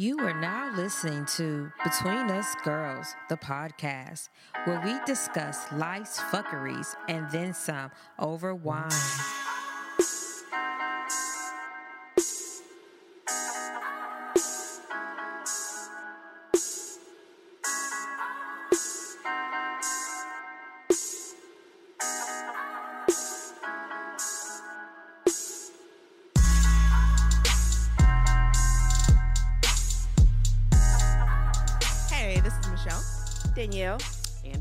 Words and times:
You 0.00 0.16
are 0.20 0.40
now 0.40 0.70
listening 0.76 1.26
to 1.38 1.72
Between 1.82 2.30
Us 2.30 2.54
Girls, 2.62 3.16
the 3.28 3.36
podcast, 3.36 4.28
where 4.62 4.80
we 4.84 4.96
discuss 5.04 5.66
life's 5.72 6.20
fuckeries 6.20 6.94
and 7.08 7.28
then 7.32 7.52
some 7.52 7.90
over 8.16 8.54
wine. 8.54 8.92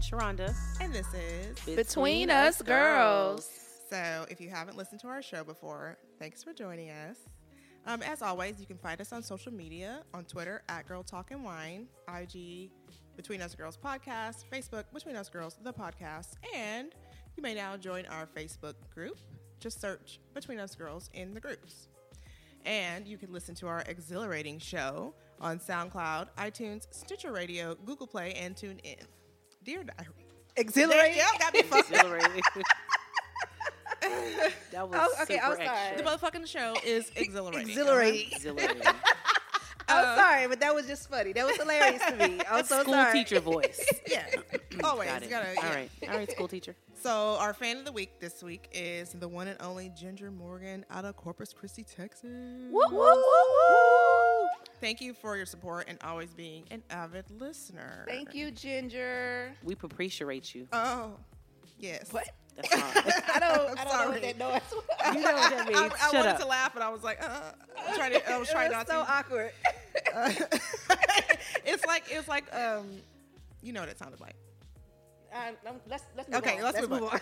Sharonda. 0.08 0.56
and 0.80 0.94
this 0.94 1.08
is. 1.14 1.60
Between 1.76 2.30
Us 2.30 2.62
Girls. 2.62 3.50
So, 3.90 4.26
if 4.30 4.40
you 4.40 4.50
haven't 4.50 4.78
listened 4.78 5.02
to 5.02 5.08
our 5.08 5.22
show 5.22 5.44
before, 5.44 5.98
thanks 6.20 6.44
for 6.44 6.54
joining 6.54 6.90
us. 6.92 7.18
Um, 7.86 8.02
as 8.02 8.22
always, 8.22 8.60
you 8.60 8.66
can 8.66 8.78
find 8.78 9.00
us 9.02 9.12
on 9.12 9.22
social 9.22 9.52
media 9.52 10.04
on 10.14 10.24
Twitter 10.24 10.62
at 10.70 10.88
Girl 10.88 11.04
Talk 11.04 11.32
and 11.32 11.44
Wine, 11.44 11.88
IG 12.08 12.70
Between 13.16 13.42
Us 13.42 13.54
Girls 13.56 13.78
Podcast, 13.78 14.46
Facebook 14.52 14.86
Between 14.94 15.16
Us 15.16 15.30
Girls 15.30 15.58
the 15.62 15.74
Podcast, 15.74 16.36
and 16.56 16.94
you 17.36 17.44
may 17.44 17.54
now 17.54 17.76
join 17.76 18.06
our 18.06 18.28
Facebook 18.28 18.76
group. 18.94 19.18
Just 19.60 19.82
search 19.82 20.20
Between 20.34 20.60
Us 20.60 20.76
Girls 20.76 21.10
in 21.14 21.34
the 21.34 21.40
groups. 21.40 21.90
And 22.66 23.08
you 23.08 23.18
can 23.18 23.32
listen 23.34 23.56
to 23.56 23.68
our 23.68 23.84
exhilarating 23.88 24.60
show 24.60 25.14
on 25.40 25.60
SoundCloud, 25.60 26.28
iTunes, 26.38 26.88
Stitcher 26.92 27.32
Radio, 27.32 27.76
Google 27.86 28.08
Play, 28.08 28.34
and 28.34 28.56
TuneIn. 28.56 29.04
Dear 29.68 29.84
Diary. 29.84 30.08
Exhilarating. 30.56 31.18
Yeah, 31.18 31.26
got 31.40 31.54
me 31.54 31.62
fucked. 31.62 31.92
Exhilarating. 31.92 32.42
that 34.72 34.90
was 34.90 34.98
Oh, 34.98 35.24
okay, 35.24 35.40
I 35.40 35.44
super 35.44 35.50
was 35.50 35.58
sorry. 35.58 35.98
The 35.98 36.04
motherfucking 36.04 36.48
show 36.48 36.74
is 36.86 37.12
exhilarating. 37.18 37.68
Exhilarating. 37.68 38.32
Exhilarating. 38.32 38.82
I'm 39.90 40.18
sorry, 40.18 40.48
but 40.48 40.60
that 40.60 40.74
was 40.76 40.86
just 40.88 41.10
funny. 41.10 41.34
That 41.34 41.46
was 41.46 41.56
hilarious 41.58 42.02
to 42.06 42.16
me. 42.16 42.40
I'm 42.52 42.66
so 42.66 42.82
School 42.82 42.94
sorry. 42.94 43.14
teacher 43.14 43.40
voice. 43.40 43.86
Yeah, 44.10 44.26
always. 44.84 45.10
Got 45.10 45.24
it. 45.24 45.30
Gotta, 45.30 45.48
All 45.50 45.54
yeah. 45.56 45.76
right. 45.76 45.90
All 46.10 46.16
right, 46.18 46.32
school 46.32 46.48
teacher. 46.48 46.76
So 47.00 47.38
our 47.40 47.54
fan 47.54 47.78
of 47.78 47.86
the 47.86 47.92
week 47.92 48.20
this 48.20 48.42
week 48.42 48.70
is 48.74 49.12
the 49.12 49.28
one 49.28 49.48
and 49.48 49.62
only 49.62 49.92
Ginger 49.96 50.32
Morgan 50.32 50.84
out 50.90 51.06
of 51.06 51.16
Corpus 51.16 51.54
Christi, 51.54 51.84
Texas. 51.84 52.24
Woo, 52.72 52.82
woo, 52.90 52.98
woo, 52.98 53.14
woo. 53.14 54.48
Thank 54.82 55.00
you 55.00 55.14
for 55.14 55.38
your 55.38 55.46
support 55.46 55.86
and 55.88 56.00
always 56.04 56.34
being 56.34 56.66
an 56.72 56.82
avid 56.90 57.26
listener. 57.40 58.04
Thank 58.08 58.34
you, 58.34 58.50
Ginger. 58.50 59.54
We 59.64 59.76
appreciate 59.80 60.56
you. 60.56 60.68
Oh, 60.74 61.12
yes. 61.80 62.12
What? 62.12 62.28
That's 62.56 62.74
all. 62.74 62.80
I 63.36 63.40
don't, 63.40 63.80
I 63.80 63.84
don't 63.84 63.86
know 63.86 63.92
Sorry. 63.92 64.10
what 64.10 64.22
that 64.22 64.38
noise 64.40 64.62
was. 64.72 64.84
You 65.16 65.22
know 65.22 65.32
what 65.34 65.52
that 65.52 65.62
I, 65.62 65.82
means. 65.82 65.94
I 65.94 65.98
Shut 66.06 66.14
wanted 66.16 66.30
up. 66.32 66.40
to 66.40 66.46
laugh, 66.48 66.74
but 66.74 66.82
I 66.84 66.90
was 66.90 67.04
like, 67.04 67.24
uh, 67.24 67.52
I'm 67.88 67.96
trying 67.96 68.12
to. 68.14 68.32
I 68.32 68.38
was 68.38 68.50
trying 68.52 68.72
it 68.72 68.74
not 68.74 68.88
so 68.88 69.04
to. 69.04 69.12
awkward. 69.12 69.52
it's 71.66 71.86
like 71.86 72.04
it's 72.10 72.28
like 72.28 72.54
um, 72.56 72.88
you 73.62 73.74
know 73.74 73.82
what 73.82 73.90
it 73.90 73.98
sounded 74.00 74.20
like. 74.20 74.36
Uh, 75.34 75.70
um, 75.70 75.76
let's 75.90 76.04
let's 76.16 76.30
move 76.30 76.38
Okay, 76.40 76.58
on. 76.58 76.64
let's 76.64 76.82
move 76.82 76.92
on. 76.94 77.04
on. 77.04 77.20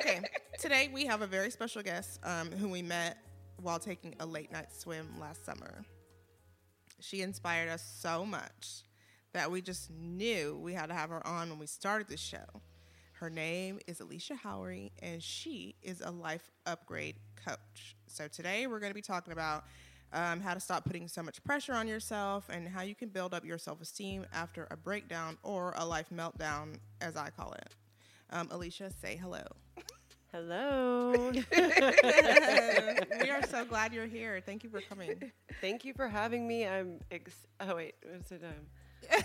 okay, 0.00 0.20
today 0.58 0.90
we 0.92 1.06
have 1.06 1.22
a 1.22 1.26
very 1.26 1.50
special 1.50 1.82
guest 1.82 2.18
um, 2.24 2.50
who 2.50 2.68
we 2.68 2.82
met 2.82 3.18
while 3.60 3.78
taking 3.78 4.14
a 4.20 4.26
late 4.26 4.50
night 4.52 4.72
swim 4.72 5.08
last 5.20 5.44
summer. 5.44 5.84
She 7.00 7.20
inspired 7.22 7.68
us 7.68 7.82
so 8.00 8.24
much 8.24 8.82
that 9.32 9.50
we 9.50 9.60
just 9.62 9.90
knew 9.90 10.58
we 10.62 10.72
had 10.74 10.86
to 10.88 10.94
have 10.94 11.10
her 11.10 11.26
on 11.26 11.50
when 11.50 11.58
we 11.58 11.66
started 11.66 12.08
the 12.08 12.16
show. 12.16 12.38
Her 13.22 13.30
name 13.30 13.78
is 13.86 14.00
Alicia 14.00 14.34
Howery, 14.34 14.90
and 15.00 15.22
she 15.22 15.76
is 15.80 16.00
a 16.00 16.10
life 16.10 16.50
upgrade 16.66 17.14
coach. 17.46 17.94
So 18.08 18.26
today 18.26 18.66
we're 18.66 18.80
going 18.80 18.90
to 18.90 18.96
be 18.96 19.00
talking 19.00 19.32
about 19.32 19.62
um, 20.12 20.40
how 20.40 20.54
to 20.54 20.58
stop 20.58 20.84
putting 20.84 21.06
so 21.06 21.22
much 21.22 21.40
pressure 21.44 21.72
on 21.72 21.86
yourself 21.86 22.48
and 22.50 22.66
how 22.66 22.82
you 22.82 22.96
can 22.96 23.10
build 23.10 23.32
up 23.32 23.44
your 23.44 23.58
self 23.58 23.80
esteem 23.80 24.26
after 24.32 24.66
a 24.72 24.76
breakdown 24.76 25.38
or 25.44 25.72
a 25.76 25.86
life 25.86 26.08
meltdown, 26.12 26.78
as 27.00 27.16
I 27.16 27.30
call 27.30 27.52
it. 27.52 27.76
Um, 28.30 28.48
Alicia, 28.50 28.90
say 29.00 29.14
hello. 29.14 29.44
Hello. 30.32 31.30
we 31.32 33.30
are 33.30 33.46
so 33.48 33.64
glad 33.64 33.92
you're 33.92 34.06
here. 34.06 34.42
Thank 34.44 34.64
you 34.64 34.70
for 34.70 34.80
coming. 34.80 35.30
Thank 35.60 35.84
you 35.84 35.94
for 35.94 36.08
having 36.08 36.48
me. 36.48 36.66
I'm 36.66 36.98
ex- 37.12 37.46
oh 37.60 37.76
wait, 37.76 37.94
was 38.04 38.32
it 38.32 38.42
um 38.42 38.66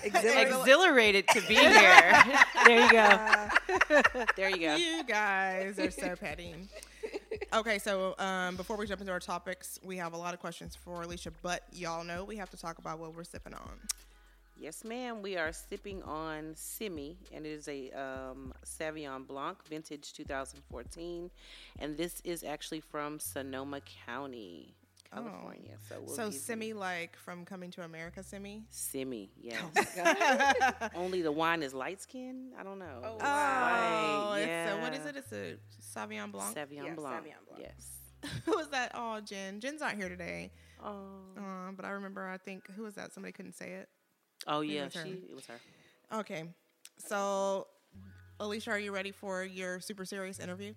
Exhilarating. 0.03 0.53
exhilarated 0.59 1.27
to 1.29 1.41
be 1.41 1.55
here. 1.55 2.23
there 2.65 2.85
you 2.85 2.91
go. 2.91 4.01
there 4.35 4.49
you 4.49 4.57
go. 4.57 4.75
You 4.75 5.03
guys 5.03 5.79
are 5.79 5.91
so 5.91 6.15
petty. 6.15 6.53
Okay, 7.53 7.79
so 7.79 8.15
um, 8.19 8.55
before 8.55 8.75
we 8.77 8.85
jump 8.85 8.99
into 9.01 9.13
our 9.13 9.19
topics, 9.19 9.79
we 9.83 9.97
have 9.97 10.13
a 10.13 10.17
lot 10.17 10.33
of 10.33 10.39
questions 10.39 10.75
for 10.75 11.01
Alicia, 11.01 11.31
but 11.41 11.63
y'all 11.71 12.03
know 12.03 12.23
we 12.23 12.35
have 12.37 12.49
to 12.49 12.57
talk 12.57 12.77
about 12.77 12.99
what 12.99 13.15
we're 13.15 13.23
sipping 13.23 13.53
on. 13.53 13.79
Yes, 14.59 14.83
ma'am. 14.83 15.21
We 15.21 15.37
are 15.37 15.51
sipping 15.53 16.01
on 16.03 16.53
Simi, 16.55 17.15
and 17.31 17.45
it 17.45 17.49
is 17.49 17.67
a 17.67 17.91
um, 17.91 18.53
Sauvignon 18.65 19.27
Blanc, 19.27 19.57
vintage 19.69 20.13
2014, 20.13 21.29
and 21.79 21.95
this 21.95 22.21
is 22.23 22.43
actually 22.43 22.79
from 22.79 23.19
Sonoma 23.19 23.81
County, 24.07 24.73
California. 25.11 25.77
So, 25.89 25.95
we'll 26.05 26.15
so 26.15 26.25
give 26.25 26.33
you- 26.33 26.39
Simi, 26.39 26.73
like 26.73 27.15
from 27.17 27.45
Coming 27.45 27.71
to 27.71 27.83
America, 27.83 28.23
Simi. 28.23 28.63
Simi, 28.69 29.31
yes. 29.37 29.61
Oh 29.97 30.89
Only 30.95 31.21
the 31.21 31.31
wine 31.31 31.63
is 31.63 31.73
light 31.73 32.01
skin. 32.01 32.51
I 32.59 32.63
don't 32.63 32.79
know. 32.79 33.01
Oh, 33.03 33.13
It's 33.15 33.23
Oh, 33.23 34.29
white, 34.29 34.39
it's 34.41 34.71
a, 34.71 34.77
what 34.81 34.93
is 34.93 35.05
it? 35.05 35.15
It's 35.17 35.31
a 35.31 35.57
Sauvignon 35.99 36.31
Blanc. 36.31 36.55
Sauvignon 36.55 36.85
Yeah, 36.85 36.93
Blanc. 36.95 37.25
Sauvignon 37.25 37.47
Blanc. 37.47 37.61
Yes. 37.63 38.31
who 38.45 38.57
was 38.57 38.69
that? 38.69 38.91
Oh, 38.95 39.19
Jen. 39.21 39.59
Jen's 39.59 39.81
not 39.81 39.95
here 39.95 40.09
today. 40.09 40.51
Oh. 40.83 40.91
Um, 41.37 41.73
but 41.75 41.85
I 41.85 41.89
remember, 41.91 42.27
I 42.27 42.37
think, 42.37 42.69
who 42.75 42.83
was 42.83 42.95
that? 42.95 43.13
Somebody 43.13 43.31
couldn't 43.31 43.53
say 43.53 43.71
it. 43.73 43.89
Oh 44.45 44.61
yeah, 44.61 44.85
it's 44.85 44.95
her. 44.95 45.03
she. 45.03 45.11
It 45.29 45.35
was 45.35 45.45
her. 45.47 45.59
Okay. 46.19 46.43
So, 46.97 47.67
Alicia, 48.39 48.71
are 48.71 48.79
you 48.79 48.91
ready 48.91 49.11
for 49.11 49.43
your 49.43 49.79
super 49.79 50.05
serious 50.05 50.39
interview? 50.39 50.73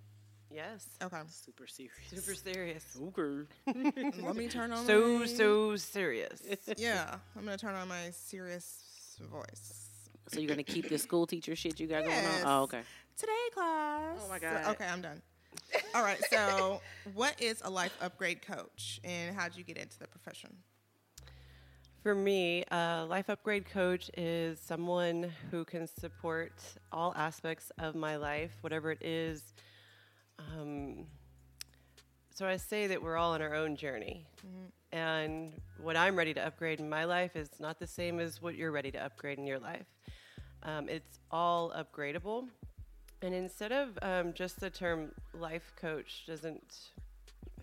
Yes. 0.50 0.86
Okay. 1.02 1.20
Super 1.28 1.66
serious. 1.66 1.94
Super 2.08 2.34
serious. 2.34 2.84
Okay. 3.00 3.46
Let 4.22 4.36
me 4.36 4.48
turn 4.48 4.72
on 4.72 4.86
So 4.86 5.18
my- 5.18 5.26
so 5.26 5.76
serious. 5.76 6.42
Yeah, 6.76 7.16
I'm 7.36 7.44
gonna 7.44 7.56
turn 7.58 7.74
on 7.74 7.88
my 7.88 8.10
serious 8.10 9.16
voice. 9.30 9.88
So 10.28 10.40
you're 10.40 10.48
gonna 10.48 10.62
keep 10.62 10.88
the 10.88 10.98
school 11.06 11.26
teacher 11.26 11.56
shit 11.56 11.80
you 11.80 11.86
got 11.86 12.04
going 12.04 12.16
on? 12.26 12.42
Oh, 12.44 12.62
okay. 12.62 12.82
Today, 13.16 13.32
class. 13.54 14.18
Oh 14.24 14.28
my 14.28 14.38
So- 14.38 14.46
God. 14.50 14.66
okay, 14.74 14.86
I'm 14.86 15.00
done. 15.02 15.20
All 15.94 16.02
right. 16.02 16.20
So, 16.30 16.80
what 17.14 17.40
is 17.40 17.60
a 17.64 17.70
life 17.70 17.96
upgrade 18.00 18.40
coach, 18.46 19.00
and 19.04 19.34
how 19.36 19.48
did 19.48 19.56
you 19.56 19.64
get 19.64 19.76
into 19.76 19.98
the 19.98 20.06
profession? 20.06 20.50
For 22.02 22.14
me, 22.14 22.64
a 22.70 23.04
life 23.08 23.28
upgrade 23.28 23.66
coach 23.68 24.10
is 24.16 24.58
someone 24.58 25.30
who 25.50 25.64
can 25.66 25.86
support 25.86 26.52
all 26.92 27.12
aspects 27.14 27.70
of 27.78 27.94
my 27.94 28.16
life, 28.16 28.52
whatever 28.62 28.90
it 28.92 29.02
is. 29.02 29.52
Um, 30.40 31.06
so 32.34 32.46
I 32.46 32.56
say 32.56 32.86
that 32.86 33.02
we're 33.02 33.16
all 33.16 33.32
on 33.32 33.42
our 33.42 33.54
own 33.54 33.76
journey. 33.76 34.26
And 34.92 35.52
what 35.80 35.96
I'm 35.96 36.16
ready 36.16 36.34
to 36.34 36.44
upgrade 36.46 36.80
in 36.80 36.88
my 36.88 37.04
life 37.04 37.36
is 37.36 37.48
not 37.60 37.78
the 37.78 37.86
same 37.86 38.18
as 38.18 38.42
what 38.42 38.56
you're 38.56 38.72
ready 38.72 38.90
to 38.90 38.98
upgrade 38.98 39.38
in 39.38 39.46
your 39.46 39.58
life. 39.58 39.86
Um, 40.62 40.88
it's 40.88 41.18
all 41.30 41.72
upgradable. 41.72 42.48
And 43.22 43.34
instead 43.34 43.72
of 43.72 43.98
um, 44.02 44.32
just 44.32 44.58
the 44.58 44.70
term 44.70 45.12
life 45.38 45.72
coach, 45.80 46.24
doesn't 46.26 46.90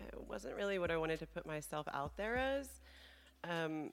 it 0.00 0.28
wasn't 0.28 0.54
really 0.54 0.78
what 0.78 0.90
I 0.90 0.96
wanted 0.96 1.18
to 1.18 1.26
put 1.26 1.44
myself 1.46 1.86
out 1.92 2.16
there 2.16 2.36
as. 2.36 2.68
Um, 3.44 3.90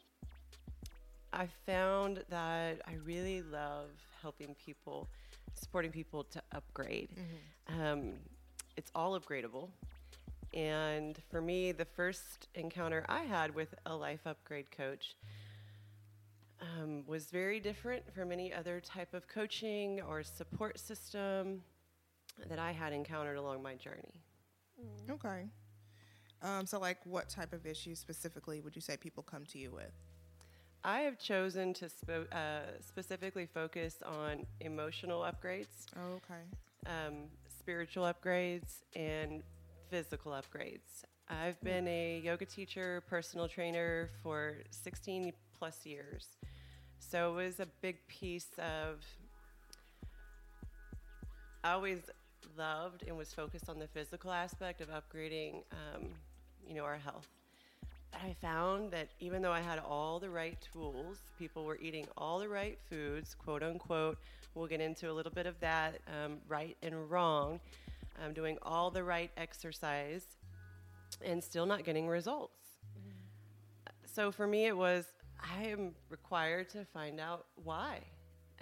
I 1.33 1.47
found 1.65 2.23
that 2.29 2.81
I 2.87 2.93
really 3.03 3.41
love 3.41 3.89
helping 4.21 4.55
people, 4.63 5.07
supporting 5.53 5.91
people 5.91 6.23
to 6.25 6.41
upgrade. 6.53 7.09
Um, 7.67 8.13
it's 8.77 8.91
all 8.95 9.19
upgradable. 9.19 9.69
And 10.53 11.17
for 11.29 11.41
me, 11.41 11.71
the 11.71 11.85
first 11.85 12.47
encounter 12.55 13.05
I 13.09 13.21
had 13.23 13.53
with 13.53 13.73
a 13.85 13.95
life 13.95 14.25
upgrade 14.25 14.71
coach 14.71 15.15
um, 16.61 17.03
was 17.05 17.25
very 17.25 17.59
different 17.59 18.03
from 18.13 18.31
any 18.31 18.53
other 18.53 18.79
type 18.79 19.13
of 19.13 19.27
coaching 19.27 20.01
or 20.01 20.23
support 20.23 20.79
system 20.79 21.61
that 22.47 22.59
I 22.59 22.71
had 22.71 22.93
encountered 22.93 23.37
along 23.37 23.61
my 23.63 23.75
journey. 23.75 24.21
Okay. 25.09 25.45
Um, 26.41 26.65
so, 26.65 26.79
like, 26.79 26.97
what 27.05 27.29
type 27.29 27.53
of 27.53 27.65
issues 27.65 27.99
specifically 27.99 28.61
would 28.61 28.75
you 28.75 28.81
say 28.81 28.97
people 28.97 29.23
come 29.23 29.45
to 29.47 29.57
you 29.57 29.71
with? 29.71 29.91
I 30.83 30.99
have 30.99 31.17
chosen 31.17 31.73
to 31.75 31.85
spo- 31.85 32.31
uh, 32.31 32.79
specifically 32.81 33.47
focus 33.47 33.97
on 34.05 34.45
emotional 34.61 35.21
upgrades, 35.21 35.87
Oh, 35.97 36.19
okay. 36.21 36.41
um, 36.85 37.15
spiritual 37.65 38.03
upgrades, 38.03 38.83
and 38.95 39.41
physical 39.89 40.33
upgrades. 40.33 41.03
I've 41.27 41.59
been 41.61 41.87
a 41.87 42.21
yoga 42.23 42.45
teacher, 42.45 43.01
personal 43.09 43.47
trainer 43.47 44.11
for 44.21 44.57
16 44.69 45.33
plus 45.57 45.83
years. 45.83 46.27
So 46.99 47.31
it 47.31 47.43
was 47.43 47.59
a 47.59 47.65
big 47.81 48.05
piece 48.07 48.49
of. 48.59 49.03
I 51.63 51.71
always 51.71 52.01
loved 52.55 53.03
and 53.07 53.17
was 53.17 53.33
focused 53.33 53.67
on 53.67 53.79
the 53.79 53.87
physical 53.87 54.31
aspect 54.31 54.79
of 54.79 54.89
upgrading, 54.89 55.63
um, 55.71 56.03
you 56.67 56.75
know, 56.75 56.83
our 56.83 56.97
health. 56.97 57.27
But 58.11 58.21
I 58.21 58.33
found 58.33 58.91
that 58.91 59.09
even 59.19 59.41
though 59.41 59.51
I 59.51 59.61
had 59.61 59.79
all 59.79 60.19
the 60.19 60.29
right 60.29 60.55
tools, 60.71 61.17
people 61.39 61.65
were 61.65 61.79
eating 61.81 62.05
all 62.15 62.37
the 62.37 62.47
right 62.47 62.77
foods, 62.91 63.33
quote 63.33 63.63
unquote. 63.63 64.19
We'll 64.55 64.67
get 64.67 64.81
into 64.81 65.11
a 65.11 65.13
little 65.13 65.31
bit 65.31 65.45
of 65.45 65.59
that, 65.59 65.99
um, 66.07 66.37
right 66.47 66.77
and 66.81 67.09
wrong. 67.11 67.59
um, 68.23 68.33
doing 68.33 68.57
all 68.61 68.89
the 68.91 69.03
right 69.03 69.29
exercise, 69.35 70.25
and 71.21 71.43
still 71.43 71.65
not 71.65 71.83
getting 71.83 72.07
results. 72.07 72.53
So 74.05 74.31
for 74.31 74.47
me, 74.47 74.65
it 74.67 74.75
was 74.77 75.05
I 75.39 75.63
am 75.65 75.93
required 76.09 76.69
to 76.69 76.85
find 76.85 77.19
out 77.19 77.45
why. 77.55 77.99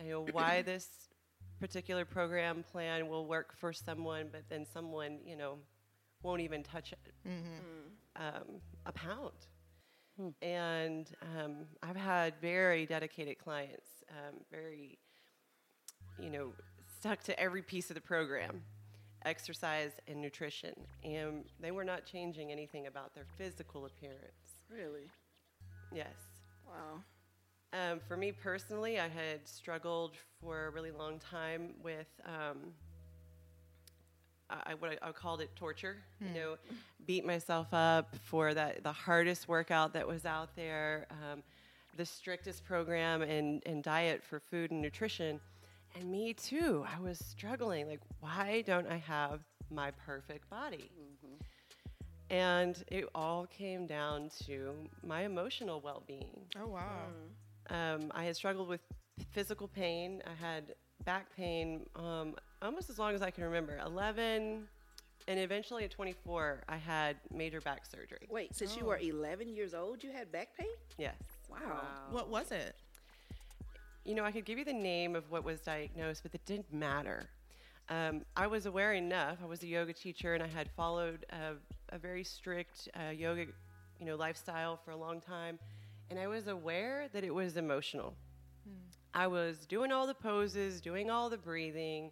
You 0.03 0.09
know, 0.09 0.25
why 0.31 0.61
this 0.65 0.87
particular 1.59 2.03
program 2.03 2.63
plan 2.71 3.07
will 3.07 3.27
work 3.27 3.53
for 3.55 3.71
someone, 3.71 4.29
but 4.31 4.43
then 4.49 4.65
someone, 4.65 5.19
you 5.23 5.35
know, 5.37 5.59
won't 6.23 6.41
even 6.41 6.63
touch 6.63 6.91
it, 6.93 7.13
um, 8.15 8.59
a 8.87 8.91
pound. 8.91 9.31
And 10.41 11.09
um, 11.21 11.65
I've 11.83 11.95
had 11.95 12.33
very 12.41 12.85
dedicated 12.87 13.37
clients, 13.37 13.87
um, 14.09 14.39
very, 14.51 14.97
you 16.19 16.29
know, 16.29 16.53
stuck 16.99 17.21
to 17.23 17.39
every 17.39 17.61
piece 17.61 17.89
of 17.89 17.95
the 17.95 18.01
program 18.01 18.61
exercise 19.25 19.91
and 20.07 20.21
nutrition. 20.21 20.73
And 21.03 21.45
they 21.59 21.71
were 21.71 21.83
not 21.83 22.05
changing 22.05 22.51
anything 22.51 22.87
about 22.87 23.13
their 23.13 23.25
physical 23.37 23.85
appearance. 23.85 24.61
Really? 24.69 25.09
Yes. 25.93 26.13
Wow. 26.67 27.01
Um, 27.73 27.99
for 28.07 28.17
me 28.17 28.31
personally, 28.31 28.99
I 28.99 29.07
had 29.07 29.47
struggled 29.47 30.15
for 30.41 30.67
a 30.67 30.69
really 30.69 30.91
long 30.91 31.19
time 31.19 31.73
with 31.81 32.07
um, 32.25 32.57
I, 34.49 34.75
what 34.75 34.91
I, 34.91 35.09
I 35.09 35.11
called 35.11 35.41
it 35.41 35.49
torture. 35.55 35.97
You 36.21 36.39
know, 36.39 36.55
beat 37.07 37.25
myself 37.25 37.67
up 37.73 38.15
for 38.25 38.53
that 38.53 38.83
the 38.83 38.91
hardest 38.91 39.47
workout 39.47 39.93
that 39.93 40.07
was 40.07 40.25
out 40.25 40.55
there, 40.55 41.07
um, 41.09 41.41
the 41.97 42.05
strictest 42.05 42.63
program 42.63 43.21
and, 43.21 43.63
and 43.65 43.83
diet 43.83 44.23
for 44.23 44.39
food 44.39 44.71
and 44.71 44.81
nutrition. 44.81 45.39
And 45.95 46.11
me 46.11 46.33
too. 46.33 46.85
I 46.95 46.99
was 46.99 47.19
struggling. 47.19 47.87
Like, 47.87 48.01
why 48.19 48.63
don't 48.65 48.87
I 48.87 48.97
have 48.97 49.41
my 49.69 49.91
perfect 49.91 50.49
body? 50.49 50.89
And 52.29 52.83
it 52.87 53.05
all 53.13 53.45
came 53.45 53.85
down 53.85 54.29
to 54.45 54.73
my 55.05 55.21
emotional 55.23 55.81
well 55.81 56.03
being. 56.07 56.45
Oh 56.59 56.67
wow. 56.67 57.07
Um, 57.69 58.11
I 58.11 58.23
had 58.23 58.35
struggled 58.35 58.67
with 58.67 58.81
physical 59.31 59.67
pain. 59.67 60.21
I 60.25 60.33
had 60.33 60.73
back 61.05 61.27
pain 61.35 61.85
um, 61.95 62.35
almost 62.61 62.89
as 62.89 62.97
long 62.97 63.13
as 63.13 63.21
I 63.21 63.29
can 63.29 63.43
remember 63.43 63.79
11, 63.85 64.67
and 65.27 65.39
eventually 65.39 65.83
at 65.83 65.91
24, 65.91 66.63
I 66.67 66.77
had 66.77 67.17
major 67.33 67.61
back 67.61 67.85
surgery. 67.85 68.27
Wait, 68.29 68.55
since 68.55 68.75
you 68.77 68.85
were 68.85 68.97
11 68.97 69.49
years 69.49 69.73
old, 69.73 70.03
you 70.03 70.11
had 70.11 70.31
back 70.31 70.49
pain? 70.57 70.67
Yes. 70.97 71.15
Wow. 71.49 71.81
What 72.09 72.29
was 72.29 72.51
it? 72.51 72.75
You 74.05 74.15
know, 74.15 74.25
I 74.25 74.31
could 74.31 74.45
give 74.45 74.57
you 74.57 74.65
the 74.65 74.73
name 74.73 75.15
of 75.15 75.29
what 75.31 75.43
was 75.43 75.61
diagnosed, 75.61 76.23
but 76.23 76.33
it 76.33 76.45
didn't 76.45 76.71
matter. 76.73 77.29
Um, 77.89 78.21
I 78.35 78.47
was 78.47 78.65
aware 78.65 78.93
enough. 78.93 79.37
I 79.41 79.45
was 79.45 79.63
a 79.63 79.67
yoga 79.67 79.93
teacher, 79.93 80.33
and 80.33 80.43
I 80.43 80.47
had 80.47 80.69
followed 80.71 81.25
a, 81.29 81.95
a 81.95 81.97
very 81.97 82.23
strict 82.23 82.89
uh, 82.95 83.11
yoga, 83.11 83.45
you 83.99 84.05
know, 84.05 84.15
lifestyle 84.15 84.77
for 84.83 84.91
a 84.91 84.97
long 84.97 85.21
time, 85.21 85.57
and 86.09 86.19
I 86.19 86.27
was 86.27 86.47
aware 86.47 87.07
that 87.13 87.23
it 87.23 87.33
was 87.33 87.57
emotional. 87.57 88.13
I 89.13 89.27
was 89.27 89.65
doing 89.67 89.91
all 89.91 90.07
the 90.07 90.13
poses, 90.13 90.81
doing 90.81 91.11
all 91.11 91.29
the 91.29 91.37
breathing, 91.37 92.11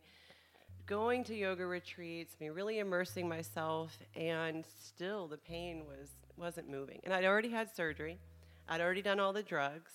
going 0.86 1.24
to 1.26 1.36
yoga 1.36 1.66
retreats, 1.66 2.36
I 2.40 2.44
mean, 2.44 2.54
really 2.54 2.80
immersing 2.80 3.28
myself, 3.28 3.98
and 4.16 4.66
still 4.80 5.28
the 5.28 5.38
pain 5.38 5.84
was 5.88 6.10
wasn't 6.38 6.70
moving. 6.70 7.00
And 7.04 7.14
I'd 7.14 7.26
already 7.26 7.50
had 7.50 7.76
surgery. 7.76 8.18
I'd 8.68 8.82
already 8.82 9.02
done 9.02 9.20
all 9.20 9.34
the 9.34 9.44
drugs, 9.44 9.92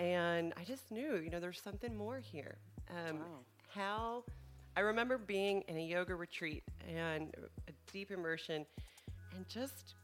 and 0.00 0.52
I 0.56 0.64
just 0.64 0.90
knew, 0.90 1.16
you 1.16 1.30
know, 1.30 1.40
there's 1.40 1.60
something 1.60 1.94
more 1.96 2.18
here. 2.18 2.56
Um, 2.90 3.18
How 3.68 4.24
I 4.76 4.80
remember 4.80 5.18
being 5.18 5.62
in 5.68 5.76
a 5.76 5.82
yoga 5.84 6.14
retreat 6.14 6.62
and 6.88 7.34
a 7.68 7.72
deep 7.92 8.10
immersion, 8.10 8.64
and 9.36 9.48
just 9.48 9.94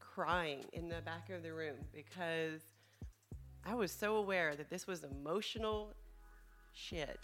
crying 0.00 0.64
in 0.72 0.88
the 0.88 1.00
back 1.04 1.30
of 1.30 1.42
the 1.42 1.52
room 1.52 1.76
because 1.92 2.60
I 3.66 3.74
was 3.74 3.90
so 3.92 4.16
aware 4.16 4.54
that 4.56 4.70
this 4.70 4.86
was 4.86 5.04
emotional 5.04 5.92
shit 6.72 7.20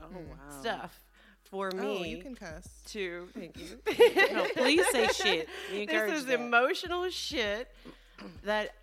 Oh 0.00 0.06
wow. 0.12 0.60
stuff 0.60 1.00
for 1.44 1.70
me 1.70 1.80
Oh, 1.82 2.02
you 2.04 2.18
can 2.18 2.34
cuss. 2.34 2.66
to 2.88 3.28
thank 3.34 3.56
you. 3.58 3.78
No, 4.32 4.44
please 4.54 4.86
say 4.88 5.08
shit. 5.08 5.48
We 5.72 5.86
this 5.86 6.12
is 6.12 6.26
that. 6.26 6.34
emotional 6.40 7.08
shit 7.10 7.68
that 8.44 8.74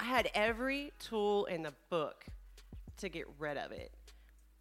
I 0.00 0.04
had 0.04 0.30
every 0.34 0.92
tool 0.98 1.44
in 1.44 1.62
the 1.62 1.74
book 1.90 2.24
to 2.96 3.10
get 3.10 3.26
rid 3.38 3.58
of 3.58 3.70
it, 3.70 3.92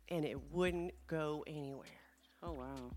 and 0.10 0.26
it 0.26 0.38
wouldn't 0.52 0.94
go 1.08 1.46
anywhere. 1.48 1.88
Oh 2.44 2.52
wow. 2.52 2.92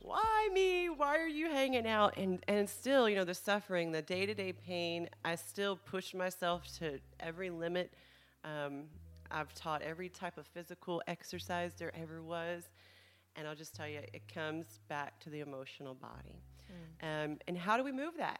Why 0.00 0.48
me? 0.52 0.88
Why 0.88 1.18
are 1.18 1.26
you 1.26 1.50
hanging 1.50 1.84
out? 1.84 2.16
And 2.16 2.38
and 2.46 2.70
still, 2.70 3.08
you 3.08 3.16
know, 3.16 3.24
the 3.24 3.34
suffering, 3.34 3.90
the 3.90 4.00
day 4.00 4.26
to 4.26 4.34
day 4.34 4.52
pain. 4.52 5.08
I 5.24 5.34
still 5.34 5.74
push 5.74 6.14
myself 6.14 6.62
to 6.78 7.00
every 7.18 7.50
limit. 7.50 7.92
Um, 8.44 8.84
I've 9.32 9.52
taught 9.54 9.82
every 9.82 10.08
type 10.08 10.38
of 10.38 10.46
physical 10.46 11.02
exercise 11.08 11.72
there 11.76 11.92
ever 12.00 12.22
was, 12.22 12.68
and 13.34 13.48
I'll 13.48 13.56
just 13.56 13.74
tell 13.74 13.88
you, 13.88 13.98
it 14.12 14.22
comes 14.32 14.78
back 14.88 15.18
to 15.20 15.30
the 15.30 15.40
emotional 15.40 15.94
body. 15.94 16.40
Um, 17.02 17.38
and 17.48 17.58
how 17.58 17.76
do 17.76 17.82
we 17.82 17.90
move 17.90 18.14
that? 18.18 18.38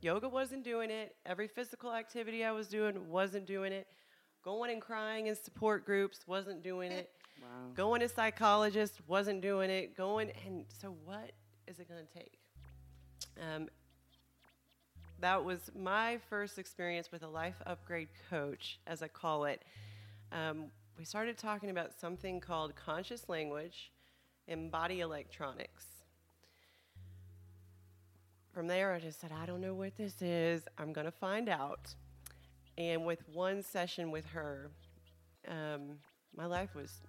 Yoga 0.00 0.28
wasn't 0.28 0.64
doing 0.64 0.90
it. 0.90 1.16
Every 1.26 1.48
physical 1.48 1.92
activity 1.92 2.44
I 2.44 2.52
was 2.52 2.68
doing 2.68 3.08
wasn't 3.08 3.46
doing 3.46 3.72
it. 3.72 3.86
Going 4.44 4.70
and 4.70 4.80
crying 4.80 5.26
in 5.26 5.34
support 5.34 5.84
groups 5.84 6.20
wasn't 6.26 6.62
doing 6.62 6.92
it. 6.92 7.10
Wow. 7.40 7.70
Going 7.76 8.00
to 8.00 8.08
psychologist 8.08 8.98
wasn't 9.06 9.42
doing 9.42 9.70
it. 9.70 9.96
Going 9.96 10.32
and 10.44 10.64
so 10.80 10.96
what 11.04 11.30
is 11.68 11.78
it 11.78 11.88
going 11.88 12.04
to 12.04 12.12
take? 12.12 12.36
Um, 13.40 13.68
that 15.20 15.44
was 15.44 15.70
my 15.76 16.18
first 16.28 16.58
experience 16.58 17.12
with 17.12 17.22
a 17.22 17.28
life 17.28 17.54
upgrade 17.64 18.08
coach, 18.28 18.80
as 18.88 19.04
I 19.04 19.08
call 19.08 19.44
it. 19.44 19.62
Um, 20.32 20.66
we 20.98 21.04
started 21.04 21.38
talking 21.38 21.70
about 21.70 21.92
something 21.98 22.40
called 22.40 22.74
conscious 22.74 23.28
language 23.28 23.92
and 24.48 24.68
body 24.70 24.98
electronics. 24.98 25.84
From 28.58 28.66
there, 28.66 28.92
I 28.92 28.98
just 28.98 29.20
said, 29.20 29.30
I 29.30 29.46
don't 29.46 29.60
know 29.60 29.72
what 29.72 29.96
this 29.96 30.20
is. 30.20 30.62
I'm 30.78 30.92
going 30.92 31.04
to 31.04 31.12
find 31.12 31.48
out. 31.48 31.94
And 32.76 33.06
with 33.06 33.22
one 33.32 33.62
session 33.62 34.10
with 34.10 34.26
her, 34.26 34.72
um, 35.46 36.00
my 36.36 36.44
life 36.44 36.74
was 36.74 37.00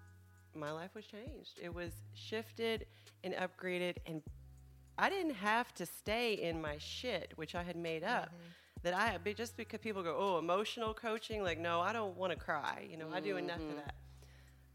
my 0.53 0.71
life 0.71 0.91
was 0.93 1.07
changed. 1.07 1.57
It 1.59 1.73
was 1.73 1.91
shifted 2.13 2.85
and 3.23 3.33
upgraded, 3.33 3.95
and 4.05 4.21
I 4.99 5.09
didn't 5.09 5.33
have 5.33 5.73
to 5.73 5.87
stay 5.87 6.35
in 6.35 6.61
my 6.61 6.77
shit, 6.77 7.33
which 7.35 7.55
I 7.55 7.63
had 7.63 7.75
made 7.75 8.03
up. 8.03 8.29
That 8.83 8.93
I 8.93 9.17
but 9.17 9.35
just 9.35 9.57
because 9.57 9.79
people 9.79 10.03
go, 10.03 10.15
oh, 10.19 10.37
emotional 10.37 10.93
coaching, 10.93 11.41
like 11.41 11.57
no, 11.57 11.81
I 11.81 11.93
don't 11.93 12.15
want 12.15 12.31
to 12.31 12.37
cry. 12.37 12.87
You 12.87 12.97
know, 12.97 13.07
I 13.11 13.21
do 13.21 13.37
enough 13.37 13.61
of 13.61 13.75
that. 13.77 13.95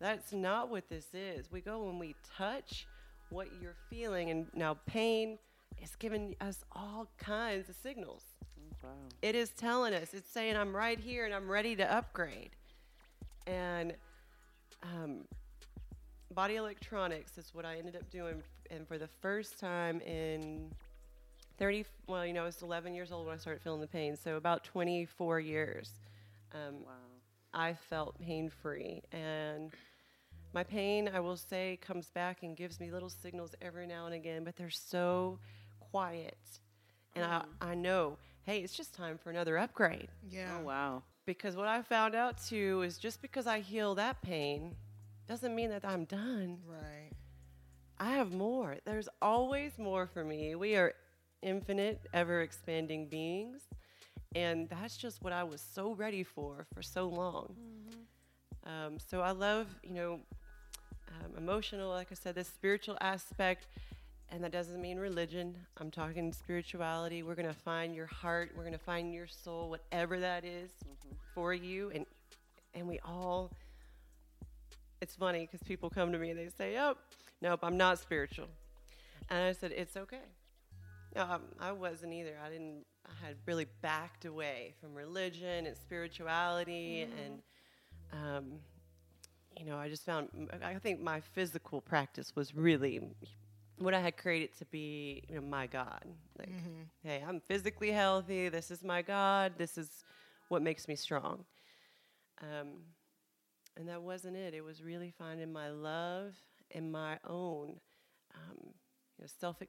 That's 0.01 0.33
not 0.33 0.71
what 0.71 0.89
this 0.89 1.07
is. 1.15 1.53
We 1.53 1.61
go 1.61 1.85
when 1.85 2.01
we 2.01 2.17
touch 2.37 2.89
what 3.31 3.47
you're 3.63 3.77
feeling, 3.89 4.31
and 4.31 4.49
now 4.55 4.77
pain 4.87 5.39
is 5.83 5.95
giving 5.97 6.35
us 6.41 6.65
all 6.73 7.09
kinds 7.19 7.69
of 7.69 7.77
signals. 7.83 8.23
Wow. 8.83 8.91
It 9.23 9.35
is 9.35 9.51
telling 9.51 9.95
us, 9.95 10.13
it's 10.15 10.31
saying, 10.31 10.57
I'm 10.57 10.75
right 10.75 10.99
here 10.99 11.25
and 11.25 11.35
I'm 11.35 11.49
ready 11.49 11.77
to 11.77 11.93
upgrade. 11.93 12.51
And 13.47 13.95
um, 14.83 15.21
body 16.35 16.57
electronics 16.57 17.39
is 17.39 17.51
what 17.55 17.65
I 17.65 17.77
ended 17.77 17.97
up 17.97 18.11
doing. 18.11 18.43
And 18.71 18.87
for 18.87 18.99
the 18.99 19.09
first 19.21 19.59
time 19.59 20.01
in 20.01 20.71
30, 21.59 21.85
well, 22.07 22.27
you 22.27 22.33
know, 22.33 22.43
I 22.43 22.47
was 22.47 22.63
11 22.63 22.95
years 22.95 23.13
old 23.13 23.27
when 23.27 23.35
I 23.35 23.39
started 23.39 23.63
feeling 23.63 23.81
the 23.81 23.87
pain. 23.87 24.17
So 24.17 24.37
about 24.37 24.65
24 24.65 25.41
years, 25.41 25.91
um, 26.53 26.75
Wow. 26.85 26.93
I 27.53 27.75
felt 27.75 28.19
pain 28.21 28.51
free. 28.51 29.03
And 29.13 29.73
my 30.53 30.65
pain, 30.65 31.11
I 31.13 31.21
will 31.21 31.37
say, 31.37 31.79
comes 31.81 32.11
back 32.11 32.43
and 32.43 32.57
gives 32.57 32.81
me 32.81 32.91
little 32.91 33.09
signals 33.09 33.55
every 33.63 33.87
now 33.87 34.07
and 34.07 34.15
again, 34.15 34.45
but 34.45 34.57
they're 34.57 34.71
so 34.71 35.39
quiet. 35.95 36.37
And 37.15 37.25
I, 37.25 37.45
I 37.61 37.75
know, 37.77 38.17
hey, 38.43 38.59
it's 38.59 38.75
just 38.75 38.93
time 38.93 39.17
for 39.17 39.31
another 39.31 39.57
upgrade. 39.57 40.09
Yeah. 40.29 40.57
Oh 40.59 40.65
wow. 40.65 41.03
Because 41.25 41.55
what 41.55 41.69
I 41.69 41.83
found 41.83 42.17
out 42.17 42.37
too 42.45 42.83
is 42.83 42.99
just 42.99 43.23
because 43.23 43.47
I 43.47 43.61
heal 43.61 43.95
that 43.95 44.21
pain 44.21 44.75
doesn't 45.29 45.55
mean 45.55 45.71
that 45.71 45.85
I'm 45.85 46.05
done. 46.05 46.59
Right. 46.67 47.13
I 48.01 48.11
have 48.11 48.33
more. 48.33 48.79
There's 48.85 49.09
always 49.23 49.79
more 49.79 50.09
for 50.09 50.25
me. 50.25 50.57
We 50.57 50.75
are 50.75 50.95
infinite, 51.43 52.01
ever 52.13 52.41
expanding 52.41 53.07
beings. 53.07 53.63
And 54.35 54.69
that's 54.69 54.97
just 54.97 55.23
what 55.23 55.33
I 55.33 55.45
was 55.45 55.61
so 55.61 55.93
ready 55.95 56.25
for 56.25 56.67
for 56.75 56.83
so 56.83 57.07
long. 57.07 57.55
Um, 58.67 58.99
so 58.99 59.21
I 59.21 59.31
love, 59.31 59.69
you 59.85 59.95
know, 59.95 60.21
um, 61.09 61.39
emotional, 61.39 61.91
like 61.91 62.09
I 62.11 62.15
said, 62.15 62.35
this 62.35 62.49
spiritual 62.49 62.99
aspect. 63.01 63.69
And 64.35 64.43
that 64.43 64.51
doesn't 64.51 64.81
mean 64.81 64.99
religion. 64.99 65.55
I'm 65.77 65.93
talking 65.93 66.33
spirituality. 66.33 67.23
We're 67.23 67.37
going 67.37 67.47
to 67.47 67.55
find 67.55 67.95
your 67.95 68.07
heart. 68.07 68.51
We're 68.57 68.65
going 68.65 68.73
to 68.73 68.85
find 68.85 69.15
your 69.15 69.29
soul, 69.29 69.71
whatever 69.71 70.19
that 70.19 70.45
is 70.45 70.73
for 71.37 71.55
you. 71.55 71.93
And, 71.95 72.05
and 72.75 72.89
we 72.89 72.99
all, 73.05 73.53
it's 75.01 75.15
funny 75.15 75.43
because 75.47 75.63
people 75.63 75.89
come 75.89 76.11
to 76.11 76.19
me 76.19 76.31
and 76.31 76.39
they 76.41 76.49
say, 76.59 76.77
oh, 76.79 76.97
nope, 77.43 77.61
I'm 77.63 77.77
not 77.77 78.01
spiritual. 78.01 78.49
And 79.31 79.39
I 79.39 79.53
said, 79.53 79.71
it's 79.71 79.97
okay. 79.97 80.27
Um, 81.15 81.43
I 81.61 81.71
wasn't 81.71 82.13
either. 82.13 82.37
I 82.45 82.51
didn't, 82.51 82.85
I 83.07 83.25
had 83.25 83.37
really 83.47 83.67
backed 83.83 84.25
away 84.25 84.75
from 84.81 84.95
religion 84.95 85.67
and 85.67 85.77
spirituality. 85.77 87.07
And, 87.25 87.43
um, 88.13 88.45
you 89.57 89.65
know, 89.65 89.77
I 89.77 89.89
just 89.89 90.05
found, 90.05 90.51
I 90.61 90.75
think 90.75 91.01
my 91.01 91.21
physical 91.21 91.81
practice 91.81 92.35
was 92.35 92.53
really 92.53 93.01
what 93.79 93.95
I 93.95 94.01
had 94.01 94.17
created 94.17 94.57
to 94.59 94.65
be, 94.67 95.23
you 95.29 95.37
know, 95.37 95.41
my 95.43 95.67
God. 95.67 96.05
Like, 96.39 96.51
hey, 97.03 97.25
I'm 97.27 97.41
physically 97.41 97.91
healthy. 97.91 98.49
This 98.49 98.71
is 98.71 98.85
my 98.85 99.03
God. 99.03 99.55
This 99.59 99.77
is 99.77 100.05
what 100.49 100.63
makes 100.63 100.89
me 100.89 100.97
strong. 100.97 101.45
Um, 102.41 102.83
and 103.77 103.89
that 103.89 104.03
wasn't 104.03 104.37
it. 104.37 104.55
It 104.55 104.65
was 104.65 104.83
really 104.83 105.13
finding 105.19 105.53
my 105.53 105.71
love 105.71 106.35
and 106.71 106.91
my 106.93 107.19
own, 107.29 107.81
um, 108.35 108.59
you 108.63 109.23
know, 109.23 109.27
self 109.41 109.61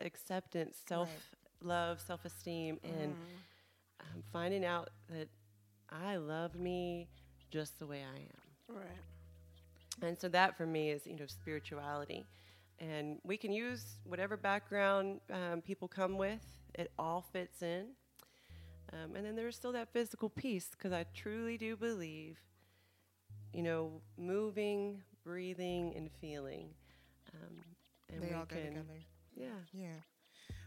acceptance, 0.00 0.78
self 0.88 1.10
love, 1.62 2.00
self 2.00 2.24
esteem, 2.24 2.78
and 2.82 3.14
um, 4.00 4.22
finding 4.32 4.64
out 4.64 4.90
that 5.10 5.28
I 5.90 6.16
love 6.16 6.54
me 6.54 7.08
just 7.50 7.78
the 7.78 7.86
way 7.86 8.02
I 8.02 8.18
am. 8.18 8.76
Right. 8.76 10.06
And 10.08 10.18
so 10.18 10.28
that 10.28 10.56
for 10.56 10.66
me 10.66 10.90
is, 10.90 11.06
you 11.06 11.16
know, 11.16 11.26
spirituality. 11.26 12.24
And 12.78 13.18
we 13.22 13.36
can 13.36 13.52
use 13.52 13.98
whatever 14.04 14.36
background 14.36 15.20
um, 15.32 15.60
people 15.62 15.86
come 15.86 16.18
with, 16.18 16.44
it 16.74 16.90
all 16.98 17.24
fits 17.32 17.62
in. 17.62 17.88
Um, 18.92 19.14
and 19.16 19.24
then 19.24 19.36
there's 19.36 19.56
still 19.56 19.72
that 19.72 19.92
physical 19.92 20.28
piece, 20.28 20.68
because 20.70 20.92
I 20.92 21.06
truly 21.14 21.56
do 21.56 21.76
believe, 21.76 22.38
you 23.54 23.62
know, 23.62 24.02
moving, 24.18 25.02
breathing, 25.24 25.94
and 25.96 26.10
feeling. 26.20 26.70
Um, 27.34 27.56
and 28.12 28.22
they 28.22 28.28
we 28.28 28.34
all 28.34 28.44
go 28.44 28.56
can, 28.56 28.66
together. 28.66 29.00
Yeah. 29.34 29.46
Yeah. 29.72 29.86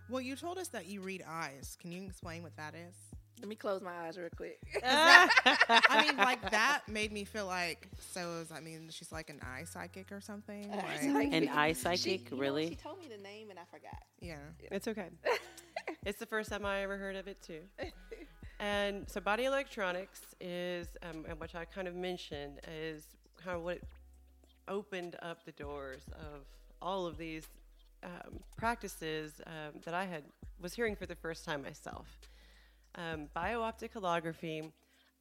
Well, 0.10 0.22
you 0.22 0.36
told 0.36 0.58
us 0.58 0.70
that 0.70 0.88
you 0.88 1.02
read 1.02 1.24
eyes. 1.28 1.78
Can 1.80 1.92
you 1.92 2.04
explain 2.04 2.44
what 2.44 2.56
that 2.58 2.76
is? 2.76 2.96
Let 3.39 3.50
me 3.50 3.56
close 3.56 3.82
my 3.82 3.92
eyes 4.08 4.18
real 4.18 4.30
quick. 4.36 4.60
I 4.84 6.04
mean, 6.08 6.18
like 6.18 6.50
that 6.51 6.82
made 6.88 7.12
me 7.12 7.25
feel 7.25 7.46
like 7.46 7.88
so. 8.00 8.39
Is 8.42 8.51
I 8.51 8.60
mean, 8.60 8.88
she's 8.89 9.12
like 9.12 9.30
an 9.30 9.39
eye 9.44 9.65
psychic 9.65 10.12
or 10.12 10.22
something. 10.22 10.72
Eye 10.72 10.75
Like, 10.77 11.01
psychic. 11.01 11.34
An 11.34 11.50
eye 11.50 11.74
She- 11.74 11.80
psychic, 11.80 12.32
you 12.32 12.38
know, 12.38 12.42
really? 12.42 12.70
she 12.70 12.75
told 12.75 13.00
me 13.00 13.08
the 13.08 13.22
name 13.22 13.50
and 13.50 13.60
I 13.60 13.63
forgot. 13.70 14.01
yeah. 14.20 14.38
It's 14.72 14.88
okay. 14.88 15.10
it's 16.06 16.18
the 16.20 16.25
first 16.25 16.50
time 16.50 16.65
I 16.65 16.82
ever 16.82 16.98
heard 16.98 17.15
of 17.15 17.27
it 17.27 17.42
too. 17.42 17.60
And 18.60 19.08
so, 19.10 19.20
body 19.20 19.44
electronics 19.46 20.22
is, 20.39 20.88
um, 21.04 21.25
and 21.27 21.38
which 21.39 21.56
I 21.56 21.65
kind 21.65 21.88
of 21.89 21.96
mentioned, 21.96 22.62
is 22.74 23.04
kind 23.44 23.58
of 23.58 23.63
what 23.63 23.80
opened 24.70 25.18
up 25.22 25.44
the 25.46 25.51
doors 25.51 26.01
of 26.13 26.46
all 26.82 27.06
of 27.06 27.18
these 27.18 27.46
um, 28.01 28.39
practices 28.58 29.34
um, 29.46 29.82
that 29.84 29.94
I 29.94 30.06
had 30.06 30.24
was 30.62 30.74
hearing 30.74 30.96
for 30.96 31.06
the 31.06 31.15
first 31.15 31.44
time 31.44 31.63
myself. 31.63 32.08
Um, 32.98 33.28
Biooptic 33.36 33.92
holography. 33.94 34.72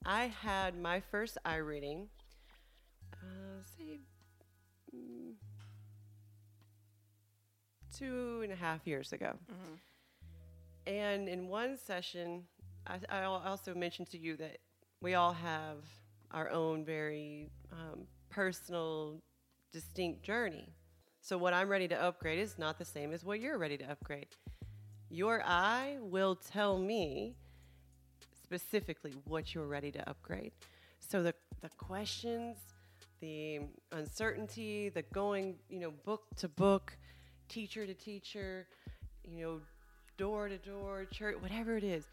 I 0.07 0.27
had 0.27 0.79
my 0.79 1.01
first 1.01 1.39
eye 1.45 1.57
reading, 1.57 2.09
uh, 3.15 3.63
say, 3.77 4.01
mm, 4.95 5.33
two 7.97 8.41
and 8.43 8.53
a 8.53 8.57
half 8.57 8.87
years 8.87 9.13
ago. 9.13 9.33
And 10.87 11.29
in 11.29 11.49
one 11.49 11.77
session, 11.79 12.45
I, 12.87 12.99
I 13.09 13.25
also 13.25 13.75
mentioned 13.75 14.11
to 14.11 14.19
you 14.19 14.37
that 14.37 14.59
we 15.01 15.15
all 15.15 15.33
have 15.33 15.79
our 16.31 16.51
own 16.51 16.85
very 16.85 17.51
um, 17.73 18.07
personal, 18.31 19.23
distinct 19.73 20.23
journey. 20.23 20.69
So, 21.21 21.39
what 21.39 21.55
I'm 21.55 21.69
ready 21.69 21.89
to 21.89 22.01
upgrade 22.01 22.39
is 22.39 22.59
not 22.59 22.79
the 22.79 22.85
same 22.85 23.13
as 23.13 23.25
what 23.25 23.41
you're 23.41 23.57
ready 23.57 23.79
to 23.79 23.91
upgrade. 23.91 24.29
Your 25.09 25.43
eye 25.45 25.97
will 26.01 26.37
tell 26.37 26.79
me 26.79 27.37
specifically 28.45 29.13
what 29.25 29.55
you're 29.55 29.67
ready 29.67 29.91
to 29.91 30.09
upgrade. 30.09 30.53
So, 31.01 31.23
the, 31.23 31.35
the 31.61 31.71
questions, 31.71 32.57
the 33.21 33.61
uncertainty, 33.93 34.91
the 34.91 35.03
going, 35.03 35.57
you 35.69 35.81
know, 35.81 35.91
book 36.05 36.23
to 36.37 36.49
book, 36.49 36.97
teacher 37.49 37.87
to 37.87 37.95
teacher, 37.95 38.67
you 39.25 39.43
know, 39.43 39.61
door 40.17 40.49
to 40.49 40.59
door, 40.59 41.07
church, 41.11 41.37
whatever 41.41 41.77
it 41.77 41.85
is, 41.85 42.05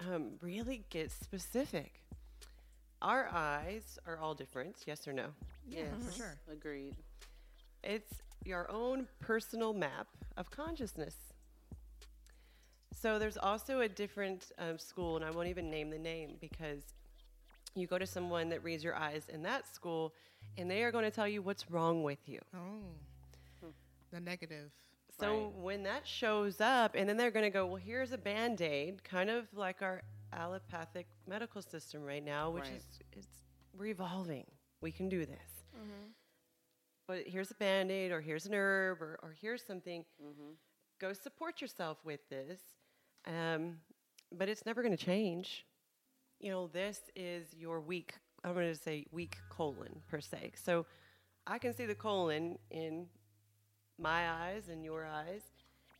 um, 0.00 0.32
really 0.40 0.84
get 0.90 1.10
specific. 1.10 2.00
Our 3.02 3.28
eyes 3.32 3.98
are 4.06 4.18
all 4.18 4.34
different, 4.34 4.76
yes 4.86 5.06
or 5.06 5.12
no? 5.12 5.26
Yes, 5.68 5.88
for 6.06 6.12
sure. 6.12 6.34
Agreed. 6.50 6.96
It's 7.82 8.12
your 8.44 8.70
own 8.70 9.06
personal 9.20 9.74
map 9.74 10.08
of 10.36 10.50
consciousness. 10.50 11.14
So 13.04 13.18
there's 13.18 13.36
also 13.36 13.82
a 13.82 13.88
different 13.88 14.50
um, 14.58 14.78
school, 14.78 15.16
and 15.16 15.26
I 15.26 15.30
won't 15.30 15.48
even 15.48 15.70
name 15.70 15.90
the 15.90 15.98
name 15.98 16.38
because 16.40 16.84
you 17.74 17.86
go 17.86 17.98
to 17.98 18.06
someone 18.06 18.48
that 18.48 18.64
reads 18.64 18.82
your 18.82 18.96
eyes 18.96 19.28
in 19.28 19.42
that 19.42 19.68
school, 19.68 20.14
and 20.56 20.70
they 20.70 20.82
are 20.84 20.90
going 20.90 21.04
to 21.04 21.10
tell 21.10 21.28
you 21.28 21.42
what's 21.42 21.70
wrong 21.70 22.02
with 22.02 22.26
you. 22.26 22.38
Oh. 22.54 22.94
Hmm. 23.60 23.70
The 24.10 24.20
negative. 24.20 24.70
So 25.20 25.26
Right. 25.26 25.54
when 25.56 25.82
that 25.82 26.06
shows 26.06 26.62
up, 26.62 26.94
and 26.94 27.06
then 27.06 27.18
they're 27.18 27.30
going 27.30 27.44
to 27.44 27.50
go, 27.50 27.66
well, 27.66 27.76
here's 27.76 28.12
a 28.12 28.16
band 28.16 28.62
aid, 28.62 29.04
kind 29.04 29.28
of 29.28 29.52
like 29.52 29.82
our 29.82 30.00
allopathic 30.32 31.06
medical 31.26 31.60
system 31.60 32.02
right 32.02 32.24
now, 32.24 32.48
which 32.48 32.64
Right. 32.64 32.76
is 32.76 33.00
it's 33.12 33.28
we're 33.76 33.88
evolving. 33.88 34.46
We 34.80 34.92
can 34.92 35.10
do 35.10 35.26
this. 35.26 35.66
Mm-hmm. 35.76 36.06
But 37.06 37.28
here's 37.28 37.50
a 37.50 37.54
band 37.56 37.90
aid, 37.90 38.12
or 38.12 38.22
here's 38.22 38.46
an 38.46 38.54
herb, 38.54 39.02
or, 39.02 39.18
or 39.22 39.36
here's 39.38 39.62
something. 39.62 40.06
Mm-hmm. 40.22 40.52
Go 40.98 41.12
support 41.12 41.60
yourself 41.60 42.02
with 42.02 42.26
this. 42.30 42.60
Um, 43.26 43.76
but 44.32 44.48
it's 44.48 44.66
never 44.66 44.82
going 44.82 44.96
to 44.96 45.04
change. 45.04 45.66
You 46.40 46.50
know, 46.50 46.66
this 46.66 47.00
is 47.16 47.54
your 47.54 47.80
weak, 47.80 48.14
I'm 48.44 48.54
going 48.54 48.72
to 48.72 48.78
say 48.78 49.06
weak 49.12 49.36
colon 49.48 50.02
per 50.08 50.20
se. 50.20 50.52
So 50.56 50.86
I 51.46 51.58
can 51.58 51.74
see 51.74 51.86
the 51.86 51.94
colon 51.94 52.58
in 52.70 53.06
my 53.98 54.30
eyes 54.30 54.68
and 54.68 54.84
your 54.84 55.06
eyes, 55.06 55.42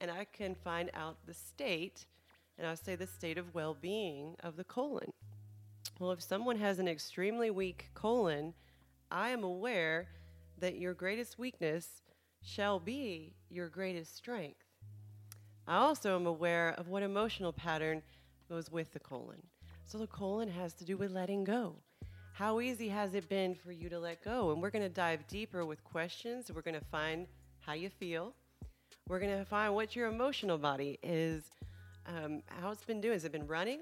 and 0.00 0.11
I 0.11 0.25
can 0.25 0.54
find 0.54 0.90
out 0.95 1.16
the 1.26 1.35
state, 1.35 2.07
and 2.59 2.66
I'll 2.66 2.76
say 2.76 2.97
the 2.97 3.07
state 3.07 3.38
of 3.38 3.54
well 3.54 3.76
being 3.81 4.37
of 4.43 4.57
the 4.57 4.64
colon. 4.64 5.12
Well, 6.00 6.11
if 6.11 6.23
someone 6.23 6.59
has 6.59 6.78
an 6.78 6.88
extremely 6.88 7.50
weak 7.50 7.90
colon, 7.95 8.54
I 9.11 9.28
am 9.28 9.45
aware 9.45 10.09
that 10.59 10.76
your 10.78 10.93
greatest 10.93 11.38
weakness 11.38 12.02
shall 12.43 12.81
be 12.81 13.35
your 13.49 13.69
greatest 13.69 14.16
strength. 14.16 14.63
I 15.66 15.76
also 15.76 16.14
am 16.14 16.26
aware 16.26 16.75
of 16.76 16.88
what 16.88 17.02
emotional 17.02 17.52
pattern 17.52 18.02
goes 18.49 18.71
with 18.71 18.92
the 18.92 19.00
colon. 19.00 19.42
So 19.85 19.99
the 19.99 20.06
colon 20.06 20.49
has 20.50 20.75
to 20.75 20.85
do 20.85 20.97
with 20.97 21.11
letting 21.11 21.44
go. 21.44 21.76
How 22.33 22.61
easy 22.61 22.88
has 22.88 23.14
it 23.14 23.28
been 23.28 23.54
for 23.54 23.73
you 23.73 23.88
to 23.88 23.99
let 23.99 24.23
go? 24.25 24.50
And 24.50 24.61
we're 24.61 24.71
going 24.71 24.83
to 24.83 24.88
dive 24.88 25.26
deeper 25.28 25.64
with 25.64 25.83
questions. 25.85 26.50
We're 26.52 26.62
going 26.62 26.78
to 26.78 26.85
find 26.87 27.26
how 27.61 27.75
you 27.75 27.88
feel. 27.88 28.35
We're 29.09 29.21
going 29.21 29.38
to 29.38 29.44
find 29.44 29.75
what 29.75 29.94
your 29.94 30.09
emotional 30.09 30.59
body 30.59 30.99
is, 31.02 31.44
um, 32.06 32.42
how 32.47 32.71
it's 32.71 32.85
been 32.85 33.00
doing. 33.00 33.12
Has 33.14 33.25
it 33.25 33.33
been 33.33 33.47
running? 33.47 33.80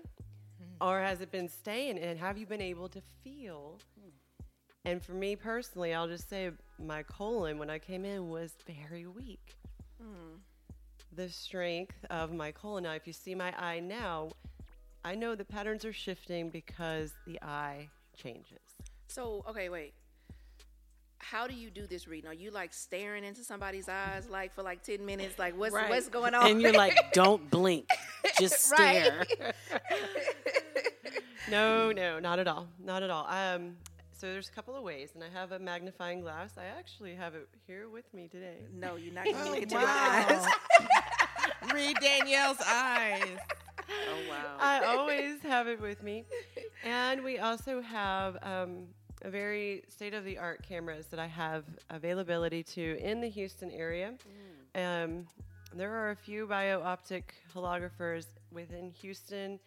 Or 0.80 1.00
has 1.00 1.20
it 1.20 1.30
been 1.30 1.48
staying? 1.48 1.98
And 1.98 2.18
have 2.18 2.36
you 2.36 2.46
been 2.46 2.60
able 2.60 2.88
to 2.90 3.00
feel? 3.24 3.78
And 4.84 5.02
for 5.02 5.12
me 5.12 5.36
personally, 5.36 5.94
I'll 5.94 6.08
just 6.08 6.28
say 6.28 6.50
my 6.78 7.04
colon 7.04 7.58
when 7.58 7.70
I 7.70 7.78
came 7.78 8.04
in 8.04 8.28
was 8.28 8.52
very 8.66 9.06
weak. 9.06 9.56
The 11.14 11.28
strength 11.28 11.94
of 12.10 12.32
my 12.32 12.52
colon. 12.52 12.84
Now, 12.84 12.92
if 12.92 13.06
you 13.06 13.12
see 13.12 13.34
my 13.34 13.52
eye 13.58 13.80
now, 13.80 14.30
I 15.04 15.14
know 15.14 15.34
the 15.34 15.44
patterns 15.44 15.84
are 15.84 15.92
shifting 15.92 16.48
because 16.48 17.12
the 17.26 17.40
eye 17.42 17.88
changes. 18.16 18.60
So, 19.08 19.44
okay, 19.48 19.68
wait. 19.68 19.92
How 21.18 21.46
do 21.46 21.54
you 21.54 21.70
do 21.70 21.86
this 21.86 22.08
reading? 22.08 22.28
Are 22.30 22.34
you 22.34 22.50
like 22.50 22.72
staring 22.72 23.24
into 23.24 23.44
somebody's 23.44 23.88
eyes 23.88 24.28
like 24.28 24.52
for 24.54 24.62
like 24.62 24.82
10 24.82 25.04
minutes? 25.06 25.38
Like 25.38 25.56
what's 25.56 25.72
Right. 25.74 25.88
what's 25.88 26.08
going 26.08 26.34
on? 26.34 26.50
And 26.50 26.60
you're 26.60 26.72
like, 26.72 26.94
don't 27.12 27.48
blink, 27.50 27.88
just 28.38 28.60
stare. 28.60 29.24
No, 31.50 31.90
no, 31.92 32.18
not 32.20 32.38
at 32.38 32.46
all. 32.46 32.68
Not 32.82 33.02
at 33.02 33.10
all. 33.10 33.26
Um, 33.28 33.76
so 34.22 34.28
there's 34.32 34.48
a 34.48 34.52
couple 34.52 34.76
of 34.76 34.84
ways, 34.84 35.10
and 35.16 35.24
I 35.24 35.28
have 35.36 35.50
a 35.50 35.58
magnifying 35.58 36.20
glass. 36.20 36.52
I 36.56 36.66
actually 36.78 37.12
have 37.16 37.34
it 37.34 37.48
here 37.66 37.88
with 37.88 38.04
me 38.14 38.28
today. 38.28 38.58
no, 38.72 38.94
you're 38.94 39.12
not 39.12 39.24
gonna 39.32 39.36
Oh, 39.44 39.50
look 39.50 39.62
into 39.62 39.74
wow. 39.74 39.84
eyes. 40.28 40.46
Read 41.74 41.96
Danielle's 42.00 42.60
eyes. 42.64 43.36
Oh 43.90 44.18
wow. 44.30 44.56
I 44.60 44.84
always 44.84 45.42
have 45.42 45.66
it 45.66 45.80
with 45.80 46.04
me. 46.04 46.24
And 46.84 47.24
we 47.24 47.40
also 47.40 47.80
have 47.82 48.36
um, 48.44 48.84
a 49.22 49.28
very 49.30 49.82
state 49.88 50.14
of 50.14 50.24
the 50.24 50.38
art 50.38 50.62
cameras 50.62 51.06
that 51.06 51.18
I 51.18 51.26
have 51.26 51.64
availability 51.90 52.62
to 52.62 52.98
in 53.00 53.20
the 53.20 53.28
Houston 53.28 53.72
area. 53.72 54.14
Um, 54.76 55.26
there 55.74 55.92
are 55.92 56.10
a 56.12 56.16
few 56.16 56.46
bio 56.46 56.80
optic 56.80 57.34
holographers 57.52 58.26
within 58.52 58.92
Houston. 59.00 59.58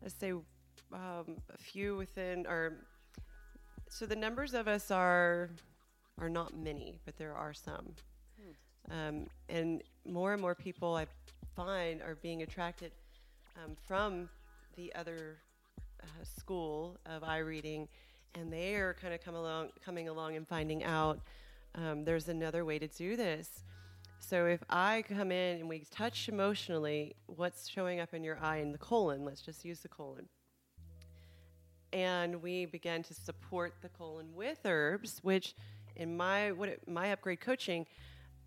Let's 0.00 0.14
say 0.14 0.30
um, 0.30 1.36
a 1.52 1.58
few 1.58 1.96
within, 1.96 2.46
or 2.46 2.86
so 3.90 4.06
the 4.06 4.16
numbers 4.16 4.54
of 4.54 4.68
us 4.68 4.90
are 4.90 5.50
are 6.18 6.30
not 6.30 6.56
many, 6.56 6.98
but 7.04 7.16
there 7.16 7.34
are 7.34 7.52
some. 7.52 7.94
Um, 8.90 9.26
and 9.48 9.82
more 10.06 10.32
and 10.32 10.40
more 10.40 10.54
people 10.54 10.96
I 10.96 11.06
find 11.54 12.02
are 12.02 12.16
being 12.16 12.42
attracted 12.42 12.92
um, 13.56 13.76
from 13.86 14.28
the 14.76 14.92
other 14.94 15.38
uh, 16.02 16.06
school 16.24 16.98
of 17.06 17.22
eye 17.22 17.38
reading, 17.38 17.88
and 18.34 18.52
they 18.52 18.74
are 18.76 18.94
kind 18.94 19.14
of 19.14 19.22
come 19.22 19.34
along, 19.34 19.68
coming 19.84 20.08
along 20.08 20.36
and 20.36 20.46
finding 20.46 20.82
out 20.82 21.20
um, 21.74 22.04
there's 22.04 22.28
another 22.28 22.64
way 22.64 22.78
to 22.78 22.88
do 22.88 23.16
this. 23.16 23.64
So 24.18 24.46
if 24.46 24.62
I 24.68 25.04
come 25.08 25.32
in 25.32 25.60
and 25.60 25.68
we 25.68 25.84
touch 25.90 26.28
emotionally, 26.28 27.14
what's 27.26 27.68
showing 27.68 28.00
up 28.00 28.14
in 28.14 28.22
your 28.24 28.38
eye 28.40 28.58
in 28.58 28.72
the 28.72 28.78
colon? 28.78 29.24
Let's 29.24 29.40
just 29.40 29.64
use 29.64 29.80
the 29.80 29.88
colon. 29.88 30.28
And 31.92 32.40
we 32.42 32.66
began 32.66 33.02
to 33.04 33.14
support 33.14 33.74
the 33.82 33.88
colon 33.88 34.34
with 34.34 34.58
herbs, 34.64 35.18
which 35.22 35.54
in 35.96 36.16
my 36.16 36.52
what 36.52 36.68
it, 36.68 36.88
my 36.88 37.12
upgrade 37.12 37.40
coaching, 37.40 37.86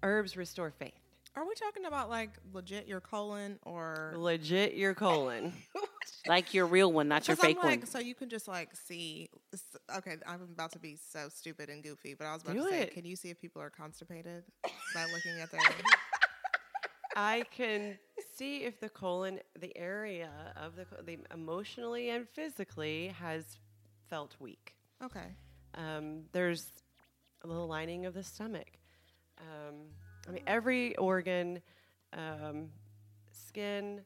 herbs 0.01 0.37
restore 0.37 0.71
faith. 0.71 0.93
Are 1.35 1.45
we 1.47 1.53
talking 1.55 1.85
about 1.85 2.09
like 2.09 2.29
legit 2.53 2.87
your 2.87 3.01
colon 3.01 3.59
or? 3.63 4.13
Legit 4.17 4.75
your 4.75 4.93
colon. 4.93 5.53
Like 6.27 6.53
your 6.53 6.67
real 6.67 6.91
one, 6.91 7.07
not 7.09 7.27
your 7.27 7.35
'Cause 7.35 7.43
I'm 7.45 7.49
fake 7.55 7.63
like, 7.63 7.79
one. 7.79 7.85
so 7.87 7.99
you 7.99 8.15
can 8.15 8.29
just 8.29 8.47
like 8.47 8.69
see. 8.75 9.29
Okay, 9.93 10.15
I'm 10.25 10.41
about 10.41 10.71
to 10.73 10.79
be 10.79 10.95
so 10.97 11.27
stupid 11.29 11.69
and 11.69 11.83
goofy, 11.83 12.13
but 12.13 12.27
I 12.27 12.33
was 12.33 12.43
about 12.43 12.55
Do 12.55 12.63
to 12.63 12.69
say, 12.69 12.81
it. 12.83 12.93
can 12.93 13.03
you 13.05 13.15
see 13.17 13.29
if 13.29 13.39
people 13.41 13.61
are 13.61 13.69
constipated 13.69 14.43
by 14.93 15.05
looking 15.13 15.39
at 15.41 15.49
their? 15.51 15.59
I 17.15 17.43
can 17.55 17.97
see 18.35 18.63
if 18.63 18.79
the 18.79 18.89
colon, 18.89 19.39
the 19.59 19.75
area 19.77 20.31
of 20.55 20.75
the, 20.75 20.85
the 21.03 21.19
emotionally 21.33 22.09
and 22.09 22.27
physically 22.27 23.13
has 23.19 23.57
felt 24.09 24.35
weak. 24.39 24.75
Okay. 25.03 25.35
Um, 25.75 26.23
there's 26.31 26.71
a 27.43 27.47
little 27.47 27.67
lining 27.67 28.05
of 28.05 28.13
the 28.13 28.23
stomach. 28.23 28.71
Um, 29.39 29.75
I 30.27 30.31
mean, 30.31 30.43
every 30.47 30.95
organ, 30.97 31.61
um, 32.13 32.69
skin. 33.31 34.01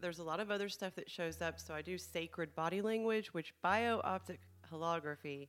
There's 0.00 0.18
a 0.18 0.24
lot 0.24 0.40
of 0.40 0.50
other 0.50 0.68
stuff 0.68 0.94
that 0.96 1.08
shows 1.10 1.40
up. 1.40 1.60
So 1.60 1.74
I 1.74 1.82
do 1.82 1.96
sacred 1.96 2.54
body 2.54 2.82
language, 2.82 3.32
which 3.32 3.54
bio-optic 3.62 4.40
holography 4.72 5.48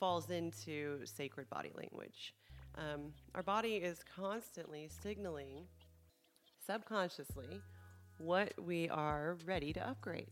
falls 0.00 0.30
into 0.30 1.04
sacred 1.04 1.48
body 1.48 1.70
language. 1.76 2.34
Um, 2.76 3.12
our 3.34 3.42
body 3.42 3.76
is 3.76 4.00
constantly 4.16 4.88
signaling 5.02 5.66
subconsciously 6.66 7.60
what 8.18 8.52
we 8.64 8.88
are 8.88 9.36
ready 9.46 9.72
to 9.72 9.88
upgrade. 9.88 10.28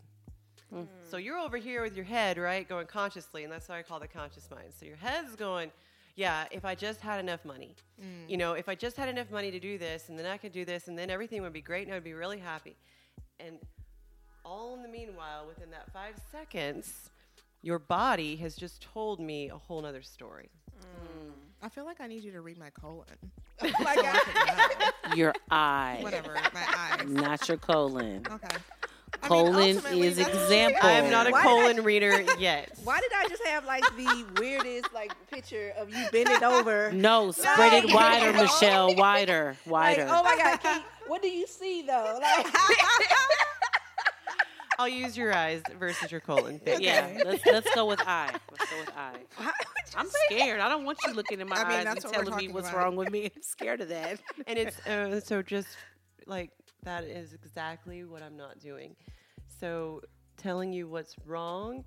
Hmm. 0.72 0.82
So 1.08 1.16
you're 1.16 1.38
over 1.38 1.56
here 1.56 1.82
with 1.82 1.96
your 1.96 2.04
head, 2.04 2.38
right, 2.38 2.68
going 2.68 2.86
consciously, 2.86 3.44
and 3.44 3.52
that's 3.52 3.68
what 3.68 3.78
I 3.78 3.82
call 3.82 3.98
the 3.98 4.08
conscious 4.08 4.48
mind. 4.50 4.72
So 4.78 4.86
your 4.86 4.96
head's 4.96 5.34
going, 5.34 5.72
yeah, 6.14 6.44
if 6.50 6.64
I 6.64 6.74
just 6.74 7.00
had 7.00 7.18
enough 7.18 7.44
money, 7.44 7.74
hmm. 8.00 8.28
you 8.28 8.36
know, 8.36 8.52
if 8.52 8.68
I 8.68 8.74
just 8.74 8.96
had 8.96 9.08
enough 9.08 9.30
money 9.30 9.50
to 9.50 9.58
do 9.58 9.78
this, 9.78 10.08
and 10.08 10.18
then 10.18 10.26
I 10.26 10.36
could 10.36 10.52
do 10.52 10.64
this, 10.64 10.88
and 10.88 10.96
then 10.96 11.10
everything 11.10 11.42
would 11.42 11.52
be 11.52 11.60
great, 11.60 11.86
and 11.86 11.94
I'd 11.94 12.04
be 12.04 12.14
really 12.14 12.38
happy. 12.38 12.76
And 13.40 13.58
all 14.44 14.74
in 14.76 14.82
the 14.82 14.88
meanwhile, 14.88 15.46
within 15.46 15.70
that 15.70 15.92
five 15.92 16.14
seconds, 16.30 17.10
your 17.62 17.78
body 17.78 18.36
has 18.36 18.54
just 18.54 18.80
told 18.80 19.20
me 19.20 19.50
a 19.50 19.56
whole 19.56 19.82
nother 19.82 20.02
story. 20.02 20.50
Hmm. 20.80 21.19
I 21.62 21.68
feel 21.68 21.84
like 21.84 22.00
I 22.00 22.06
need 22.06 22.24
you 22.24 22.32
to 22.32 22.40
read 22.40 22.58
my 22.58 22.70
colon. 22.70 23.06
like 23.62 23.74
I 23.84 24.92
could. 25.04 25.16
Your 25.18 25.34
eye, 25.50 25.98
Whatever, 26.00 26.34
my 26.54 26.64
eyes. 26.76 27.06
not 27.08 27.48
your 27.48 27.58
colon. 27.58 28.22
Okay. 28.30 28.48
I 29.22 29.28
mean, 29.28 29.52
Colon 29.52 30.02
is 30.02 30.18
example. 30.18 30.78
I 30.82 30.92
am 30.92 31.10
not 31.10 31.26
a 31.26 31.30
Why 31.30 31.42
did 31.42 31.48
I- 31.48 31.72
colon 31.72 31.84
reader 31.84 32.24
yet. 32.38 32.70
Why 32.84 33.00
did 33.00 33.10
I 33.14 33.28
just 33.28 33.44
have 33.44 33.66
like 33.66 33.82
the 33.96 34.24
weirdest 34.40 34.94
like 34.94 35.12
picture 35.28 35.72
of 35.76 35.90
you 35.94 36.06
bending 36.12 36.42
over? 36.44 36.90
No, 36.92 37.30
spread 37.32 37.84
it 37.84 37.92
wider, 37.92 38.32
Michelle. 38.32 38.94
Wider, 38.94 39.56
Like, 39.66 39.70
wider. 39.98 40.06
oh 40.08 40.22
my 40.22 40.36
God, 40.38 40.60
Kate, 40.62 40.82
what 41.08 41.20
do 41.20 41.28
you 41.28 41.46
see 41.46 41.82
though? 41.82 42.18
Like, 42.22 42.46
I'll 44.78 44.88
use 44.88 45.14
your 45.18 45.34
eyes 45.34 45.60
versus 45.78 46.10
your 46.10 46.20
colon. 46.22 46.58
Thank 46.64 46.80
you. 46.80 46.86
Yeah, 46.86 47.22
let's 47.26 47.44
let's 47.44 47.74
go 47.74 47.84
with 47.86 48.00
eye. 48.06 48.30
Let's 48.50 48.70
go 48.70 48.78
with 48.78 48.92
eye. 48.96 49.18
I'm 49.96 50.08
scared. 50.26 50.60
I 50.60 50.68
don't 50.68 50.84
want 50.84 50.98
you 51.06 51.12
looking 51.14 51.40
in 51.40 51.48
my 51.48 51.56
I 51.56 51.68
mean, 51.68 51.86
eyes 51.86 52.04
and 52.04 52.12
telling 52.12 52.36
me 52.36 52.48
what's 52.48 52.68
about. 52.68 52.78
wrong 52.78 52.96
with 52.96 53.10
me. 53.10 53.30
I'm 53.34 53.42
scared 53.42 53.80
of 53.80 53.88
that. 53.88 54.20
and 54.46 54.58
it's 54.58 54.86
uh, 54.86 55.20
so 55.20 55.42
just 55.42 55.68
like 56.26 56.50
that 56.82 57.04
is 57.04 57.32
exactly 57.32 58.04
what 58.04 58.22
I'm 58.22 58.36
not 58.36 58.58
doing. 58.58 58.96
So 59.60 60.02
telling 60.36 60.72
you 60.72 60.88
what's 60.88 61.16
wrong, 61.26 61.84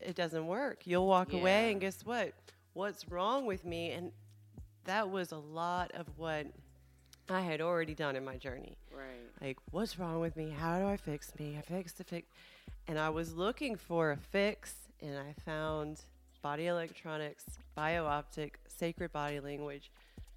it 0.00 0.14
doesn't 0.14 0.46
work. 0.46 0.86
You'll 0.86 1.06
walk 1.06 1.32
away, 1.32 1.72
and 1.72 1.80
guess 1.80 2.04
what? 2.04 2.32
What's 2.72 3.08
wrong 3.08 3.46
with 3.46 3.64
me? 3.64 3.90
And 3.90 4.12
that 4.84 5.10
was 5.10 5.32
a 5.32 5.38
lot 5.38 5.90
of 5.92 6.06
what 6.16 6.46
I 7.28 7.40
had 7.40 7.60
already 7.60 7.94
done 7.94 8.16
in 8.16 8.24
my 8.24 8.36
journey. 8.36 8.76
Right. 8.92 9.06
Like, 9.40 9.58
what's 9.70 9.98
wrong 9.98 10.20
with 10.20 10.36
me? 10.36 10.50
How 10.50 10.78
do 10.78 10.86
I 10.86 10.96
fix 10.96 11.32
me? 11.38 11.56
I 11.58 11.62
fix 11.62 11.92
the 11.92 12.04
fix. 12.04 12.28
And 12.88 12.98
I 12.98 13.10
was 13.10 13.34
looking 13.34 13.76
for 13.76 14.12
a 14.12 14.16
fix, 14.16 14.74
and 15.00 15.16
I 15.16 15.34
found 15.44 16.04
body 16.42 16.66
electronics, 16.66 17.44
bio-optic, 17.74 18.58
sacred 18.66 19.12
body 19.12 19.40
language, 19.40 19.90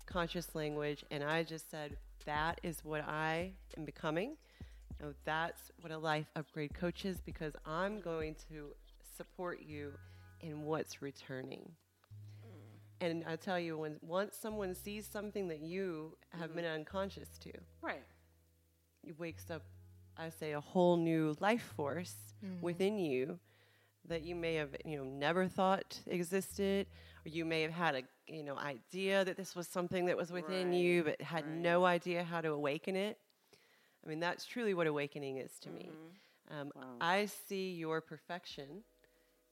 conscious 0.06 0.54
language, 0.56 1.04
and 1.12 1.24
I 1.24 1.44
just 1.44 1.70
said, 1.70 1.98
that 2.26 2.60
is 2.64 2.84
what 2.84 3.02
I 3.08 3.52
am 3.78 3.86
becoming. 3.86 4.36
You 5.00 5.08
know, 5.08 5.14
that's 5.26 5.72
what 5.82 5.92
a 5.92 5.98
life 5.98 6.28
upgrade 6.36 6.74
coach 6.74 7.06
is 7.06 7.20
because 7.22 7.54
I'm 7.66 8.00
going 8.00 8.36
to 8.50 8.74
support 9.18 9.62
you 9.62 9.94
in 10.42 10.64
what's 10.64 11.02
returning. 11.02 11.72
Mm. 12.46 13.06
And 13.06 13.24
I 13.28 13.36
tell 13.36 13.60
you, 13.60 13.78
when 13.78 13.98
once 14.02 14.36
someone 14.40 14.76
sees 14.76 15.08
something 15.08 15.48
that 15.48 15.62
you 15.62 16.18
have 16.32 16.50
mm-hmm. 16.50 16.58
been 16.58 16.66
unconscious 16.66 17.30
to, 17.40 17.52
Right. 17.82 18.04
it 19.04 19.20
wakes 19.20 19.50
up, 19.50 19.64
I 20.18 20.30
say, 20.30 20.54
a 20.54 20.62
whole 20.62 20.98
new 20.98 21.36
life 21.40 21.74
force 21.76 22.16
mm-hmm. 22.46 22.62
within 22.62 22.98
you 22.98 23.40
that 24.08 24.24
you 24.24 24.36
may 24.36 24.56
have, 24.56 24.70
you 24.86 24.98
know, 24.98 25.04
never 25.04 25.48
thought 25.48 26.00
existed, 26.08 26.88
or 27.26 27.30
you 27.30 27.46
may 27.46 27.62
have 27.62 27.72
had 27.72 27.96
a, 27.96 28.02
you 28.28 28.44
know, 28.44 28.58
idea 28.58 29.24
that 29.26 29.38
this 29.38 29.56
was 29.56 29.68
something 29.68 30.06
that 30.08 30.18
was 30.18 30.32
within 30.32 30.74
you, 30.74 31.04
but 31.04 31.22
had 31.22 31.48
no 31.48 31.86
idea 31.86 32.24
how 32.24 32.42
to 32.42 32.50
awaken 32.50 32.96
it. 32.96 33.18
I 34.06 34.10
mean, 34.10 34.20
that's 34.20 34.46
truly 34.46 34.74
what 34.74 34.88
awakening 34.88 35.38
is 35.38 35.52
to 35.62 35.70
me. 35.70 35.90
Um, 36.52 36.72
I 37.00 37.28
see 37.48 37.72
your 37.72 38.02
perfection. 38.02 38.84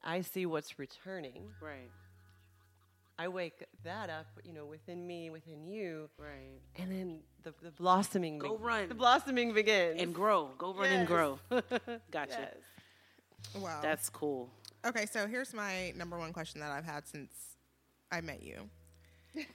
I 0.04 0.22
see 0.22 0.46
what's 0.46 0.78
returning. 0.78 1.44
Right. 1.62 1.90
I 3.18 3.28
wake 3.28 3.64
that 3.84 4.10
up, 4.10 4.26
you 4.44 4.52
know, 4.52 4.66
within 4.66 5.06
me, 5.06 5.30
within 5.30 5.68
you, 5.68 6.10
Right. 6.18 6.60
and 6.76 6.92
then 6.92 7.20
the, 7.44 7.54
the 7.62 7.70
blossoming. 7.72 8.40
Go 8.40 8.58
be- 8.58 8.64
run. 8.64 8.90
The 8.90 8.96
blossoming 8.96 9.54
begins. 9.54 10.02
And 10.02 10.14
grow. 10.14 10.50
Go 10.58 10.74
run 10.74 10.90
and 10.92 11.08
grow. 11.08 11.40
gotcha. 12.12 12.50
Wow. 13.60 13.80
That's 13.82 14.10
cool. 14.10 14.50
Okay, 14.86 15.06
so 15.06 15.28
here's 15.28 15.54
my 15.54 15.94
number 15.96 16.18
one 16.18 16.34
question 16.34 16.62
that 16.62 16.72
I've 16.72 16.86
had 16.86 17.08
since 17.08 17.32
I 18.12 18.22
met 18.22 18.42
you. 18.44 18.70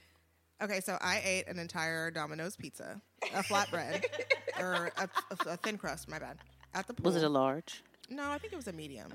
Okay, 0.59 0.79
so 0.79 0.97
I 1.01 1.21
ate 1.23 1.47
an 1.47 1.59
entire 1.59 2.09
Domino's 2.09 2.55
pizza, 2.55 2.99
a 3.35 3.43
flatbread, 3.43 4.03
or 4.59 4.91
a, 4.97 5.03
a- 5.29 5.49
a 5.51 5.57
thin 5.57 5.77
crust. 5.77 6.09
My 6.09 6.17
bad. 6.17 6.39
At 6.73 6.87
the 6.87 6.95
pool. 6.95 7.03
Was 7.05 7.15
it 7.15 7.23
a 7.23 7.29
large? 7.29 7.83
No, 8.09 8.31
I 8.31 8.39
think 8.39 8.53
it 8.53 8.55
was 8.55 8.67
a 8.67 8.73
medium. 8.73 9.11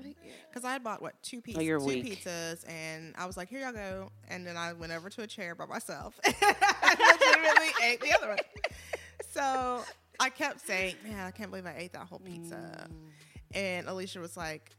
Because 0.49 0.63
I 0.63 0.71
had 0.71 0.85
bought 0.85 1.01
what 1.01 1.21
two 1.21 1.41
pizzas, 1.41 1.57
Oh, 1.57 1.59
you're 1.59 1.79
two 1.79 1.85
weak. 1.85 2.23
pizzas, 2.23 2.63
and 2.69 3.13
I 3.17 3.25
was 3.25 3.35
like, 3.35 3.49
"Here 3.49 3.59
y'all 3.59 3.73
go." 3.73 4.09
And 4.29 4.47
then 4.47 4.55
I 4.55 4.71
went 4.71 4.93
over 4.93 5.09
to 5.09 5.23
a 5.23 5.27
chair 5.27 5.53
by 5.53 5.65
myself. 5.65 6.17
I 6.25 6.95
legitimately 7.11 7.85
ate 7.89 7.99
the 7.99 8.13
other 8.17 8.29
one. 8.29 8.37
So 9.33 9.83
I 10.21 10.29
kept 10.29 10.65
saying, 10.65 10.95
"Man, 11.03 11.19
I 11.25 11.31
can't 11.31 11.49
believe 11.49 11.65
I 11.65 11.75
ate 11.77 11.91
that 11.91 12.07
whole 12.07 12.19
pizza." 12.19 12.87
Mm. 12.89 12.95
And 13.53 13.87
Alicia 13.87 14.19
was 14.19 14.35
like, 14.37 14.71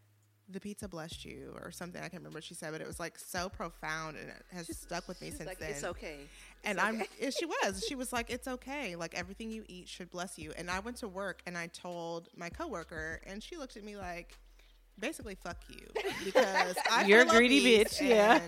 "The 0.49 0.61
pizza 0.61 0.89
blessed 0.89 1.25
you," 1.25 1.55
or 1.63 1.71
something. 1.71 2.01
I 2.01 2.09
can't 2.09 2.15
remember 2.23 2.37
what 2.37 2.45
she 2.45 2.55
said, 2.55 2.73
but 2.73 2.81
it 2.81 2.87
was 2.87 3.01
like 3.01 3.19
so 3.19 3.49
profound, 3.49 4.17
and 4.17 4.29
it 4.29 4.43
has 4.53 4.67
stuck 4.77 5.07
with 5.09 5.21
me 5.21 5.29
She's 5.29 5.37
since 5.39 5.49
like, 5.49 5.59
then. 5.59 5.71
it's 5.71 5.85
okay. 5.85 6.17
And 6.65 6.79
It's 6.79 6.87
I'm, 6.87 7.03
okay. 7.03 7.31
she 7.31 7.47
was. 7.63 7.85
She 7.89 7.95
was 7.95 8.13
like, 8.13 8.31
"It's 8.31 8.49
okay. 8.49 8.97
Like 8.97 9.15
everything 9.15 9.51
you 9.51 9.65
eat 9.69 9.89
should 9.89 10.11
bless 10.11 10.39
you." 10.39 10.53
And 10.57 10.71
I 10.71 10.81
went 10.81 10.97
to 10.99 11.09
work 11.09 11.43
and 11.47 11.57
I 11.57 11.69
told 11.69 12.29
my 12.37 12.49
coworker, 12.51 13.21
and 13.27 13.43
she 13.43 13.57
looked 13.57 13.77
at 13.77 13.85
me 13.85 13.97
like, 13.97 14.37
basically, 14.99 15.35
"Fuck 15.37 15.59
you," 15.69 15.87
because 16.25 16.75
I 16.91 17.05
You're 17.07 17.23
a 17.23 17.27
greedy 17.27 17.63
bitch, 17.85 18.01
yeah. 18.01 18.41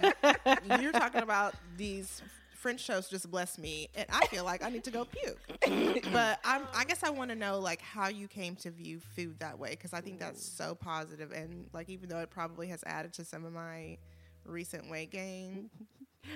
you're 0.81 0.93
talking 0.93 1.23
about 1.23 1.55
these 1.77 2.23
French 2.67 2.85
toast 2.85 3.13
just 3.13 3.31
blessed 3.31 3.61
me, 3.61 3.89
and 3.95 4.07
I 4.13 4.27
feel 4.27 4.43
like 4.43 4.65
I 4.65 4.71
need 4.71 4.83
to 4.83 4.91
go 4.91 5.05
puke. 5.05 5.39
but 6.13 6.41
I'm, 6.45 6.63
I 6.75 6.83
guess 6.85 7.05
I 7.05 7.11
want 7.11 7.31
to 7.31 7.37
know 7.37 7.61
like 7.61 7.81
how 7.81 8.09
you 8.09 8.27
came 8.27 8.57
to 8.57 8.73
view 8.73 8.99
food 8.99 9.39
that 9.39 9.57
way 9.57 9.71
because 9.71 9.93
I 9.93 10.01
think 10.01 10.19
that's 10.19 10.45
so 10.45 10.75
positive, 10.75 11.31
and 11.31 11.67
like 11.73 11.89
even 11.89 12.09
though 12.09 12.19
it 12.19 12.29
probably 12.29 12.67
has 12.67 12.83
added 12.85 13.13
to 13.13 13.25
some 13.25 13.45
of 13.45 13.53
my 13.53 13.99
recent 14.45 14.91
weight 14.91 15.13
gain, 15.13 15.71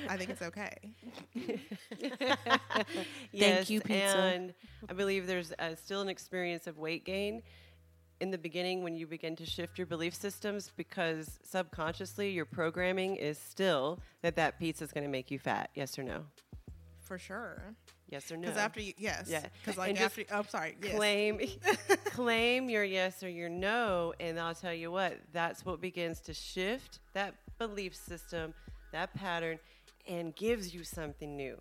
I 0.08 0.16
think 0.16 0.30
it's 0.30 0.42
okay. 0.42 0.76
yes, 3.32 3.68
you, 3.68 3.80
pizza. 3.80 4.16
And 4.16 4.54
I 4.88 4.92
believe 4.92 5.26
there's 5.26 5.52
uh, 5.58 5.74
still 5.74 6.00
an 6.00 6.08
experience 6.08 6.68
of 6.68 6.78
weight 6.78 7.04
gain 7.04 7.42
in 8.20 8.30
the 8.30 8.38
beginning 8.38 8.82
when 8.82 8.94
you 8.96 9.06
begin 9.06 9.34
to 9.36 9.46
shift 9.46 9.78
your 9.78 9.86
belief 9.86 10.14
systems 10.14 10.70
because 10.76 11.38
subconsciously 11.42 12.30
your 12.30 12.44
programming 12.44 13.16
is 13.16 13.38
still 13.38 13.98
that 14.22 14.36
that 14.36 14.58
pizza 14.58 14.84
is 14.84 14.92
going 14.92 15.04
to 15.04 15.10
make 15.10 15.30
you 15.30 15.38
fat. 15.38 15.70
Yes 15.74 15.98
or 15.98 16.02
no? 16.02 16.24
For 17.00 17.18
sure. 17.18 17.74
Yes 18.08 18.30
or 18.30 18.36
no? 18.36 18.42
Because 18.42 18.56
after 18.58 18.80
you, 18.80 18.92
yes. 18.98 19.26
Yeah. 19.28 19.44
Because 19.64 19.78
like 19.78 19.90
And 19.90 19.98
after, 19.98 20.22
I'm 20.30 20.46
sorry. 20.48 20.76
Yes. 20.82 20.94
claim 20.94 21.40
claim 22.06 22.68
your 22.68 22.84
yes 22.84 23.22
or 23.22 23.28
your 23.28 23.48
no 23.48 24.12
and 24.20 24.38
i'll 24.38 24.54
tell 24.54 24.74
you 24.74 24.90
what 24.90 25.18
that's 25.32 25.64
what 25.64 25.80
begins 25.80 26.20
to 26.20 26.34
shift 26.34 26.98
that 27.14 27.34
belief 27.58 27.94
system 27.94 28.52
that 28.92 29.14
pattern 29.14 29.58
and 30.08 30.34
gives 30.34 30.74
you 30.74 30.82
something 30.82 31.36
new 31.36 31.56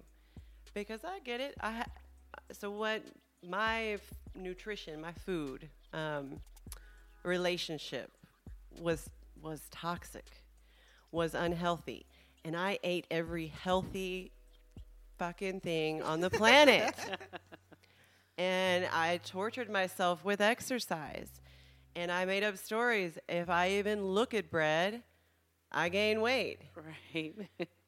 because 0.74 1.02
i 1.06 1.20
get 1.20 1.40
it 1.40 1.54
i 1.62 1.72
ha- 1.72 1.86
so 2.52 2.72
what 2.72 3.04
my 3.48 3.90
f- 3.94 4.02
nutrition 4.36 5.00
my 5.00 5.12
food 5.12 5.70
um, 5.94 6.40
relationship 7.24 8.12
was 8.80 9.10
was 9.42 9.62
toxic 9.72 10.26
was 11.12 11.34
unhealthy 11.34 12.06
and 12.46 12.56
i 12.56 12.78
ate 12.84 13.06
every 13.10 13.48
healthy 13.48 14.32
fucking 15.18 15.60
thing 15.60 16.02
on 16.02 16.22
the 16.22 16.30
planet 16.30 16.96
and 18.40 18.86
I 18.86 19.18
tortured 19.18 19.70
myself 19.70 20.24
with 20.24 20.40
exercise. 20.40 21.30
And 21.96 22.10
I 22.10 22.24
made 22.24 22.44
up 22.44 22.58
stories. 22.58 23.20
If 23.28 23.50
I 23.50 23.72
even 23.72 24.06
look 24.06 24.34
at 24.34 24.50
bread, 24.50 25.04
I 25.72 25.90
gain 25.90 26.22
weight. 26.22 26.60
Right. 26.74 27.36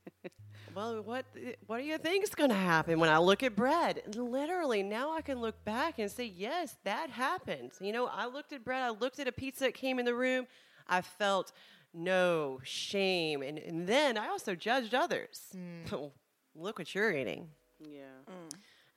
Well, 0.74 1.02
what 1.02 1.26
what 1.68 1.80
do 1.80 1.84
you 1.84 1.98
think 1.98 2.24
is 2.24 2.36
going 2.36 2.50
to 2.50 2.56
happen 2.56 3.00
when 3.00 3.10
I 3.10 3.18
look 3.18 3.44
at 3.44 3.56
bread? 3.56 4.02
And 4.06 4.16
literally, 4.16 4.84
now 4.84 5.12
I 5.12 5.22
can 5.22 5.40
look 5.40 5.64
back 5.66 6.00
and 6.00 6.10
say, 6.10 6.26
yes, 6.26 6.76
that 6.84 7.10
happened. 7.10 7.72
You 7.80 7.92
know, 7.92 8.08
I 8.08 8.28
looked 8.28 8.54
at 8.54 8.64
bread. 8.64 8.82
I 8.82 8.90
looked 8.90 9.20
at 9.20 9.28
a 9.28 9.32
pizza 9.32 9.66
that 9.66 9.74
came 9.74 10.00
in 10.00 10.06
the 10.06 10.16
room. 10.16 10.48
I 10.88 11.02
felt 11.02 11.52
no 11.94 12.60
shame, 12.64 13.42
and, 13.42 13.58
and 13.58 13.88
then 13.88 14.18
I 14.18 14.30
also 14.30 14.56
judged 14.56 14.94
others. 14.96 15.56
look 16.56 16.80
what 16.80 16.96
you're 16.96 17.12
eating. 17.12 17.50
yeah. 17.80 18.04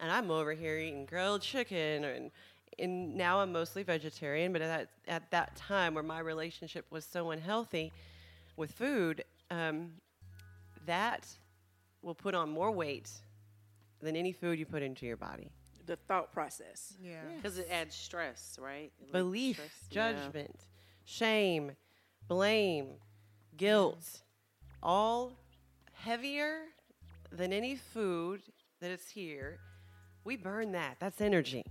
and 0.01 0.11
I'm 0.13 0.31
over 0.31 0.53
here 0.53 0.77
eating 0.77 1.07
grilled 1.07 1.43
chicken 1.43 2.05
and 2.05 2.31
and 2.79 3.15
now 3.15 3.39
I'm 3.41 3.53
mostly 3.53 3.85
vegetarian, 3.85 4.53
but 4.53 4.61
at 4.61 4.67
that, 4.67 4.89
at 5.07 5.31
that 5.31 5.55
time 5.55 5.95
where 5.95 6.03
my 6.03 6.19
relationship 6.19 6.87
was 6.91 7.05
so 7.05 7.31
unhealthy 7.31 7.93
with 8.57 8.73
food, 8.73 9.25
um, 9.51 9.93
that 10.87 11.27
will 12.05 12.15
put 12.15 12.35
on 12.35 12.51
more 12.51 12.71
weight 12.71 13.11
than 14.01 14.17
any 14.17 14.33
food 14.33 14.59
you 14.59 14.67
put 14.67 14.83
into 14.83 15.07
your 15.07 15.17
body. 15.17 15.51
The 15.87 15.97
thought 15.97 16.33
process. 16.33 16.95
Yeah. 17.03 17.21
Because 17.37 17.59
it 17.59 17.69
adds 17.71 17.95
stress, 17.95 18.59
right? 18.61 18.93
Like 19.01 19.13
Belief, 19.13 19.57
stress- 19.57 19.71
yeah. 19.91 20.13
judgment, 20.13 20.57
shame, 21.05 21.73
blame, 22.29 22.89
guilt, 23.57 24.23
all 24.83 25.33
heavier 25.93 26.63
than 27.33 27.53
any 27.53 27.77
food 27.77 28.43
that 28.81 28.91
is 28.91 29.09
here. 29.09 29.59
We 30.25 30.37
burn 30.37 30.73
that. 30.73 30.97
That's 31.01 31.21
energy. 31.21 31.65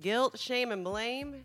Guilt, 0.00 0.38
shame, 0.38 0.72
and 0.72 0.84
blame 0.84 1.44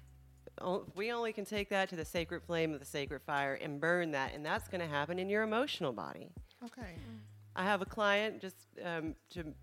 we 0.95 1.11
only 1.11 1.33
can 1.33 1.45
take 1.45 1.69
that 1.69 1.89
to 1.89 1.95
the 1.95 2.05
sacred 2.05 2.43
flame 2.43 2.73
of 2.73 2.79
the 2.79 2.85
sacred 2.85 3.21
fire 3.21 3.53
and 3.55 3.79
burn 3.79 4.11
that. 4.11 4.33
And 4.33 4.45
that's 4.45 4.67
going 4.67 4.81
to 4.81 4.87
happen 4.87 5.19
in 5.19 5.29
your 5.29 5.43
emotional 5.43 5.93
body. 5.93 6.31
Okay. 6.65 6.81
Mm. 6.81 7.19
I 7.55 7.63
have 7.63 7.81
a 7.81 7.85
client 7.85 8.41
just 8.41 8.55
um, 8.83 9.15
to 9.31 9.53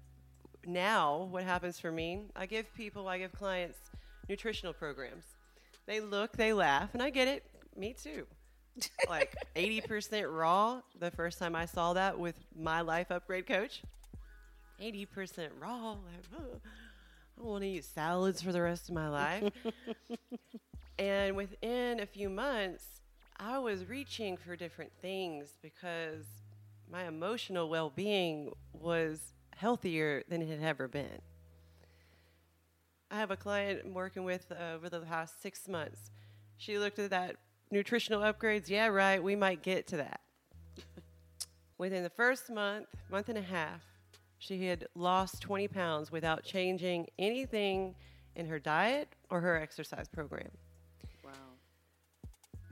now. 0.66 1.28
What 1.30 1.44
happens 1.44 1.78
for 1.78 1.90
me? 1.90 2.22
I 2.34 2.46
give 2.46 2.72
people, 2.74 3.08
I 3.08 3.18
give 3.18 3.32
clients 3.32 3.78
nutritional 4.28 4.72
programs. 4.72 5.24
They 5.86 6.00
look, 6.00 6.32
they 6.36 6.52
laugh, 6.52 6.90
and 6.92 7.02
I 7.02 7.10
get 7.10 7.28
it. 7.28 7.44
Me 7.76 7.94
too. 7.94 8.26
Like 9.08 9.34
80% 9.54 10.26
raw. 10.30 10.82
The 10.98 11.10
first 11.10 11.38
time 11.38 11.56
I 11.56 11.64
saw 11.64 11.94
that 11.94 12.18
with 12.18 12.36
my 12.54 12.82
life 12.82 13.10
upgrade 13.10 13.46
coach, 13.46 13.82
80% 14.82 15.48
raw. 15.58 15.92
Like, 15.92 15.98
"Ugh, 16.38 16.60
I 17.38 17.42
want 17.42 17.62
to 17.62 17.68
eat 17.68 17.84
salads 17.84 18.42
for 18.42 18.52
the 18.52 18.60
rest 18.60 18.88
of 18.88 18.94
my 18.94 19.08
life. 19.08 19.50
and 20.98 21.36
within 21.36 22.00
a 22.00 22.06
few 22.06 22.28
months, 22.28 22.84
I 23.38 23.58
was 23.58 23.88
reaching 23.88 24.36
for 24.36 24.56
different 24.56 24.92
things 25.02 25.58
because 25.62 26.24
my 26.90 27.06
emotional 27.06 27.68
well 27.68 27.90
being 27.90 28.52
was 28.72 29.32
healthier 29.56 30.22
than 30.28 30.42
it 30.42 30.48
had 30.48 30.62
ever 30.62 30.88
been. 30.88 31.20
I 33.10 33.16
have 33.16 33.30
a 33.30 33.36
client 33.36 33.82
I'm 33.84 33.94
working 33.94 34.24
with 34.24 34.50
uh, 34.50 34.74
over 34.74 34.88
the 34.88 35.00
past 35.00 35.40
six 35.40 35.68
months. 35.68 36.10
She 36.58 36.78
looked 36.78 36.98
at 36.98 37.10
that 37.10 37.36
nutritional 37.70 38.20
upgrades. 38.20 38.68
Yeah, 38.68 38.88
right, 38.88 39.22
we 39.22 39.36
might 39.36 39.62
get 39.62 39.86
to 39.88 39.96
that. 39.98 40.20
Within 41.78 42.02
the 42.02 42.10
first 42.10 42.50
month, 42.50 42.86
month 43.10 43.28
and 43.28 43.38
a 43.38 43.42
half, 43.42 43.82
she 44.38 44.66
had 44.66 44.86
lost 44.94 45.40
20 45.40 45.68
pounds 45.68 46.12
without 46.12 46.42
changing 46.44 47.06
anything 47.18 47.94
in 48.34 48.46
her 48.46 48.58
diet 48.58 49.08
or 49.30 49.40
her 49.40 49.56
exercise 49.56 50.08
program. 50.08 50.50
Wow. 51.24 51.30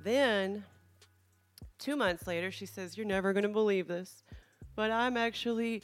Then, 0.03 0.65
two 1.85 1.97
months 1.97 2.27
later, 2.27 2.51
she 2.51 2.65
says, 2.65 2.97
You're 2.97 3.07
never 3.07 3.33
going 3.33 3.43
to 3.43 3.49
believe 3.51 3.89
this, 3.89 4.23
but 4.75 4.91
I'm 4.91 5.17
actually 5.17 5.83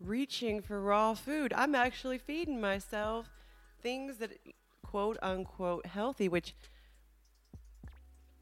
reaching 0.00 0.60
for 0.60 0.80
raw 0.80 1.14
food. 1.14 1.52
I'm 1.56 1.74
actually 1.74 2.18
feeding 2.18 2.60
myself 2.60 3.30
things 3.80 4.16
that, 4.16 4.32
quote 4.82 5.16
unquote, 5.22 5.86
healthy, 5.86 6.28
which 6.28 6.54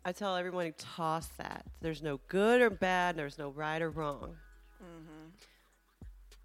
I 0.05 0.13
tell 0.13 0.35
everyone 0.37 0.65
to 0.65 0.73
toss 0.73 1.29
that. 1.37 1.67
There's 1.83 2.03
no 2.03 2.21
good 2.29 2.63
or 2.63 2.71
bad, 2.71 3.17
there's 3.17 3.39
no 3.39 3.51
right 3.51 3.83
or 3.83 3.91
wrong. 3.91 4.37
Mm-hmm. 4.83 5.31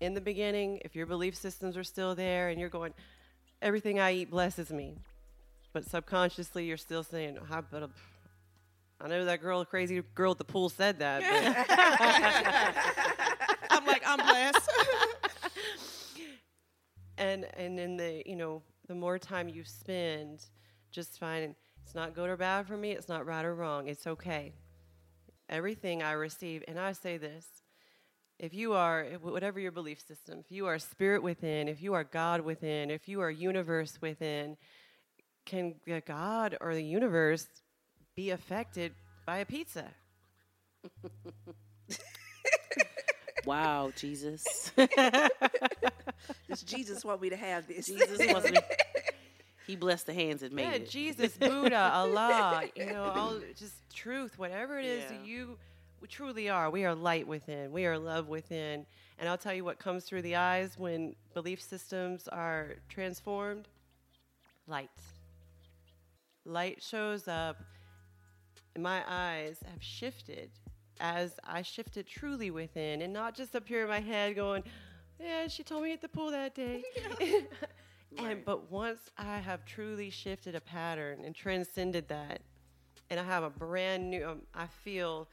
In 0.02 0.14
the 0.14 0.22
beginning, 0.22 0.82
if 0.84 0.96
your 0.96 1.06
belief 1.06 1.36
systems 1.36 1.78
are 1.78 1.84
still 1.84 2.16
there 2.16 2.50
and 2.50 2.60
you're 2.60 2.70
going, 2.70 2.94
everything 3.62 4.00
I 4.00 4.14
eat 4.14 4.30
blesses 4.30 4.72
me, 4.72 4.96
but 5.72 5.86
subconsciously 5.86 6.66
you're 6.66 6.78
still 6.78 7.04
saying, 7.04 7.38
I, 7.50 7.62
but, 7.62 7.90
I 9.02 9.08
know 9.08 9.26
that 9.26 9.42
girl, 9.42 9.64
crazy 9.66 10.02
girl 10.14 10.32
at 10.32 10.38
the 10.38 10.44
pool 10.44 10.70
said 10.70 11.00
that. 11.00 11.22
but- 11.22 11.66
I'm 13.72 13.86
like, 13.86 14.04
I'm 14.06 14.18
blessed. 14.18 14.70
and 17.20 17.46
and 17.58 17.80
in 17.80 17.98
the 17.98 18.24
you 18.26 18.36
know 18.36 18.64
the 18.88 18.96
more 18.96 19.20
time 19.20 19.48
you 19.50 19.64
spend 19.64 20.46
just 20.92 21.20
finding 21.20 21.54
it's 21.84 21.94
not 21.94 22.16
good 22.16 22.30
or 22.30 22.38
bad 22.38 22.66
for 22.66 22.78
me 22.78 22.92
it's 22.92 23.10
not 23.10 23.26
right 23.26 23.46
or 23.46 23.54
wrong 23.54 23.88
it's 23.88 24.08
okay 24.08 24.54
everything 25.50 26.02
i 26.02 26.14
receive 26.14 26.64
and 26.68 26.80
i 26.80 26.92
say 26.92 27.18
this 27.18 27.46
if 28.40 28.54
you 28.54 28.74
are 28.74 29.06
whatever 29.22 29.60
your 29.60 29.72
belief 29.72 30.00
system 30.00 30.40
if 30.40 30.52
you 30.52 30.66
are 30.66 30.80
spirit 30.80 31.22
within 31.22 31.68
if 31.68 31.82
you 31.82 31.94
are 31.94 32.04
god 32.06 32.42
within 32.42 32.90
if 32.90 33.08
you 33.08 33.22
are 33.22 33.30
universe 33.30 34.00
within 34.02 34.56
can 35.46 35.76
uh, 35.92 36.00
god 36.06 36.58
or 36.62 36.74
the 36.74 36.84
universe 36.84 37.48
be 38.20 38.32
affected 38.32 38.92
by 39.26 39.38
a 39.38 39.46
pizza 39.46 39.86
Wow, 43.46 43.94
Jesus. 43.96 44.74
Does 46.50 46.62
Jesus 46.64 47.06
want 47.06 47.22
me 47.22 47.30
to 47.30 47.38
have 47.38 47.66
this? 47.66 47.88
Jesus 47.88 48.20
wants 48.34 48.52
me. 48.52 48.58
He 49.66 49.78
blessed 49.78 50.08
the 50.08 50.14
hands 50.14 50.42
that 50.42 50.52
made 50.52 50.64
yeah, 50.64 50.72
it. 50.74 50.90
Jesus, 50.90 51.38
Buddha, 51.38 51.92
Allah, 51.94 52.64
you 52.76 52.88
know, 52.88 53.04
all 53.04 53.40
just 53.56 53.76
truth, 53.94 54.38
whatever 54.38 54.78
it 54.78 54.86
is 54.86 55.06
that 55.06 55.22
Yeah. 55.22 55.32
you 55.32 55.58
truly 56.10 56.50
are. 56.50 56.70
We 56.70 56.84
are 56.84 56.94
light 56.94 57.26
within. 57.26 57.72
We 57.72 57.86
are 57.86 57.98
love 57.98 58.28
within. 58.28 58.86
And 59.18 59.30
I'll 59.30 59.38
tell 59.38 59.54
you 59.54 59.64
what 59.64 59.80
comes 59.80 60.04
through 60.04 60.24
the 60.24 60.36
eyes 60.36 60.78
when 60.78 61.16
belief 61.34 61.62
systems 61.62 62.28
are 62.28 62.76
transformed. 62.90 63.70
Light. 64.68 64.90
Light 66.46 66.84
shows 66.84 67.30
up. 67.30 67.58
My 68.78 69.04
eyes 69.08 69.58
have 69.72 69.82
shifted 69.82 70.50
as 71.00 71.34
I 71.46 71.62
shifted 71.62 72.08
truly 72.08 72.52
within 72.52 73.02
and 73.02 73.14
not 73.14 73.36
just 73.36 73.56
up 73.56 73.68
here 73.68 73.84
in 73.84 73.90
my 73.90 74.02
head 74.02 74.36
going, 74.36 74.64
yeah, 75.20 75.48
she 75.48 75.64
told 75.64 75.84
me 75.84 75.94
at 75.94 76.02
the 76.02 76.10
pool 76.10 76.32
that 76.32 76.56
day. 76.56 76.84
And 78.18 78.44
but 78.44 78.72
once 78.72 79.00
I 79.18 79.38
have 79.38 79.66
truly 79.66 80.10
shifted 80.10 80.56
a 80.56 80.62
pattern 80.62 81.20
and 81.24 81.36
transcended 81.36 82.08
that, 82.08 82.42
and 83.10 83.20
I 83.20 83.24
have 83.24 83.44
a 83.44 83.50
brand 83.50 84.10
new, 84.10 84.28
um, 84.28 84.42
I 84.54 84.68
feel, 84.68 85.28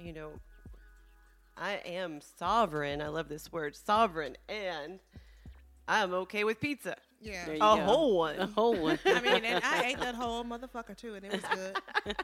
you 0.00 0.12
know, 0.12 0.30
I 1.56 1.74
am 1.84 2.20
sovereign. 2.38 3.00
I 3.00 3.08
love 3.08 3.28
this 3.28 3.52
word, 3.52 3.76
sovereign, 3.76 4.36
and 4.48 5.00
I'm 5.86 6.12
okay 6.14 6.44
with 6.44 6.60
pizza. 6.60 6.96
Yeah. 7.20 7.44
There 7.46 7.54
you 7.56 7.60
A 7.62 7.76
go. 7.76 7.82
whole 7.82 8.16
one. 8.18 8.36
A 8.36 8.46
whole 8.46 8.76
one. 8.76 8.98
I 9.06 9.20
mean, 9.20 9.44
and 9.44 9.62
I 9.64 9.86
ate 9.86 9.98
that 10.00 10.14
whole 10.14 10.44
motherfucker 10.44 10.96
too, 10.96 11.14
and 11.14 11.24
it 11.24 11.32
was 11.32 11.42
good. 11.52 11.76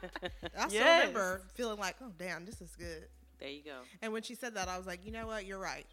I 0.57 0.67
still 0.67 0.81
remember 0.81 1.41
feeling 1.53 1.79
like, 1.79 1.95
oh 2.01 2.11
damn, 2.17 2.45
this 2.45 2.61
is 2.61 2.75
good. 2.75 3.07
There 3.39 3.49
you 3.49 3.63
go. 3.63 3.79
And 4.01 4.13
when 4.13 4.21
she 4.23 4.35
said 4.35 4.55
that, 4.55 4.67
I 4.69 4.77
was 4.77 4.87
like, 4.87 5.05
you 5.05 5.11
know 5.11 5.27
what? 5.27 5.45
You're 5.45 5.59
right. 5.59 5.85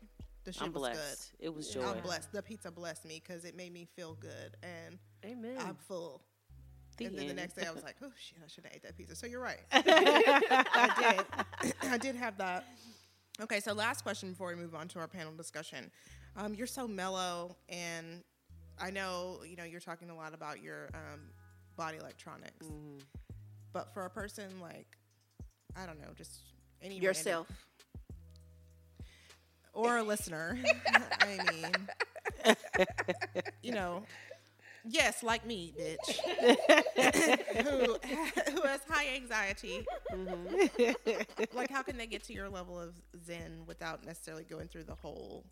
The 0.45 0.53
shit 0.53 0.63
I'm 0.63 0.73
was 0.73 0.81
blessed. 0.81 1.33
It 1.39 1.55
was 1.55 1.69
joy. 1.69 1.83
good. 1.83 1.97
I'm 1.97 2.03
blessed. 2.03 2.33
The 2.33 2.43
pizza 2.43 2.71
blessed 2.71 3.05
me 3.05 3.23
because 3.25 3.45
it 3.45 3.57
made 3.57 3.73
me 3.73 3.87
feel 3.97 4.15
good, 4.15 4.57
and 4.63 4.99
Amen. 5.25 5.57
I'm 5.61 5.77
full. 5.89 6.23
The 6.99 7.07
and 7.07 7.19
then 7.19 7.29
the 7.29 7.35
next 7.35 7.55
day, 7.55 7.65
I 7.67 7.73
was 7.73 7.83
like, 7.83 7.97
oh 8.03 8.11
shit, 8.19 8.39
I 8.45 8.49
should 8.49 8.65
have 8.65 8.73
ate 8.75 8.83
that 8.83 8.97
pizza. 8.97 9.17
So 9.17 9.27
you're 9.27 9.41
right. 9.41 9.61
I 9.73 11.25
did. 11.63 11.75
I 11.91 11.97
did 11.99 12.17
have 12.17 12.37
that. 12.39 12.65
Okay, 13.41 13.61
so 13.61 13.73
last 13.73 14.03
question 14.03 14.31
before 14.31 14.49
we 14.49 14.55
move 14.57 14.75
on 14.75 14.89
to 14.89 14.99
our 14.99 15.09
panel 15.09 15.33
discussion. 15.33 15.91
Um, 16.37 16.55
you're 16.55 16.67
so 16.67 16.87
mellow, 16.87 17.57
and 17.69 18.23
I 18.83 18.91
know 18.91 19.41
you 19.49 19.55
know 19.57 19.65
you're 19.65 19.81
talking 19.81 20.11
a 20.11 20.17
lot 20.17 20.35
about 20.35 20.61
your 20.63 20.89
um, 20.93 21.21
body 21.77 21.99
electronics, 21.99 22.67
but 23.73 23.95
for 23.95 24.05
a 24.05 24.11
person 24.11 24.49
like 24.61 24.89
I 25.77 25.87
don't 25.87 26.01
know, 26.01 26.09
just 26.17 26.41
any 26.83 26.95
random- 26.97 27.05
Yourself. 27.05 27.47
or 29.73 29.99
a 29.99 30.03
listener, 30.03 30.59
I 31.21 31.27
mean, 32.47 32.55
you 33.63 33.73
know, 33.73 34.03
yes, 34.85 35.23
like 35.23 35.47
me, 35.47 35.73
bitch, 35.79 36.19
who 37.65 37.97
who 38.53 38.63
has 38.67 38.81
high 38.89 39.15
anxiety. 39.15 39.87
like, 41.55 41.71
how 41.71 41.83
can 41.83 41.97
they 41.97 42.07
get 42.07 42.25
to 42.25 42.33
your 42.35 42.49
level 42.51 42.79
of 42.81 42.95
zen 43.25 43.63
without 43.67 44.05
necessarily 44.05 44.45
going 44.45 44.67
through 44.69 44.85
the 44.85 44.95
whole, 44.97 45.45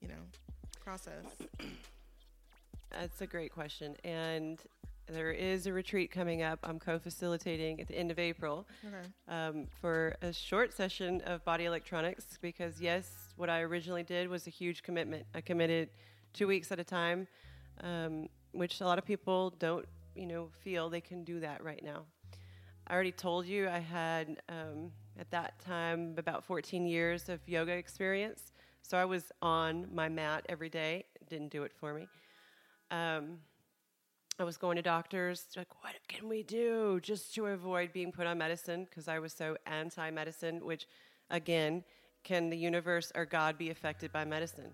you 0.00 0.08
know, 0.08 0.14
process? 0.82 1.24
That's 2.90 3.20
a 3.20 3.26
great 3.26 3.52
question. 3.52 3.96
And 4.04 4.60
there 5.06 5.30
is 5.30 5.66
a 5.66 5.72
retreat 5.72 6.10
coming 6.10 6.42
up. 6.42 6.58
I'm 6.64 6.78
co 6.78 6.98
facilitating 6.98 7.80
at 7.80 7.88
the 7.88 7.96
end 7.96 8.10
of 8.10 8.18
April 8.18 8.66
Okay. 8.86 9.06
um, 9.28 9.66
for 9.80 10.16
a 10.22 10.32
short 10.32 10.72
session 10.72 11.20
of 11.22 11.44
body 11.44 11.64
electronics 11.64 12.38
because, 12.40 12.80
yes, 12.80 13.10
what 13.36 13.48
I 13.50 13.60
originally 13.60 14.02
did 14.02 14.28
was 14.28 14.46
a 14.46 14.50
huge 14.50 14.82
commitment. 14.82 15.26
I 15.34 15.40
committed 15.40 15.90
two 16.32 16.46
weeks 16.46 16.72
at 16.72 16.80
a 16.80 16.84
time, 16.84 17.26
um, 17.82 18.28
which 18.52 18.80
a 18.80 18.84
lot 18.84 18.98
of 18.98 19.04
people 19.04 19.50
don't, 19.58 19.86
you 20.14 20.26
know, 20.26 20.48
feel 20.64 20.88
they 20.88 21.00
can 21.00 21.22
do 21.24 21.40
that 21.40 21.62
right 21.62 21.82
now. 21.84 22.04
I 22.88 22.94
already 22.94 23.12
told 23.12 23.46
you 23.46 23.68
I 23.68 23.78
had, 23.78 24.40
um, 24.48 24.90
at 25.18 25.30
that 25.30 25.58
time, 25.60 26.14
about 26.18 26.44
14 26.44 26.86
years 26.86 27.28
of 27.28 27.40
yoga 27.48 27.72
experience. 27.72 28.52
So 28.82 28.96
I 28.96 29.04
was 29.04 29.32
on 29.42 29.88
my 29.92 30.08
mat 30.08 30.46
every 30.48 30.68
day. 30.68 31.04
It 31.20 31.28
didn't 31.28 31.50
do 31.50 31.62
it 31.64 31.72
for 31.72 31.92
me. 31.94 32.06
Um, 32.90 33.38
I 34.38 34.44
was 34.44 34.56
going 34.58 34.76
to 34.76 34.82
doctors, 34.82 35.46
like, 35.56 35.82
what 35.82 35.94
can 36.08 36.28
we 36.28 36.42
do 36.42 37.00
just 37.00 37.34
to 37.34 37.46
avoid 37.46 37.92
being 37.92 38.12
put 38.12 38.26
on 38.26 38.36
medicine? 38.36 38.84
Because 38.84 39.08
I 39.08 39.18
was 39.18 39.32
so 39.32 39.56
anti 39.66 40.10
medicine, 40.10 40.64
which, 40.64 40.86
again, 41.30 41.84
can 42.22 42.50
the 42.50 42.56
universe 42.56 43.12
or 43.14 43.24
God 43.24 43.56
be 43.56 43.70
affected 43.70 44.12
by 44.12 44.24
medicine? 44.24 44.72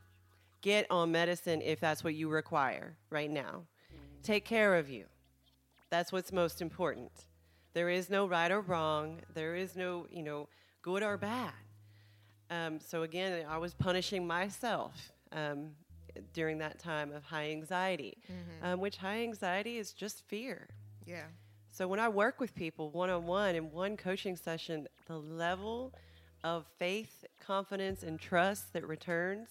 Get 0.62 0.87
on 0.90 1.12
medicine 1.12 1.61
if 1.62 1.81
that's 1.81 2.03
what 2.03 2.14
you 2.14 2.29
require 2.29 2.96
right 3.11 3.31
now. 3.31 3.62
Take 4.22 4.44
care 4.44 4.77
of 4.77 4.88
you. 4.88 5.05
That's 5.90 6.11
what's 6.11 6.33
most 6.33 6.61
important. 6.61 7.12
There 7.75 7.88
is 7.88 8.11
no 8.11 8.27
right 8.27 8.51
or 8.51 8.61
wrong. 8.61 9.20
There 9.35 9.55
is 9.55 9.77
no, 9.77 10.07
you 10.11 10.22
know, 10.22 10.48
good 10.83 11.03
or 11.03 11.16
bad. 11.16 11.53
Um, 12.51 12.81
so 12.81 13.03
again, 13.03 13.44
I 13.48 13.59
was 13.59 13.75
punishing 13.75 14.27
myself 14.27 15.12
um, 15.33 15.70
during 16.33 16.59
that 16.59 16.79
time 16.79 17.12
of 17.12 17.25
high 17.25 17.51
anxiety, 17.51 18.18
um, 18.62 18.81
which 18.81 18.96
high 18.96 19.22
anxiety 19.22 19.79
is 19.79 19.92
just 19.92 20.22
fear. 20.29 20.68
Yeah. 21.07 21.25
So 21.70 21.88
when 21.88 22.01
I 22.01 22.09
work 22.09 22.38
with 22.38 22.55
people 22.55 22.90
one 22.90 23.11
on 23.11 23.27
one 23.27 23.55
in 23.55 23.70
one 23.70 23.96
coaching 23.96 24.37
session, 24.37 24.87
the 25.07 25.18
level 25.18 25.94
of 26.44 26.66
faith, 26.79 27.25
confidence, 27.40 28.03
and 28.03 28.20
trust 28.20 28.72
that 28.75 28.87
returns 28.87 29.48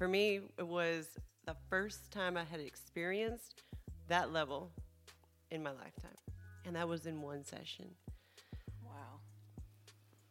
for 0.00 0.08
me 0.08 0.40
it 0.56 0.66
was 0.66 1.08
the 1.44 1.54
first 1.68 2.10
time 2.10 2.34
I 2.38 2.44
had 2.44 2.58
experienced 2.58 3.60
that 4.08 4.32
level 4.32 4.72
in 5.50 5.62
my 5.62 5.72
lifetime. 5.72 6.16
And 6.64 6.74
that 6.74 6.88
was 6.88 7.04
in 7.04 7.20
one 7.20 7.44
session. 7.44 7.90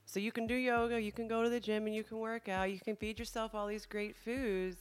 Wow. 0.09 0.13
So 0.13 0.19
you 0.19 0.31
can 0.31 0.47
do 0.47 0.55
yoga, 0.55 0.99
you 0.99 1.11
can 1.11 1.27
go 1.27 1.43
to 1.43 1.49
the 1.49 1.59
gym 1.59 1.85
and 1.85 1.95
you 1.95 2.03
can 2.03 2.17
work 2.19 2.49
out, 2.49 2.71
you 2.71 2.79
can 2.79 2.95
feed 2.95 3.19
yourself 3.19 3.53
all 3.53 3.67
these 3.67 3.85
great 3.85 4.15
foods, 4.15 4.77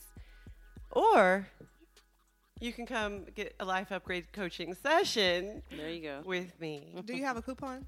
or 0.91 1.47
you 2.59 2.73
can 2.73 2.85
come 2.85 3.25
get 3.35 3.53
a 3.59 3.65
life 3.65 3.91
upgrade 3.91 4.31
coaching 4.33 4.73
session 4.73 5.61
There 5.75 5.89
you 5.89 6.01
go. 6.01 6.21
with 6.25 6.59
me. 6.59 6.95
Do 7.05 7.15
you 7.15 7.23
have 7.25 7.37
a 7.37 7.41
coupon? 7.41 7.85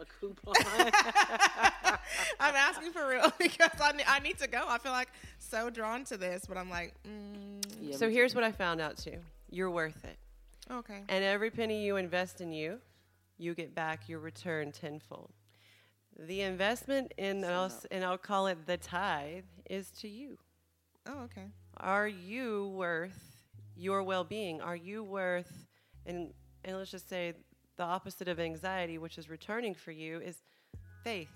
A 0.00 0.04
coupon. 0.04 0.54
I'm 2.40 2.54
asking 2.54 2.92
for 2.92 3.08
real 3.08 3.32
because 3.38 3.70
I, 3.80 3.92
ne- 3.92 4.04
I 4.06 4.18
need 4.20 4.38
to 4.38 4.46
go. 4.48 4.62
I 4.68 4.78
feel 4.78 4.92
like 4.92 5.08
so 5.38 5.70
drawn 5.70 6.04
to 6.04 6.16
this, 6.16 6.44
but 6.46 6.56
I'm 6.56 6.70
like, 6.70 6.94
mm, 7.08 7.64
Yeah, 7.80 7.96
So 7.96 8.08
here's 8.10 8.34
what 8.34 8.44
I 8.44 8.52
found 8.52 8.80
out 8.80 8.96
too. 8.98 9.16
You're 9.50 9.70
worth 9.70 10.04
it. 10.04 10.16
okay. 10.70 11.02
And 11.08 11.24
every 11.24 11.50
penny 11.50 11.84
you 11.84 11.96
invest 11.96 12.40
in 12.40 12.52
you, 12.52 12.78
you 13.38 13.54
get 13.54 13.74
back 13.74 14.08
your 14.08 14.18
return 14.18 14.70
tenfold. 14.70 15.30
The 16.18 16.40
investment 16.42 17.12
in, 17.18 17.44
and 17.44 17.46
I'll, 17.46 17.72
and 17.90 18.04
I'll 18.04 18.16
call 18.18 18.46
it 18.46 18.66
the 18.66 18.76
tithe, 18.78 19.44
is 19.68 19.90
to 20.00 20.08
you. 20.08 20.38
Oh, 21.06 21.24
okay. 21.24 21.44
Are 21.76 22.08
you 22.08 22.68
worth 22.74 23.44
your 23.76 24.02
well 24.02 24.24
being? 24.24 24.60
Are 24.62 24.76
you 24.76 25.04
worth, 25.04 25.52
and, 26.06 26.32
and 26.64 26.78
let's 26.78 26.90
just 26.90 27.08
say 27.08 27.34
the 27.76 27.82
opposite 27.82 28.28
of 28.28 28.40
anxiety, 28.40 28.96
which 28.96 29.18
is 29.18 29.28
returning 29.28 29.74
for 29.74 29.90
you, 29.92 30.18
is 30.20 30.38
faith, 31.04 31.28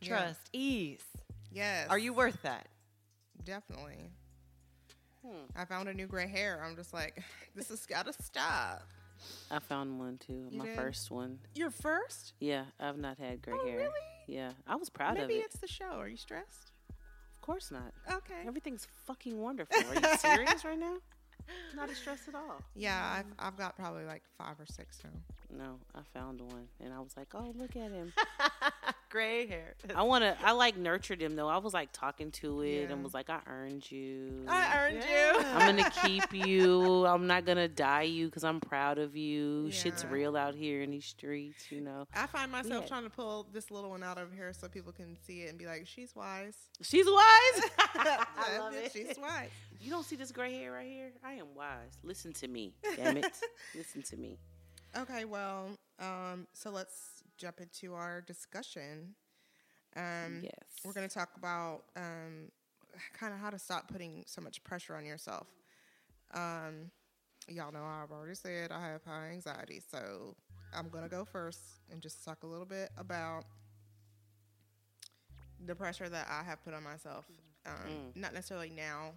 Yeah. 0.00 0.08
trust, 0.08 0.40
ease. 0.54 1.04
Yes. 1.52 1.88
Are 1.90 1.98
you 1.98 2.14
worth 2.14 2.40
that? 2.42 2.66
Definitely. 3.44 4.10
Hmm. 5.24 5.44
I 5.54 5.66
found 5.66 5.88
a 5.90 5.94
new 5.94 6.06
gray 6.06 6.26
hair. 6.26 6.62
I'm 6.66 6.74
just 6.74 6.94
like, 6.94 7.22
this 7.54 7.68
has 7.68 7.84
got 7.84 8.06
to 8.06 8.12
stop. 8.14 8.82
I 9.50 9.58
found 9.58 9.98
one 9.98 10.16
too. 10.18 10.46
You 10.50 10.58
my 10.58 10.64
did? 10.66 10.76
first 10.76 11.10
one. 11.10 11.38
You're 11.54 11.70
first? 11.70 12.32
Yeah, 12.40 12.64
I've 12.80 12.98
not 12.98 13.18
had 13.18 13.42
gray 13.42 13.54
Oh, 13.60 13.66
hair. 13.66 13.76
really? 13.76 13.90
Yeah, 14.26 14.52
I 14.66 14.76
was 14.76 14.88
proud 14.90 15.14
Maybe 15.14 15.24
of 15.24 15.30
it. 15.30 15.32
Maybe 15.34 15.44
it's 15.44 15.58
the 15.58 15.68
show. 15.68 15.98
Are 15.98 16.08
you 16.08 16.16
stressed? 16.16 16.72
Of 17.34 17.40
course 17.40 17.70
not. 17.70 17.92
Okay. 18.10 18.46
Everything's 18.46 18.86
fucking 19.06 19.40
wonderful. 19.40 19.76
Are 19.76 19.94
you 19.94 20.16
serious 20.18 20.64
right 20.64 20.78
now? 20.78 20.96
Not 21.74 21.90
a 21.90 21.94
stress 21.94 22.28
at 22.28 22.34
all. 22.34 22.62
Yeah, 22.74 23.18
I've, 23.18 23.26
I've 23.38 23.56
got 23.56 23.76
probably 23.76 24.04
like 24.04 24.22
five 24.38 24.60
or 24.60 24.66
six 24.66 24.98
now. 25.02 25.64
No, 25.64 25.78
I 25.94 26.00
found 26.16 26.40
one, 26.40 26.68
and 26.80 26.94
I 26.94 27.00
was 27.00 27.16
like, 27.16 27.28
"Oh, 27.34 27.52
look 27.56 27.74
at 27.76 27.90
him." 27.90 28.12
Gray 29.12 29.46
hair. 29.46 29.74
I 29.94 30.04
want 30.04 30.24
to. 30.24 30.34
I 30.42 30.52
like 30.52 30.78
nurtured 30.78 31.20
him 31.20 31.36
though. 31.36 31.46
I 31.48 31.58
was 31.58 31.74
like 31.74 31.90
talking 31.92 32.30
to 32.30 32.62
it 32.62 32.84
Yeah. 32.88 32.92
and 32.94 33.04
was 33.04 33.12
like, 33.12 33.28
"I 33.28 33.40
earned 33.46 33.90
you. 33.92 34.46
I 34.48 34.86
earned 34.86 35.04
Yeah. 35.06 35.32
you. 35.34 35.38
I'm 35.48 35.76
gonna 35.76 35.90
keep 36.02 36.32
you. 36.32 37.04
I'm 37.06 37.26
not 37.26 37.44
gonna 37.44 37.68
dye 37.68 38.04
you 38.04 38.24
because 38.26 38.42
I'm 38.42 38.58
proud 38.58 38.96
of 38.96 39.14
you. 39.14 39.70
Shit's 39.70 40.06
real 40.06 40.34
out 40.34 40.54
here 40.54 40.80
in 40.80 40.90
these 40.92 41.04
streets, 41.04 41.70
you 41.70 41.82
know. 41.82 42.06
I 42.14 42.26
find 42.26 42.50
myself 42.50 42.84
Yeah. 42.84 42.88
trying 42.88 43.04
to 43.04 43.10
pull 43.10 43.46
this 43.52 43.70
little 43.70 43.90
one 43.90 44.02
out 44.02 44.16
of 44.16 44.32
here 44.32 44.50
so 44.54 44.66
people 44.66 44.92
can 44.92 45.18
see 45.26 45.42
it 45.42 45.50
and 45.50 45.58
be 45.58 45.66
like, 45.66 45.86
she's 45.86 46.16
wise. 46.16 46.56
She's 46.80 47.04
wise. 47.04 47.70
I 47.78 48.56
love 48.58 48.72
it. 48.74 48.92
She's 48.92 49.18
wise. 49.18 49.50
you 49.78 49.90
don't 49.90 50.06
see 50.06 50.16
this 50.16 50.32
gray 50.32 50.54
hair 50.56 50.72
right 50.72 50.88
here? 50.88 51.12
I 51.22 51.32
am 51.34 51.54
wise. 51.54 51.98
Listen 52.02 52.32
to 52.32 52.48
me, 52.48 52.72
damn 52.96 53.18
it. 53.18 53.26
Listen 53.74 54.00
to 54.04 54.16
me. 54.16 54.38
Okay, 54.96 55.26
well, 55.26 55.68
um, 55.98 56.46
so 56.54 56.70
let's 56.70 57.11
jump 57.42 57.60
into 57.60 57.94
our 57.94 58.20
discussion. 58.20 59.14
Um, 59.96 60.40
Yes. 60.42 60.52
We're 60.84 60.92
going 60.92 61.08
to 61.08 61.14
talk 61.14 61.30
about 61.36 61.82
um, 61.96 62.50
kind 63.18 63.34
of 63.34 63.40
how 63.40 63.50
to 63.50 63.58
stop 63.58 63.88
putting 63.88 64.22
so 64.26 64.40
much 64.40 64.62
pressure 64.64 64.94
on 64.94 65.04
yourself. 65.04 65.48
Um, 66.32 66.90
y'all 67.48 67.72
know 67.72 67.84
I've 67.84 68.12
already 68.12 68.36
said 68.36 68.70
I 68.70 68.80
have 68.88 69.02
high 69.04 69.30
anxiety, 69.32 69.80
so 69.90 70.34
I'm 70.72 70.88
going 70.88 71.02
to 71.04 71.10
go 71.10 71.24
first 71.24 71.58
and 71.90 72.00
just 72.00 72.24
talk 72.24 72.44
a 72.44 72.46
little 72.46 72.64
bit 72.64 72.90
about 72.96 73.44
the 75.66 75.74
pressure 75.74 76.08
that 76.08 76.26
I 76.30 76.42
have 76.44 76.64
put 76.64 76.74
on 76.74 76.82
myself. 76.84 77.24
Um, 77.66 78.12
Not 78.14 78.34
necessarily 78.34 78.70
now, 78.70 79.12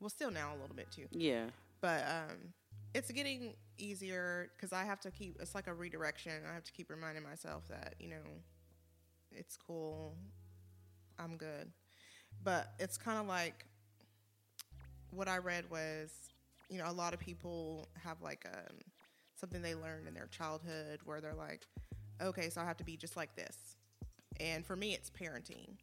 well, 0.00 0.10
still 0.10 0.30
now 0.30 0.52
a 0.52 0.58
little 0.60 0.76
bit 0.76 0.90
too 0.90 1.06
Yeah. 1.10 1.46
but 1.80 2.02
um, 2.06 2.52
it's 2.94 3.10
getting 3.10 3.54
easier 3.78 4.50
because 4.56 4.72
I 4.72 4.84
have 4.84 5.00
to 5.00 5.10
keep. 5.10 5.36
It's 5.40 5.54
like 5.54 5.66
a 5.66 5.74
redirection. 5.74 6.32
I 6.48 6.54
have 6.54 6.64
to 6.64 6.72
keep 6.72 6.90
reminding 6.90 7.22
myself 7.24 7.66
that 7.68 7.94
you 7.98 8.08
know, 8.08 8.24
it's 9.32 9.56
cool. 9.56 10.14
I'm 11.18 11.36
good, 11.36 11.70
but 12.42 12.72
it's 12.78 12.96
kind 12.96 13.18
of 13.18 13.26
like 13.26 13.66
what 15.10 15.28
I 15.28 15.38
read 15.38 15.70
was, 15.70 16.10
you 16.68 16.78
know, 16.78 16.86
a 16.88 16.92
lot 16.92 17.14
of 17.14 17.20
people 17.20 17.86
have 18.02 18.20
like 18.20 18.44
um, 18.52 18.76
something 19.36 19.62
they 19.62 19.74
learned 19.74 20.08
in 20.08 20.14
their 20.14 20.26
childhood 20.26 21.00
where 21.04 21.20
they're 21.20 21.34
like, 21.34 21.62
okay, 22.20 22.50
so 22.50 22.60
I 22.60 22.64
have 22.64 22.76
to 22.78 22.84
be 22.84 22.96
just 22.96 23.16
like 23.16 23.34
this, 23.36 23.76
And 24.40 24.66
for 24.66 24.74
me, 24.76 24.92
it's 24.94 25.10
parenting. 25.10 25.76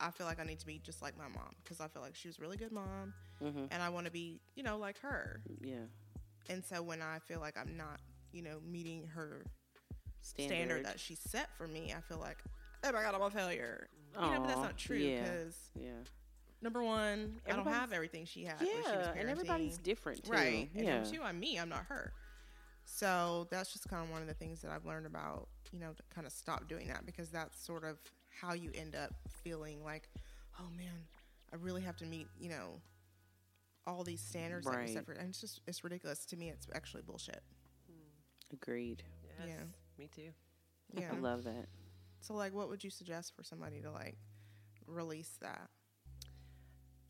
I 0.00 0.10
feel 0.10 0.26
like 0.26 0.40
I 0.40 0.44
need 0.44 0.60
to 0.60 0.66
be 0.66 0.80
just 0.82 1.02
like 1.02 1.18
my 1.18 1.28
mom 1.28 1.54
because 1.62 1.80
I 1.80 1.88
feel 1.88 2.00
like 2.02 2.14
she 2.14 2.28
was 2.28 2.38
a 2.38 2.42
really 2.42 2.56
good 2.56 2.72
mom, 2.72 3.12
Mm-hmm. 3.44 3.66
and 3.70 3.82
I 3.82 3.88
want 3.90 4.06
to 4.06 4.12
be, 4.12 4.40
you 4.56 4.62
know, 4.62 4.78
like 4.78 4.98
her. 5.00 5.40
Yeah. 5.60 5.84
And 6.48 6.64
so 6.64 6.82
when 6.82 7.02
I 7.02 7.18
feel 7.18 7.40
like 7.40 7.56
I'm 7.58 7.76
not, 7.76 8.00
you 8.32 8.42
know, 8.42 8.58
meeting 8.66 9.06
her 9.14 9.42
Standard. 10.20 10.54
standard, 10.56 10.84
that 10.86 11.00
she 11.00 11.14
set 11.14 11.48
for 11.56 11.66
me, 11.68 11.94
I 11.96 12.00
feel 12.00 12.18
like, 12.18 12.38
oh 12.84 12.92
my 12.92 13.02
god, 13.02 13.14
I'm 13.14 13.22
a 13.22 13.30
failure. 13.30 13.88
you 14.14 14.30
know, 14.32 14.38
but 14.40 14.48
that's 14.48 14.62
not 14.62 14.76
true 14.76 14.98
because 15.10 15.54
Yeah. 15.74 15.90
number 16.62 16.82
one, 16.82 17.40
I 17.46 17.52
don't 17.56 17.66
have 17.66 17.92
everything 17.92 18.24
she 18.24 18.44
had. 18.44 18.58
when 18.60 18.68
she 18.68 18.90
Yeah, 18.90 19.12
and 19.16 19.28
everybody's 19.30 19.78
different 19.78 20.24
too. 20.24 20.30
right. 20.32 20.68
And 20.76 20.84
Yeah. 20.86 20.94
number 20.94 21.10
two, 21.10 21.22
I'm 21.22 21.38
me. 21.38 21.58
I'm 21.58 21.68
not 21.68 21.84
her. 21.88 22.12
So 22.84 23.46
that's 23.50 23.72
just 23.72 23.88
kind 23.88 24.02
of 24.02 24.10
one 24.10 24.22
of 24.22 24.28
the 24.28 24.34
things 24.34 24.62
that 24.62 24.70
I've 24.70 24.86
learned 24.86 25.06
about, 25.06 25.48
you 25.72 25.78
know, 25.78 25.92
to 25.92 26.02
kind 26.14 26.26
of 26.26 26.32
stop 26.32 26.66
doing 26.68 26.88
that 26.88 27.04
because 27.04 27.28
that's 27.30 27.62
sort 27.62 27.84
of 27.84 27.98
how 28.40 28.54
you 28.54 28.70
end 28.74 28.94
up 28.96 29.12
feeling 29.44 29.84
like, 29.84 30.08
oh 30.58 30.68
man, 30.76 30.94
I 31.52 31.56
really 31.56 31.82
have 31.82 31.96
to 31.98 32.06
meet, 32.06 32.28
you 32.40 32.48
know, 32.48 32.80
all 33.88 34.04
these 34.04 34.20
standards 34.20 34.66
that 34.66 34.72
we 34.72 34.76
Right. 34.82 34.90
set 34.90 35.06
for. 35.06 35.12
And 35.12 35.30
it's 35.30 35.40
just 35.40 35.60
it's 35.66 35.82
ridiculous 35.82 36.24
to 36.26 36.36
me. 36.36 36.50
It's 36.50 36.66
actually 36.74 37.02
bullshit. 37.02 37.42
Agreed. 38.52 39.02
Yes, 39.24 39.48
Yeah. 39.48 39.64
Me 39.98 40.08
too. 40.14 40.30
Yeah. 40.94 41.12
I 41.12 41.16
love 41.18 41.44
that. 41.44 41.66
So 42.20 42.34
like, 42.34 42.52
what 42.52 42.68
would 42.68 42.82
you 42.84 42.90
suggest 42.90 43.34
for 43.34 43.42
somebody 43.42 43.80
to 43.82 43.90
like 43.90 44.16
release 44.86 45.36
that? 45.40 45.68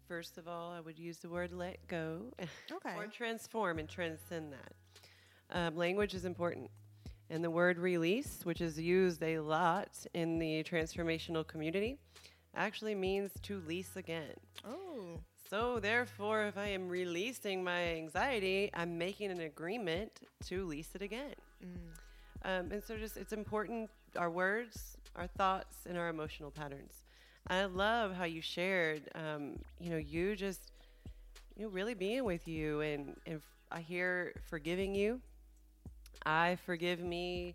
First 0.07 0.39
of 0.39 0.49
all, 0.49 0.73
I 0.73 0.81
would 0.81 0.99
use 0.99 1.19
the 1.19 1.29
word 1.29 1.53
let 1.53 1.87
go 1.87 2.33
Okay. 2.73 2.95
or 2.97 3.07
transform 3.09 3.79
and 3.79 3.89
transcend 3.89 4.53
that. 4.53 4.73
Um, 5.51 5.77
language 5.77 6.15
is 6.15 6.25
important. 6.25 6.71
And 7.31 7.45
the 7.45 7.51
word 7.51 7.79
release, 7.79 8.41
which 8.45 8.61
is 8.63 8.79
used 8.81 9.23
a 9.23 9.39
lot 9.41 9.91
in 10.15 10.39
the 10.39 10.65
transformational 10.65 11.47
community, 11.47 11.99
actually 12.55 12.95
means 12.95 13.33
to 13.43 13.61
lease 13.61 13.97
again. 13.97 14.35
Oh. 14.65 15.21
So, 15.49 15.81
therefore, 15.81 16.45
if 16.45 16.59
I 16.59 16.67
am 16.67 16.91
releasing 16.91 17.65
my 17.65 17.95
anxiety, 17.95 18.71
I'm 18.75 18.99
making 18.99 19.31
an 19.31 19.41
agreement 19.41 20.13
to 20.47 20.67
lease 20.67 20.91
it 20.95 21.01
again. 21.01 21.35
Um, 22.45 22.71
and 22.71 22.85
so, 22.85 22.99
just 22.99 23.17
it's 23.17 23.33
important 23.33 23.89
our 24.15 24.29
words, 24.29 24.99
our 25.17 25.27
thoughts, 25.27 25.75
and 25.89 25.97
our 25.97 26.11
emotional 26.11 26.51
patterns. 26.51 27.03
I 27.47 27.65
love 27.65 28.13
how 28.13 28.25
you 28.25 28.43
shared, 28.43 29.09
um, 29.15 29.59
you 29.81 29.89
know, 29.89 29.97
you 29.97 30.37
just, 30.37 30.71
you 31.57 31.63
know, 31.63 31.71
really 31.71 31.95
being 31.95 32.25
with 32.25 32.47
you. 32.47 32.83
And, 32.83 33.17
and 33.27 33.41
I 33.73 33.81
hear 33.81 34.35
forgiving 34.51 34.95
you. 34.95 35.19
I 36.27 36.59
forgive 36.67 37.01
me 37.01 37.55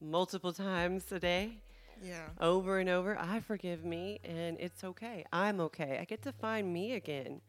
multiple 0.00 0.52
times 0.68 1.10
a 1.10 1.18
day 1.18 1.54
Yeah. 2.02 2.28
over 2.40 2.78
and 2.78 2.88
over. 2.88 3.18
I 3.18 3.40
forgive 3.40 3.84
me, 3.84 4.20
and 4.24 4.56
it's 4.60 4.82
okay. 4.84 5.24
I'm 5.32 5.60
okay. 5.60 5.98
I 6.00 6.04
get 6.04 6.22
to 6.22 6.32
find 6.32 6.72
me 6.72 6.92
again. 6.94 7.40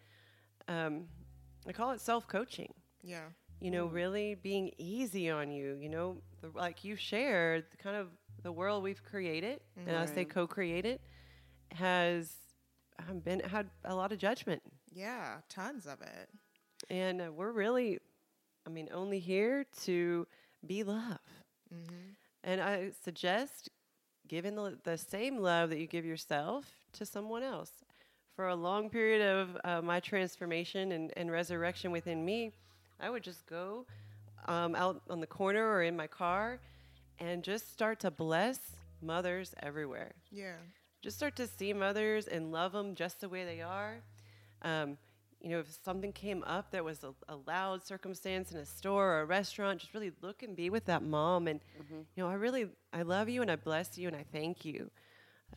Um, 0.68 1.06
I 1.68 1.72
call 1.74 1.92
it 1.92 2.02
self 2.02 2.28
coaching. 2.28 2.74
Yeah. 3.04 3.26
You 3.60 3.70
know, 3.72 3.86
really 3.86 4.36
being 4.36 4.72
easy 4.78 5.30
on 5.30 5.52
you. 5.52 5.78
You 5.80 5.90
know, 5.90 6.18
the, 6.42 6.50
like 6.56 6.84
you 6.84 6.96
shared, 6.96 7.66
the 7.72 7.78
kind 7.78 7.96
of 7.96 8.08
the 8.44 8.52
world 8.52 8.82
we've 8.84 9.04
created, 9.04 9.60
and 9.86 9.96
I 9.96 10.06
say 10.08 10.26
co-created, 10.26 11.00
has 11.74 12.34
um, 13.08 13.20
been 13.20 13.40
had 13.42 13.70
a 13.86 13.94
lot 13.96 14.12
of 14.12 14.18
judgment, 14.18 14.62
Yeah. 14.94 15.38
Tons 15.50 15.86
of 15.86 16.02
it. 16.02 16.30
and 16.90 17.22
uh, 17.22 17.32
we're 17.32 17.52
really, 17.52 18.00
I 18.66 18.70
mean, 18.72 18.90
only 18.92 19.20
here 19.20 19.66
to 19.84 20.26
be 20.66 20.84
love. 20.84 21.20
And 22.44 22.60
I 22.62 22.92
suggest 23.04 23.70
giving 24.32 24.56
the, 24.56 24.78
the 24.84 24.98
same 24.98 25.38
love 25.40 25.70
that 25.70 25.78
you 25.78 25.86
give 25.88 26.06
yourself 26.06 26.64
to 26.94 27.06
someone 27.06 27.44
else. 27.44 27.72
For 28.38 28.48
a 28.48 28.56
long 28.56 28.90
period 28.90 29.22
of 29.22 29.58
uh, 29.66 29.82
my 29.82 30.00
transformation 30.00 30.94
and, 30.94 31.12
and 31.18 31.30
resurrection 31.30 31.92
within 31.92 32.24
me, 32.24 32.52
I 32.98 33.10
would 33.10 33.24
just 33.24 33.46
go 33.46 33.86
um, 34.48 34.74
out 34.74 35.02
on 35.10 35.20
the 35.20 35.28
corner 35.28 35.68
or 35.70 35.84
in 35.84 35.98
my 35.98 36.08
car 36.08 36.60
and 37.20 37.44
just 37.44 37.72
start 37.74 38.00
to 38.00 38.10
bless 38.10 38.60
mothers 39.02 39.54
everywhere 39.62 40.12
Yeah. 40.32 40.54
just 41.04 41.18
start 41.18 41.36
to 41.36 41.48
see 41.48 41.74
mothers 41.74 42.28
and 42.28 42.52
love 42.54 42.72
them 42.72 42.96
just 42.96 43.20
the 43.20 43.28
way 43.30 43.44
they 43.44 43.62
are. 43.62 43.96
Um, 44.62 44.98
you 45.42 45.50
know, 45.50 45.60
if 45.60 45.78
something 45.84 46.12
came 46.14 46.44
up 46.46 46.72
that 46.72 46.84
was 46.84 47.04
a, 47.04 47.14
a 47.28 47.36
loud 47.48 47.86
circumstance 47.86 48.52
in 48.52 48.58
a 48.58 48.66
store 48.66 49.14
or 49.14 49.22
a 49.22 49.26
restaurant, 49.26 49.80
just 49.80 49.94
really 49.94 50.12
look 50.22 50.44
and 50.44 50.56
be 50.56 50.70
with 50.70 50.86
that 50.86 51.04
mom. 51.04 51.48
And, 51.48 51.60
you 52.16 52.24
know, 52.24 52.30
I 52.30 52.34
really, 52.34 52.68
I 52.94 53.02
love 53.02 53.28
you 53.30 53.42
and 53.42 53.50
I 53.50 53.56
bless 53.56 53.98
you 53.98 54.08
and 54.08 54.16
I 54.16 54.26
thank 54.32 54.64
you 54.66 54.92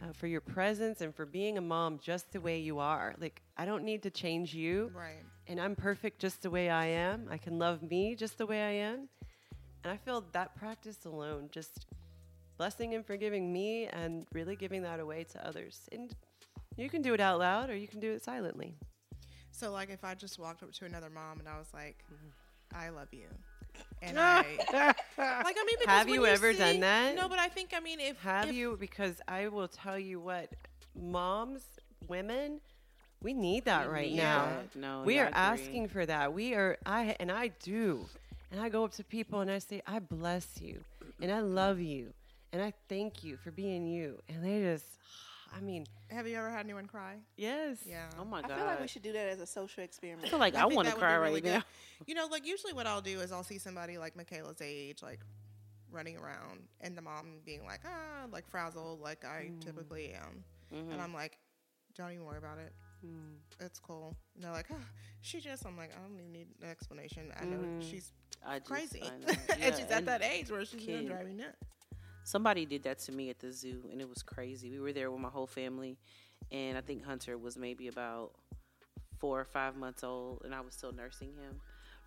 uh, 0.02 0.12
for 0.12 0.26
your 0.26 0.40
presence 0.40 1.00
and 1.00 1.14
for 1.14 1.26
being 1.26 1.58
a 1.58 1.60
mom 1.60 1.98
just 2.02 2.32
the 2.32 2.40
way 2.40 2.58
you 2.58 2.78
are. 2.78 3.14
Like, 3.20 3.42
I 3.56 3.64
don't 3.64 3.84
need 3.84 4.02
to 4.04 4.10
change 4.10 4.54
you. 4.54 4.90
Right. 4.94 5.22
And 5.46 5.60
I'm 5.60 5.76
perfect 5.76 6.18
just 6.18 6.42
the 6.42 6.50
way 6.50 6.70
I 6.70 6.86
am. 6.86 7.28
I 7.30 7.36
can 7.36 7.58
love 7.58 7.82
me 7.82 8.14
just 8.14 8.38
the 8.38 8.46
way 8.46 8.62
I 8.62 8.70
am. 8.70 9.08
And 9.82 9.92
I 9.92 9.98
feel 9.98 10.24
that 10.32 10.56
practice 10.56 11.04
alone, 11.04 11.48
just 11.52 11.86
blessing 12.56 12.94
and 12.94 13.04
forgiving 13.04 13.52
me 13.52 13.86
and 13.86 14.26
really 14.32 14.56
giving 14.56 14.82
that 14.82 15.00
away 15.00 15.24
to 15.24 15.46
others. 15.46 15.80
And 15.92 16.14
you 16.76 16.88
can 16.88 17.02
do 17.02 17.12
it 17.12 17.20
out 17.20 17.38
loud 17.38 17.68
or 17.68 17.76
you 17.76 17.86
can 17.86 18.00
do 18.00 18.12
it 18.12 18.24
silently. 18.24 18.76
So 19.56 19.70
like, 19.70 19.88
if 19.90 20.02
I 20.04 20.14
just 20.14 20.38
walked 20.38 20.62
up 20.62 20.72
to 20.72 20.84
another 20.84 21.08
mom 21.10 21.38
and 21.38 21.48
I 21.48 21.58
was 21.58 21.68
like, 21.72 21.96
Mm-hmm. 22.12 22.76
"I 22.84 22.88
love 22.88 23.08
you," 23.12 23.28
and 24.02 24.18
I 24.18 24.44
like, 24.72 24.96
I 25.18 25.42
mean, 25.64 25.76
because 25.78 25.86
Have 25.86 26.06
when 26.06 26.14
you 26.14 26.26
ever 26.26 26.52
see- 26.52 26.58
done 26.58 26.80
that? 26.80 27.14
No, 27.14 27.28
but 27.28 27.38
I 27.38 27.48
think 27.48 27.72
I 27.76 27.80
mean, 27.80 28.00
if 28.00 28.18
Have 28.22 28.48
if- 28.48 28.54
you? 28.54 28.76
Because 28.78 29.20
I 29.28 29.46
will 29.48 29.68
tell 29.68 29.98
you 29.98 30.18
what, 30.20 30.50
moms, 31.00 31.62
women, 32.08 32.60
we 33.22 33.32
need 33.32 33.64
that 33.66 33.90
right 33.90 34.10
need 34.10 34.16
now. 34.16 34.46
that. 34.46 34.76
No, 34.76 35.02
we 35.04 35.18
are 35.20 35.30
asking 35.32 35.88
for 35.88 36.04
that. 36.04 36.32
We 36.32 36.54
are, 36.54 36.76
I 36.84 37.14
and 37.20 37.30
I 37.30 37.48
do, 37.62 38.06
and 38.50 38.60
I 38.60 38.68
go 38.68 38.84
up 38.84 38.92
to 38.94 39.04
people 39.04 39.40
and 39.40 39.50
I 39.50 39.60
say, 39.60 39.82
I 39.86 40.00
bless 40.00 40.60
you, 40.60 40.80
and 41.22 41.30
I 41.30 41.40
love 41.40 41.78
you, 41.80 42.12
and 42.52 42.60
I 42.60 42.72
thank 42.88 43.22
you 43.22 43.36
for 43.36 43.52
being 43.52 43.86
you, 43.86 44.18
and 44.28 44.44
they 44.44 44.60
just, 44.60 44.84
I 45.56 45.60
mean, 45.60 45.86
have 46.10 46.26
you 46.26 46.36
ever 46.36 46.50
had 46.50 46.60
anyone 46.64 46.86
cry? 46.86 47.16
yes, 47.36 47.78
Yeah. 47.86 48.08
Oh 48.18 48.24
my 48.24 48.42
god. 48.42 48.50
I 48.52 48.56
feel 48.56 48.66
like 48.66 48.80
we 48.80 48.88
should 48.88 49.02
do 49.02 49.12
that 49.12 49.28
as 49.28 49.40
a 49.40 49.46
social 49.46 49.82
experiment. 49.84 50.26
I 50.26 50.30
feel 50.30 50.38
like 50.38 50.54
I, 50.54 50.62
think 50.62 50.74
want 50.74 50.88
to 50.88 50.94
cry 50.94 51.14
be 51.14 51.18
really 51.20 51.34
right 51.34 51.42
good. 51.44 51.52
now. 51.58 51.62
You 52.06 52.14
know, 52.14 52.26
like 52.26 52.46
usually 52.46 52.72
what 52.72 52.86
I'll 52.86 53.00
do 53.00 53.20
is 53.20 53.30
I'll 53.32 53.44
see 53.44 53.58
somebody 53.58 53.96
like 53.98 54.16
Michaela's 54.16 54.60
age, 54.60 55.02
like 55.02 55.20
running 55.90 56.16
around, 56.18 56.62
and 56.80 56.96
the 56.96 57.02
mom 57.02 57.38
being 57.46 57.64
like, 57.64 57.80
ah, 57.86 58.26
like 58.32 58.46
frazzled, 58.48 59.00
like 59.00 59.24
I 59.24 59.50
Mm. 59.52 59.60
typically 59.64 60.12
am, 60.12 60.44
Mm-hmm. 60.74 60.92
and 60.92 61.00
I'm 61.00 61.14
like, 61.14 61.38
don't 61.96 62.10
even 62.12 62.24
worry 62.24 62.38
about 62.38 62.58
it. 62.58 62.72
Mm. 63.06 63.36
It's 63.60 63.78
cool. 63.78 64.16
And 64.34 64.42
they're 64.44 64.50
like, 64.52 64.66
oh, 64.72 64.76
she 65.20 65.40
just. 65.40 65.64
I'm 65.64 65.76
like, 65.76 65.92
I 65.96 66.00
don't 66.02 66.18
even 66.18 66.32
need 66.32 66.48
an 66.62 66.68
explanation. 66.68 67.32
I 67.40 67.44
know 67.44 67.58
Mhm. 67.58 67.88
she's 67.90 68.12
I 68.44 68.58
just, 68.58 68.70
crazy, 68.70 69.02
I 69.04 69.16
know. 69.18 69.26
and 69.52 69.60
Yeah, 69.62 69.70
she's 69.76 69.90
at 69.90 70.04
that 70.06 70.22
age 70.22 70.50
where 70.50 70.64
she's 70.64 70.84
gonna 70.84 71.04
drive 71.04 71.26
me 71.28 71.34
nuts. 71.34 71.56
Somebody 72.24 72.64
did 72.64 72.82
that 72.84 72.98
to 73.00 73.12
me 73.12 73.28
at 73.28 73.38
the 73.38 73.52
zoo, 73.52 73.82
and 73.92 74.00
it 74.00 74.08
was 74.08 74.22
crazy. 74.22 74.70
We 74.70 74.80
were 74.80 74.92
there 74.92 75.10
with 75.10 75.20
my 75.20 75.28
whole 75.28 75.46
family, 75.46 75.98
and 76.50 76.76
I 76.76 76.80
think 76.80 77.04
Hunter 77.04 77.36
was 77.36 77.56
maybe 77.58 77.88
about 77.88 78.32
four 79.18 79.38
or 79.38 79.44
five 79.44 79.76
months 79.76 80.02
old, 80.02 80.42
and 80.44 80.54
I 80.54 80.62
was 80.62 80.74
still 80.74 80.92
nursing 80.92 81.28
him. 81.28 81.60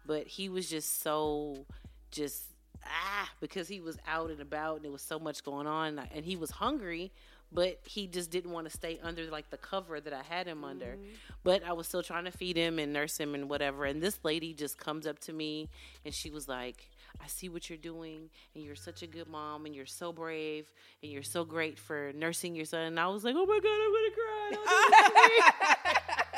But 0.05 0.25
he 0.25 0.49
was 0.49 0.69
just 0.69 1.01
so, 1.03 1.65
just 2.11 2.45
ah, 2.83 3.29
because 3.39 3.67
he 3.67 3.79
was 3.79 3.97
out 4.07 4.31
and 4.31 4.41
about, 4.41 4.77
and 4.77 4.85
there 4.85 4.91
was 4.91 5.03
so 5.03 5.19
much 5.19 5.43
going 5.43 5.67
on, 5.67 5.99
and 6.11 6.25
he 6.25 6.35
was 6.35 6.49
hungry, 6.49 7.11
but 7.51 7.79
he 7.85 8.07
just 8.07 8.31
didn't 8.31 8.51
want 8.51 8.67
to 8.67 8.75
stay 8.75 8.99
under 9.03 9.23
like 9.25 9.51
the 9.51 9.57
cover 9.57 10.01
that 10.01 10.13
I 10.13 10.23
had 10.23 10.47
him 10.47 10.63
under. 10.63 10.97
But 11.43 11.63
I 11.63 11.73
was 11.73 11.87
still 11.87 12.03
trying 12.03 12.25
to 12.25 12.31
feed 12.31 12.57
him 12.57 12.79
and 12.79 12.91
nurse 12.91 13.19
him 13.19 13.35
and 13.35 13.49
whatever. 13.49 13.85
And 13.85 14.01
this 14.01 14.19
lady 14.23 14.53
just 14.53 14.79
comes 14.79 15.05
up 15.05 15.19
to 15.19 15.33
me, 15.33 15.69
and 16.03 16.13
she 16.13 16.31
was 16.31 16.47
like. 16.47 16.89
I 17.21 17.27
see 17.27 17.49
what 17.49 17.69
you're 17.69 17.77
doing, 17.77 18.29
and 18.55 18.63
you're 18.63 18.75
such 18.75 19.01
a 19.01 19.07
good 19.07 19.27
mom, 19.27 19.65
and 19.65 19.75
you're 19.75 19.85
so 19.85 20.11
brave, 20.11 20.71
and 21.01 21.11
you're 21.11 21.23
so 21.23 21.43
great 21.43 21.79
for 21.79 22.11
nursing 22.15 22.55
your 22.55 22.65
son. 22.65 22.81
And 22.81 22.99
I 22.99 23.07
was 23.07 23.23
like, 23.23 23.35
oh 23.37 23.45
my 23.45 23.59
god, 23.59 23.79
I'm 23.83 23.91
gonna 23.93 24.15
cry. 24.15 24.49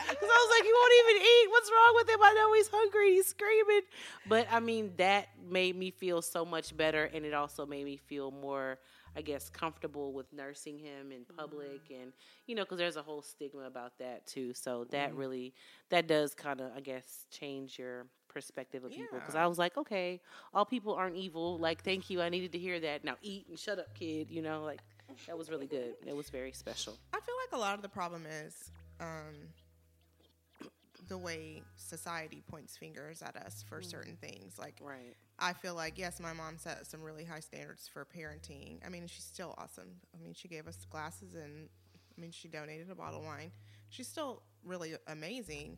Because 0.10 0.30
I 0.30 0.46
was 0.46 0.52
like, 0.58 0.64
he 0.64 0.72
won't 0.74 0.94
even 1.00 1.22
eat. 1.22 1.52
What's 1.52 1.72
wrong 1.72 1.94
with 1.96 2.10
him? 2.10 2.20
I 2.22 2.34
know 2.34 2.54
he's 2.54 2.70
hungry. 2.70 3.12
He's 3.12 3.28
screaming. 3.28 3.82
But 4.28 4.48
I 4.52 4.60
mean, 4.60 4.94
that 4.98 5.28
made 5.50 5.76
me 5.76 5.92
feel 5.92 6.22
so 6.22 6.46
much 6.46 6.76
better, 6.76 7.06
and 7.06 7.26
it 7.26 7.34
also 7.34 7.66
made 7.66 7.86
me 7.86 7.98
feel 7.98 8.32
more, 8.32 8.80
I 9.16 9.22
guess, 9.22 9.50
comfortable 9.50 10.14
with 10.14 10.32
nursing 10.32 10.80
him 10.80 11.12
in 11.12 11.26
public, 11.38 11.86
mm-hmm. 11.86 12.02
and 12.02 12.14
you 12.48 12.56
know, 12.56 12.64
because 12.64 12.78
there's 12.78 12.98
a 12.98 13.04
whole 13.04 13.22
stigma 13.22 13.64
about 13.64 13.98
that 14.00 14.26
too. 14.28 14.54
So 14.54 14.86
that 14.92 15.10
mm-hmm. 15.10 15.20
really, 15.20 15.54
that 15.90 16.08
does 16.08 16.34
kind 16.34 16.62
of, 16.62 16.72
I 16.76 16.80
guess, 16.80 17.26
change 17.32 17.78
your 17.78 18.06
perspective 18.30 18.84
of 18.84 18.92
people. 18.92 19.20
Because 19.20 19.36
I 19.36 19.46
was 19.48 19.58
like, 19.58 19.78
okay, 19.78 20.22
all 20.54 20.66
people 20.66 20.94
aren't 20.94 21.16
evil. 21.16 21.58
Like, 21.58 21.84
thank 21.84 22.10
you. 22.10 22.22
I 22.22 22.30
needed 22.30 22.52
to 22.54 22.60
hear 22.60 22.80
that. 22.80 23.04
Now 23.04 23.16
eat 23.22 23.48
and 23.50 23.60
shut 23.60 23.80
up, 23.80 23.94
kid. 23.94 24.30
You 24.30 24.42
know, 24.42 24.64
like 24.64 24.80
that 25.28 25.38
was 25.38 25.50
really 25.50 25.68
good. 25.68 25.96
It 26.06 26.16
was 26.16 26.30
very 26.30 26.52
special. 26.52 26.98
I 27.14 27.20
feel 27.20 27.36
like 27.46 27.60
a 27.60 27.62
lot 27.62 27.76
of 27.76 27.82
the 27.82 27.90
problem 27.90 28.26
is 28.26 28.72
um, 29.00 29.50
the 31.08 31.18
way 31.18 31.62
society 31.76 32.44
points 32.48 32.78
fingers 32.78 33.22
at 33.22 33.36
us 33.36 33.64
for 33.68 33.82
certain 33.82 34.16
things. 34.16 34.58
Like 34.58 34.76
Right. 34.82 35.16
I 35.40 35.54
feel 35.54 35.76
like 35.76 35.98
yes, 35.98 36.20
my 36.20 36.34
mom 36.34 36.58
set 36.58 36.86
some 36.86 37.02
really 37.02 37.24
high 37.24 37.40
standards 37.40 37.88
for 37.92 38.06
parenting. 38.06 38.80
I 38.86 38.90
mean, 38.90 39.08
she's 39.08 39.24
still 39.24 39.56
awesome. 39.58 39.90
I 40.14 40.24
mean, 40.24 40.34
she 40.34 40.48
gave 40.48 40.68
us 40.68 40.86
glasses 40.90 41.34
and 41.36 41.70
I 42.18 42.22
mean, 42.22 42.32
she 42.32 42.48
donated 42.48 42.90
a 42.92 42.96
bottle 42.96 43.20
of 43.20 43.26
wine. 43.26 43.52
She's 43.90 44.08
still 44.08 44.44
really 44.64 44.96
amazing. 45.08 45.78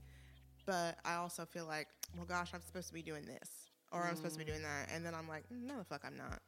But 0.66 0.98
I 1.06 1.16
also 1.16 1.46
feel 1.46 1.66
like, 1.66 1.88
well, 2.16 2.26
gosh, 2.26 2.52
I'm 2.54 2.62
supposed 2.62 2.88
to 2.88 2.94
be 2.94 3.02
doing 3.02 3.26
this 3.26 3.50
or 3.92 4.04
I'm 4.04 4.16
supposed 4.16 4.40
to 4.40 4.40
be 4.40 4.46
mm. 4.46 4.54
doing 4.54 4.64
that, 4.64 4.90
and 4.94 5.06
then 5.06 5.14
I'm 5.14 5.28
like, 5.28 5.44
no, 5.52 5.78
the 5.78 5.84
fuck, 5.84 6.04
I'm 6.06 6.16
not. 6.16 6.40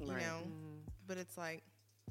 You 0.00 0.12
Right. 0.12 0.20
know. 0.20 0.40
Mm-hmm. 0.42 0.78
But 1.06 1.16
it's 1.18 1.36
like, 1.36 1.62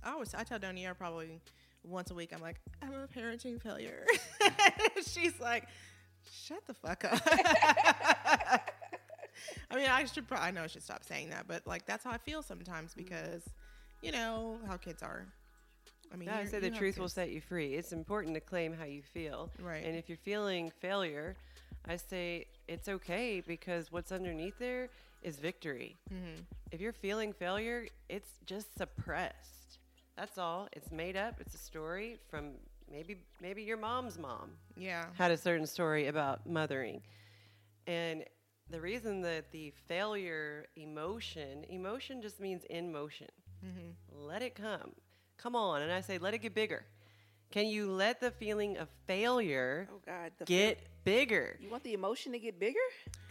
I 0.04 0.12
always 0.12 0.34
I 0.34 0.44
tell 0.44 0.60
Donia 0.60 0.98
probably 0.98 1.42
once 1.84 2.12
a 2.12 2.14
week. 2.14 2.32
I'm 2.34 2.42
like, 2.42 2.60
I'm 2.82 2.94
a 2.94 3.08
parenting 3.08 3.62
failure. 3.62 4.06
She's 5.08 5.40
like, 5.40 5.68
shut 6.32 6.66
the 6.68 6.74
fuck 6.74 7.06
up. 7.06 7.22
I 9.72 9.76
mean, 9.76 9.88
I 9.90 10.06
should. 10.06 10.28
Pro- 10.28 10.40
I 10.40 10.52
know 10.52 10.64
I 10.64 10.68
should 10.68 10.84
stop 10.84 11.04
saying 11.04 11.30
that, 11.30 11.48
but 11.48 11.66
like 11.66 11.86
that's 11.86 12.04
how 12.04 12.12
I 12.12 12.18
feel 12.18 12.42
sometimes 12.42 12.92
mm-hmm. 12.92 13.04
because, 13.04 13.44
you 14.02 14.12
know, 14.12 14.58
how 14.68 14.78
kids 14.78 15.04
are. 15.04 15.26
I 16.12 16.16
mean, 16.16 16.30
I 16.30 16.46
say 16.46 16.60
the 16.60 16.72
truth 16.72 16.98
will 16.98 17.10
set 17.10 17.30
you 17.30 17.40
free. 17.40 17.76
It's 17.76 17.92
important 17.92 18.34
to 18.34 18.42
claim 18.42 18.74
how 18.74 18.86
you 18.86 19.04
feel. 19.04 19.52
Right. 19.62 19.86
And 19.86 19.96
if 19.96 20.10
you're 20.10 20.18
feeling 20.18 20.72
failure, 20.80 21.36
I 21.88 21.96
say 21.98 22.46
it's 22.68 22.88
okay 22.88 23.42
because 23.46 23.92
what's 23.92 24.12
underneath 24.12 24.58
there 24.60 24.90
is 25.24 25.38
victory. 25.38 25.98
Mm-hmm. 26.14 26.42
If 26.72 26.80
you're 26.82 26.94
feeling 26.94 27.34
failure, 27.34 27.88
it's 28.08 28.30
just 28.46 28.78
suppressed. 28.78 29.80
That's 30.16 30.38
all. 30.38 30.68
It's 30.74 30.92
made 30.92 31.16
up. 31.18 31.36
It's 31.40 31.56
a 31.56 31.58
story 31.58 32.18
from 32.30 32.52
maybe 32.92 33.18
maybe 33.42 33.64
your 33.64 33.78
mom's 33.78 34.18
mom 34.18 34.52
Yeah. 34.78 35.06
had 35.16 35.32
a 35.32 35.38
certain 35.38 35.66
story 35.66 36.08
about 36.08 36.46
mothering. 36.48 37.02
And 37.88 38.24
the 38.70 38.80
reason 38.82 39.22
that 39.22 39.52
the 39.52 39.72
failure 39.88 40.68
emotion, 40.76 41.66
emotion 41.70 42.22
just 42.22 42.40
means 42.40 42.64
in 42.70 42.92
motion. 42.92 43.28
Let 44.12 44.42
it 44.42 44.54
come. 44.56 44.92
Come 45.38 45.56
on. 45.56 45.82
And 45.82 45.92
I 45.92 46.02
say, 46.02 46.18
let 46.18 46.34
it 46.34 46.40
get 46.40 46.54
bigger. 46.54 46.86
Can 47.52 47.68
you 47.68 47.92
let 47.92 48.20
the 48.20 48.32
feeling 48.32 48.78
of 48.78 48.88
failure 49.08 49.88
Oh 49.92 50.00
God. 50.06 50.32
The 50.38 50.46
get 50.46 50.80
bigger? 51.04 51.58
You 51.60 51.70
want 51.70 51.84
the 51.84 51.94
emotion 51.94 52.32
to 52.34 52.40
get 52.40 52.60
bigger? 52.60 52.80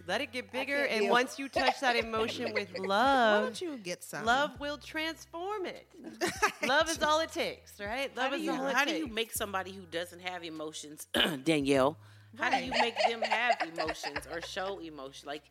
Let 0.09 0.21
it 0.21 0.33
get 0.33 0.51
bigger. 0.51 0.85
And 0.85 1.03
deal. 1.03 1.11
once 1.11 1.39
you 1.39 1.49
touch 1.49 1.81
that 1.81 1.95
emotion 1.95 2.53
with 2.53 2.69
Why 2.77 2.87
love, 2.87 3.45
don't 3.45 3.61
you 3.61 3.77
get 3.77 4.03
some 4.03 4.25
love 4.25 4.59
will 4.59 4.79
transform 4.79 5.67
it. 5.67 5.87
love 6.67 6.89
is 6.89 7.03
all 7.03 7.21
it 7.21 7.31
takes, 7.31 7.79
right? 7.79 8.15
Love 8.17 8.27
How 8.27 8.31
do 8.31 8.37
is 8.37 8.43
you, 8.43 8.53
all 8.53 8.67
it 8.67 8.75
how 8.75 8.85
do 8.85 8.93
you 8.93 9.07
make 9.07 9.33
somebody 9.33 9.73
who 9.73 9.83
doesn't 9.83 10.21
have 10.21 10.43
emotions, 10.43 11.07
Danielle? 11.45 11.97
How 12.37 12.51
do 12.51 12.65
you 12.65 12.73
make 12.73 12.95
them 13.09 13.23
have 13.23 13.57
emotions 13.73 14.27
or 14.33 14.41
show 14.43 14.79
emotion? 14.81 15.27
Like, 15.27 15.45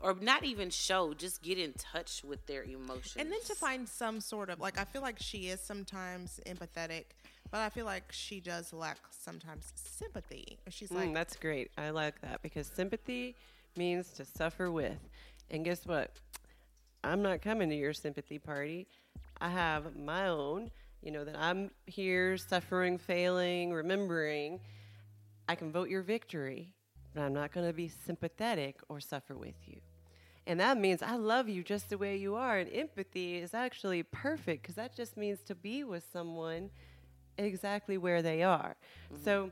or 0.00 0.14
not 0.20 0.44
even 0.44 0.70
show, 0.70 1.12
just 1.14 1.42
get 1.42 1.58
in 1.58 1.72
touch 1.72 2.22
with 2.24 2.46
their 2.46 2.62
emotions. 2.62 3.16
And 3.16 3.30
then 3.30 3.40
to 3.46 3.54
find 3.54 3.88
some 3.88 4.20
sort 4.20 4.50
of 4.50 4.60
like, 4.60 4.78
I 4.78 4.84
feel 4.84 5.02
like 5.02 5.18
she 5.18 5.48
is 5.48 5.60
sometimes 5.60 6.40
empathetic, 6.46 7.04
but 7.50 7.58
I 7.60 7.68
feel 7.68 7.86
like 7.86 8.04
she 8.10 8.40
does 8.40 8.72
lack 8.72 8.98
sometimes 9.10 9.72
sympathy. 9.74 10.58
She's 10.68 10.90
like, 10.90 11.10
Mm, 11.10 11.14
that's 11.14 11.36
great. 11.36 11.70
I 11.78 11.90
like 11.90 12.20
that 12.22 12.42
because 12.42 12.66
sympathy 12.74 13.34
means 13.76 14.10
to 14.10 14.24
suffer 14.24 14.70
with. 14.70 14.98
And 15.50 15.64
guess 15.64 15.86
what? 15.86 16.12
I'm 17.04 17.22
not 17.22 17.42
coming 17.42 17.70
to 17.70 17.76
your 17.76 17.92
sympathy 17.92 18.38
party. 18.38 18.86
I 19.40 19.48
have 19.48 19.96
my 19.96 20.28
own, 20.28 20.70
you 21.02 21.10
know, 21.12 21.24
that 21.24 21.36
I'm 21.38 21.70
here 21.86 22.36
suffering, 22.36 22.98
failing, 22.98 23.72
remembering. 23.72 24.60
I 25.48 25.54
can 25.54 25.70
vote 25.70 25.88
your 25.88 26.02
victory, 26.02 26.74
but 27.14 27.22
I'm 27.22 27.32
not 27.32 27.52
going 27.52 27.66
to 27.66 27.72
be 27.72 27.88
sympathetic 27.88 28.76
or 28.88 29.00
suffer 29.00 29.36
with 29.36 29.54
you. 29.66 29.80
And 30.46 30.60
that 30.60 30.78
means 30.78 31.02
I 31.02 31.16
love 31.16 31.48
you 31.48 31.62
just 31.62 31.90
the 31.90 31.98
way 31.98 32.16
you 32.16 32.34
are. 32.34 32.58
And 32.58 32.70
empathy 32.72 33.36
is 33.36 33.54
actually 33.54 34.02
perfect 34.02 34.62
because 34.62 34.74
that 34.74 34.96
just 34.96 35.16
means 35.16 35.40
to 35.46 35.54
be 35.54 35.84
with 35.84 36.04
someone 36.12 36.70
exactly 37.38 37.98
where 37.98 38.22
they 38.22 38.42
are. 38.42 38.76
So 39.24 39.50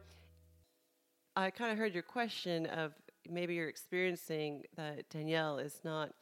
I 1.34 1.50
kind 1.50 1.72
of 1.72 1.78
heard 1.78 1.94
your 1.94 2.02
question 2.02 2.66
of 2.66 2.92
maybe 3.28 3.54
you're 3.54 3.68
experiencing 3.68 4.62
that 4.76 5.08
Danielle 5.10 5.58
is 5.58 5.80
not 5.84 6.12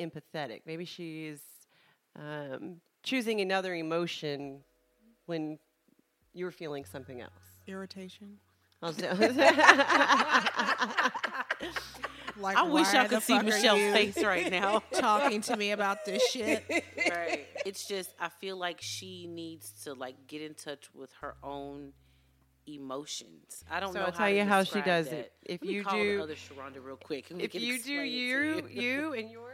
empathetic. 0.00 0.62
Maybe 0.66 0.84
she's 0.84 1.40
um, 2.16 2.76
choosing 3.02 3.40
another 3.40 3.74
emotion 3.74 4.60
when 5.26 5.58
you're 6.32 6.50
feeling 6.50 6.84
something 6.84 7.20
else. 7.20 7.30
irritation. 7.66 8.38
I'll 12.36 12.42
Like, 12.42 12.56
I 12.56 12.62
wish 12.64 12.88
I 12.94 13.06
could 13.08 13.22
see 13.22 13.38
Michelle's 13.38 13.92
face 13.94 14.22
right 14.24 14.50
now. 14.50 14.82
talking 14.92 15.40
to 15.42 15.56
me 15.56 15.70
about 15.72 16.04
this 16.04 16.22
shit. 16.30 16.64
right. 17.10 17.46
It's 17.66 17.86
just 17.86 18.10
I 18.20 18.28
feel 18.40 18.56
like 18.56 18.78
she 18.80 19.26
needs 19.26 19.70
to 19.84 19.94
like 19.94 20.26
get 20.26 20.42
in 20.42 20.54
touch 20.54 20.88
with 20.94 21.12
her 21.20 21.34
own 21.42 21.92
emotions. 22.66 23.62
I 23.70 23.80
don't 23.80 23.92
So 23.92 23.98
know. 24.00 24.06
I'll 24.06 24.12
how 24.12 24.18
tell 24.18 24.26
to 24.28 24.34
you 24.36 24.44
how 24.44 24.60
she 24.62 24.64
describe 24.74 24.84
does 24.84 25.08
that. 25.10 25.18
it. 25.18 25.32
If 25.44 25.60
Let 25.62 25.68
me 25.68 25.74
you 25.74 25.84
call 25.84 25.98
do- 25.98 26.16
the 26.16 26.22
other 26.22 26.34
Sharonda 26.34 26.82
real 26.84 26.96
quick, 26.96 27.26
if 27.30 27.54
you 27.54 27.60
do 27.60 27.74
explain 27.74 27.98
it 28.00 28.66
to 28.68 28.72
you, 28.74 28.80
you 28.82 29.12
and 29.18 29.30
yours, 29.30 29.50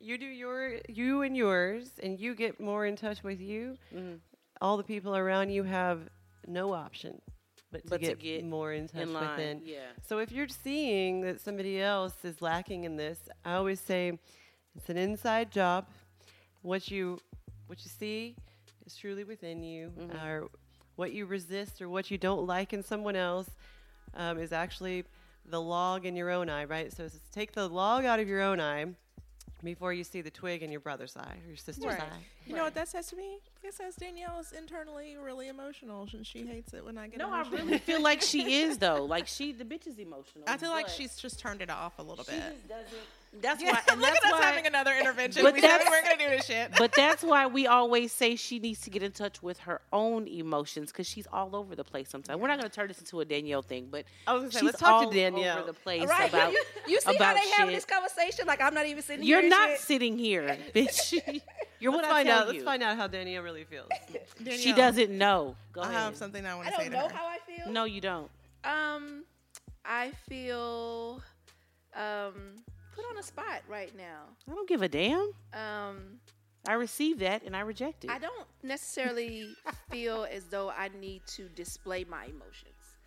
you 0.00 0.18
do 0.18 0.26
your 0.26 0.78
you 0.88 1.22
and 1.22 1.36
yours, 1.36 1.90
and 2.02 2.18
you 2.18 2.34
get 2.34 2.60
more 2.60 2.86
in 2.86 2.96
touch 2.96 3.22
with 3.22 3.40
you. 3.40 3.76
Mm-hmm. 3.94 4.16
All 4.60 4.76
the 4.76 4.82
people 4.84 5.16
around 5.16 5.50
you 5.50 5.62
have 5.62 6.00
no 6.46 6.72
option 6.74 7.20
but 7.72 7.82
to, 7.84 7.88
But 7.90 8.00
to 8.00 8.06
get, 8.08 8.18
get 8.20 8.44
more 8.44 8.72
in 8.72 8.88
touch 8.88 9.02
in 9.02 9.12
line, 9.12 9.30
within. 9.30 9.62
yeah. 9.64 9.78
So 10.06 10.18
if 10.18 10.32
you're 10.32 10.48
seeing 10.48 11.20
that 11.22 11.40
somebody 11.40 11.80
else 11.80 12.14
is 12.24 12.40
lacking 12.42 12.84
in 12.84 12.96
this, 12.96 13.18
I 13.44 13.54
always 13.54 13.80
say 13.80 14.18
it's 14.76 14.88
an 14.88 14.96
inside 14.96 15.50
job. 15.50 15.86
What 16.62 16.90
you 16.90 17.20
what 17.66 17.78
you 17.84 17.90
see 17.90 18.34
is 18.86 18.96
truly 18.96 19.24
within 19.24 19.62
you, 19.62 19.92
Mm-hmm. 19.98 20.26
or 20.26 20.48
what 20.96 21.12
you 21.12 21.24
resist 21.26 21.80
or 21.80 21.88
what 21.88 22.10
you 22.10 22.18
don't 22.18 22.46
like 22.46 22.72
in 22.72 22.82
someone 22.82 23.16
else 23.16 23.48
um, 24.14 24.38
is 24.38 24.52
actually 24.52 25.04
the 25.46 25.60
log 25.60 26.04
in 26.04 26.14
your 26.14 26.28
own 26.30 26.50
eye, 26.50 26.64
right? 26.64 26.92
So 26.92 27.04
it's 27.04 27.18
take 27.32 27.52
the 27.52 27.68
log 27.68 28.04
out 28.04 28.20
of 28.20 28.28
your 28.28 28.42
own 28.42 28.60
eye 28.60 28.86
before 29.62 29.92
you 29.92 30.04
see 30.04 30.20
the 30.20 30.30
twig 30.30 30.62
in 30.62 30.70
your 30.70 30.80
brother's 30.80 31.16
eye 31.16 31.36
or 31.44 31.48
your 31.48 31.56
sister's 31.56 31.84
Right. 31.84 32.00
eye. 32.00 32.24
You 32.46 32.56
know 32.56 32.64
what 32.64 32.74
that 32.74 32.88
says 32.88 33.06
to 33.08 33.16
me? 33.16 33.38
It 33.62 33.74
says 33.74 33.94
Danielle 33.96 34.38
is 34.40 34.52
internally 34.52 35.16
really 35.22 35.48
emotional, 35.48 36.08
and 36.12 36.26
she 36.26 36.46
hates 36.46 36.72
it 36.74 36.84
when 36.84 36.96
I 36.98 37.08
get 37.08 37.18
No, 37.18 37.30
I 37.30 37.48
really 37.50 37.78
feel 37.90 38.00
like 38.02 38.22
she 38.22 38.60
is 38.62 38.78
though. 38.78 39.04
Like 39.04 39.26
she, 39.26 39.52
the 39.52 39.64
bitch 39.64 39.86
is 39.86 39.98
emotional. 39.98 40.44
I 40.46 40.56
feel 40.56 40.70
like 40.70 40.88
she's 40.88 41.16
just 41.16 41.38
turned 41.38 41.60
it 41.62 41.70
off 41.70 41.98
a 41.98 42.02
little 42.02 42.24
she 42.24 42.32
bit. 42.32 42.40
just 42.40 42.68
doesn't. 42.68 43.06
That's 43.40 43.62
Yeah, 43.62 43.70
why. 43.72 43.80
And 43.92 44.00
look 44.00 44.10
that's 44.12 44.24
at 44.24 44.32
us 44.32 44.40
why, 44.40 44.46
having 44.46 44.66
another 44.66 44.92
intervention. 44.98 45.42
But 45.44 45.54
we 45.54 45.60
said 45.60 45.68
we 45.68 45.72
that's- 45.84 45.90
weren't 45.90 46.04
gonna 46.18 46.30
do 46.30 46.36
this 46.36 46.46
shit. 46.46 46.72
But 46.78 46.92
that's 46.96 47.22
why 47.22 47.46
we 47.46 47.66
always 47.68 48.10
say 48.12 48.34
she 48.36 48.58
needs 48.58 48.80
to 48.82 48.90
get 48.90 49.02
in 49.04 49.12
touch 49.12 49.40
with 49.42 49.58
her 49.60 49.80
own 49.92 50.26
emotions 50.26 50.90
because 50.90 51.06
she's 51.06 51.28
all 51.32 51.54
over 51.54 51.76
the 51.76 51.84
place 51.84 52.08
sometimes. 52.08 52.40
We're 52.40 52.48
not 52.48 52.58
going 52.58 52.68
to 52.68 52.74
turn 52.74 52.88
this 52.88 52.98
into 52.98 53.20
a 53.20 53.24
Danielle 53.24 53.62
thing, 53.62 53.86
but 53.90 54.04
I 54.26 54.32
was 54.32 54.42
gonna 54.42 54.52
say, 54.52 54.58
she's 54.60 54.66
let's 54.66 54.78
talk 54.80 55.02
to 55.02 55.06
all 55.06 55.12
Danielle. 55.12 55.58
over 55.58 55.66
the 55.68 55.72
place 55.74 56.08
Right. 56.08 56.28
about 56.34 56.52
you, 56.52 56.64
you 56.88 57.00
see 57.00 57.06
how 57.06 57.14
about 57.16 57.36
they 57.36 57.48
having 57.50 57.74
shit. 57.74 57.76
this 57.76 57.84
conversation? 57.84 58.46
Like 58.46 58.60
I'm 58.60 58.74
not 58.74 58.86
even 58.86 59.02
sitting. 59.02 59.24
You're 59.24 59.38
here. 59.42 59.44
and 59.46 59.50
not 59.50 59.68
shit. 59.70 59.78
sitting 59.80 60.18
here, 60.18 60.58
bitch. 60.74 61.40
You're 61.78 61.92
Let's 61.92 62.02
what 62.02 62.04
I 62.04 62.08
find 62.10 62.26
tell 62.28 62.38
out. 62.40 62.48
Let's 62.48 62.64
find 62.64 62.82
out 62.82 62.96
how 62.96 63.06
Danielle 63.06 63.42
really 63.44 63.64
feels. 63.64 63.88
She 64.58 64.72
doesn't 64.72 65.10
know. 65.16 65.54
Go 65.72 65.80
I 65.82 65.84
ahead. 65.84 65.96
have 66.00 66.16
something 66.16 66.44
I 66.44 66.54
want 66.56 66.66
I 66.66 66.70
to 66.72 66.76
say 66.76 66.82
I 66.86 66.88
don't 66.88 66.92
to 66.94 66.98
know 67.00 67.08
her. 67.08 67.14
how 67.14 67.26
I 67.26 67.38
feel. 67.46 67.72
No, 67.72 67.84
you 67.84 68.00
don't. 68.00 68.28
Um, 68.64 69.24
I 69.84 70.10
feel 70.28 71.22
um 71.94 72.56
put 73.00 73.10
on 73.10 73.18
a 73.18 73.22
spot 73.22 73.62
right 73.68 73.96
now. 73.96 74.22
I 74.50 74.54
don't 74.54 74.68
give 74.68 74.82
a 74.82 74.88
damn. 74.88 75.32
Um, 75.52 76.20
I 76.68 76.74
received 76.74 77.20
that 77.20 77.42
and 77.44 77.56
I 77.56 77.60
reject 77.60 78.04
it. 78.04 78.10
I 78.10 78.18
don't 78.18 78.46
necessarily 78.62 79.54
feel 79.90 80.26
as 80.30 80.44
though 80.44 80.70
I 80.70 80.90
need 81.00 81.22
to 81.28 81.48
display 81.48 82.04
my 82.04 82.24
emotions. 82.24 82.98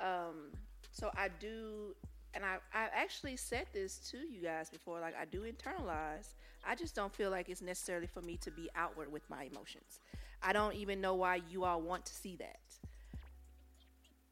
Um, 0.00 0.52
so 0.90 1.10
I 1.16 1.28
do, 1.40 1.94
and 2.34 2.44
I 2.44 2.56
I 2.74 2.88
actually 2.94 3.36
said 3.36 3.66
this 3.72 3.98
to 4.10 4.18
you 4.18 4.42
guys 4.42 4.68
before. 4.70 5.00
Like 5.00 5.14
I 5.20 5.24
do 5.24 5.42
internalize. 5.42 6.34
I 6.66 6.74
just 6.74 6.94
don't 6.94 7.14
feel 7.14 7.30
like 7.30 7.48
it's 7.48 7.62
necessarily 7.62 8.08
for 8.08 8.22
me 8.22 8.36
to 8.38 8.50
be 8.50 8.68
outward 8.74 9.12
with 9.12 9.28
my 9.30 9.44
emotions. 9.44 10.00
I 10.42 10.52
don't 10.52 10.74
even 10.74 11.00
know 11.00 11.14
why 11.14 11.40
you 11.48 11.64
all 11.64 11.80
want 11.80 12.04
to 12.06 12.14
see 12.14 12.36
that. 12.36 12.58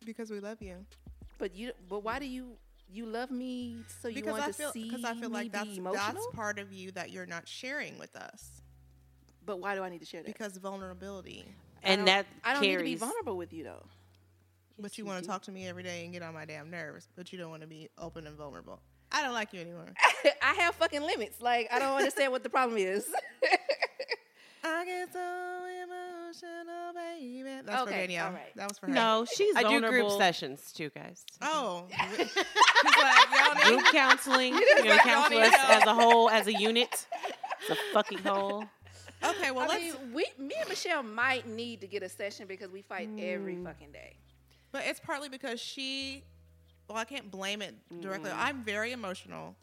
because 0.05 0.31
we 0.31 0.41
love 0.41 0.61
you. 0.61 0.85
But 1.39 1.55
you, 1.55 1.73
but 1.89 2.03
why 2.05 2.19
do 2.19 2.27
you 2.27 2.57
you 2.93 3.07
love 3.07 3.31
me 3.31 3.77
so 4.01 4.09
you 4.09 4.17
Because 4.17 4.33
want 4.33 4.45
I 4.45 4.47
to 4.49 4.53
feel 4.53 4.73
see 4.73 4.85
because 4.85 5.05
I 5.05 5.15
feel 5.15 5.29
me 5.31 5.35
like 5.35 5.53
that's 5.53 5.65
be 5.69 5.77
emotional? 5.79 6.03
that's 6.15 6.27
part 6.35 6.59
of 6.59 6.73
you 6.73 6.91
that 6.93 7.11
you're 7.11 7.27
not 7.27 7.47
sharing 7.49 7.99
with 7.99 8.15
us 8.17 8.61
but 9.47 9.59
why 9.59 9.75
do 9.75 9.83
I 9.83 9.89
need 9.91 10.01
to 10.01 10.07
share 10.07 10.23
that? 10.23 10.27
because 10.27 10.57
vulnerability. 10.57 11.45
And 11.83 11.99
don't- 12.01 12.07
that 12.07 12.27
I 12.45 12.53
don't 12.55 12.63
need 12.63 12.79
to 12.79 12.83
be 12.85 12.95
vulnerable 12.95 13.37
with 13.37 13.53
you 13.53 13.65
though. 13.65 13.85
but 14.79 14.97
you 14.97 15.05
want 15.05 15.23
to 15.23 15.29
talk 15.29 15.43
to 15.43 15.53
me 15.53 15.69
every 15.69 15.83
day 15.83 16.05
and 16.05 16.13
get 16.13 16.23
on 16.23 16.33
my 16.35 16.45
damn 16.47 16.71
nerves, 16.71 17.09
but 17.17 17.31
you 17.33 17.39
don't 17.39 17.51
want 17.51 17.61
to 17.63 17.69
be 17.69 17.89
open 17.99 18.27
and 18.27 18.37
vulnerable. 18.37 18.81
I 19.13 19.23
don't 19.23 19.35
like 19.35 19.53
you 19.53 19.61
anymore. 19.61 19.93
I 20.43 20.55
have 20.55 20.75
fucking 20.77 21.03
limits. 21.03 21.41
Like 21.43 21.69
I 21.73 21.79
don't 21.79 21.95
understand 21.97 22.33
what 22.33 22.43
the 22.43 22.49
problem 22.49 22.79
is. 22.79 23.07
I 24.65 24.85
get 24.87 25.13
so 25.13 25.19
emotional, 26.43 26.93
baby. 26.95 27.43
That's 27.65 27.83
for 27.83 27.89
Okay, 27.89 28.01
Danielle. 28.01 28.27
all 28.27 28.33
right. 28.33 28.57
That 28.57 28.69
was 28.69 28.79
for 28.79 28.87
her. 28.87 28.93
No, 28.93 29.27
she's 29.35 29.55
I 29.57 29.63
do 29.63 29.81
group 29.81 30.11
sessions 30.13 30.73
too, 30.73 30.91
guys. 30.91 31.25
Oh. 31.43 31.87
He's 32.17 32.37
like, 32.37 33.29
y'all 33.33 33.55
need 33.55 33.65
Group 33.65 33.85
counseling. 33.93 34.55
You're 34.79 34.85
gonna 34.85 34.99
counsel 34.99 35.39
us 35.39 35.55
as 35.69 35.83
a 35.85 35.95
whole, 35.95 36.31
as 36.31 36.47
a 36.47 36.53
unit. 36.53 37.07
It's 37.61 37.71
a 37.71 37.77
fucking 37.93 38.19
whole. 38.19 38.65
Okay, 39.25 39.51
well, 39.51 39.65
I 39.65 39.69
let's. 39.69 39.83
mean, 39.83 39.95
we, 40.13 40.27
me 40.39 40.55
and 40.61 40.69
Michelle 40.69 41.03
might 41.03 41.47
need 41.47 41.81
to 41.81 41.87
get 41.87 42.03
a 42.03 42.09
session 42.09 42.47
because 42.47 42.71
we 42.71 42.83
fight 42.83 43.09
every 43.19 43.57
fucking 43.57 43.91
day. 43.93 44.17
But 44.71 44.83
it's 44.87 45.01
partly 45.01 45.29
because 45.29 45.61
she, 45.61 46.25
well, 46.89 46.99
I 46.99 47.05
can't 47.05 47.31
blame 47.31 47.63
it 47.63 47.75
directly. 48.01 48.31
Mm. 48.31 48.39
I'm 48.39 48.65
very 48.65 48.93
emotional. 48.93 49.55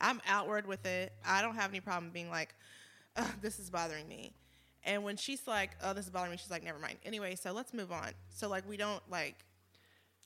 I'm 0.00 0.20
outward 0.28 0.66
with 0.66 0.86
it. 0.86 1.12
I 1.26 1.42
don't 1.42 1.56
have 1.56 1.70
any 1.70 1.80
problem 1.80 2.12
being 2.12 2.30
like, 2.30 2.54
this 3.40 3.58
is 3.58 3.70
bothering 3.70 4.06
me. 4.06 4.32
And 4.84 5.02
when 5.04 5.16
she's 5.16 5.46
like, 5.46 5.72
oh, 5.82 5.92
this 5.92 6.04
is 6.06 6.10
bothering 6.10 6.30
me, 6.32 6.36
she's 6.36 6.50
like, 6.50 6.64
never 6.64 6.78
mind. 6.78 6.98
Anyway, 7.04 7.34
so 7.34 7.52
let's 7.52 7.74
move 7.74 7.92
on. 7.92 8.10
So, 8.30 8.48
like, 8.48 8.68
we 8.68 8.76
don't 8.76 9.02
like 9.10 9.36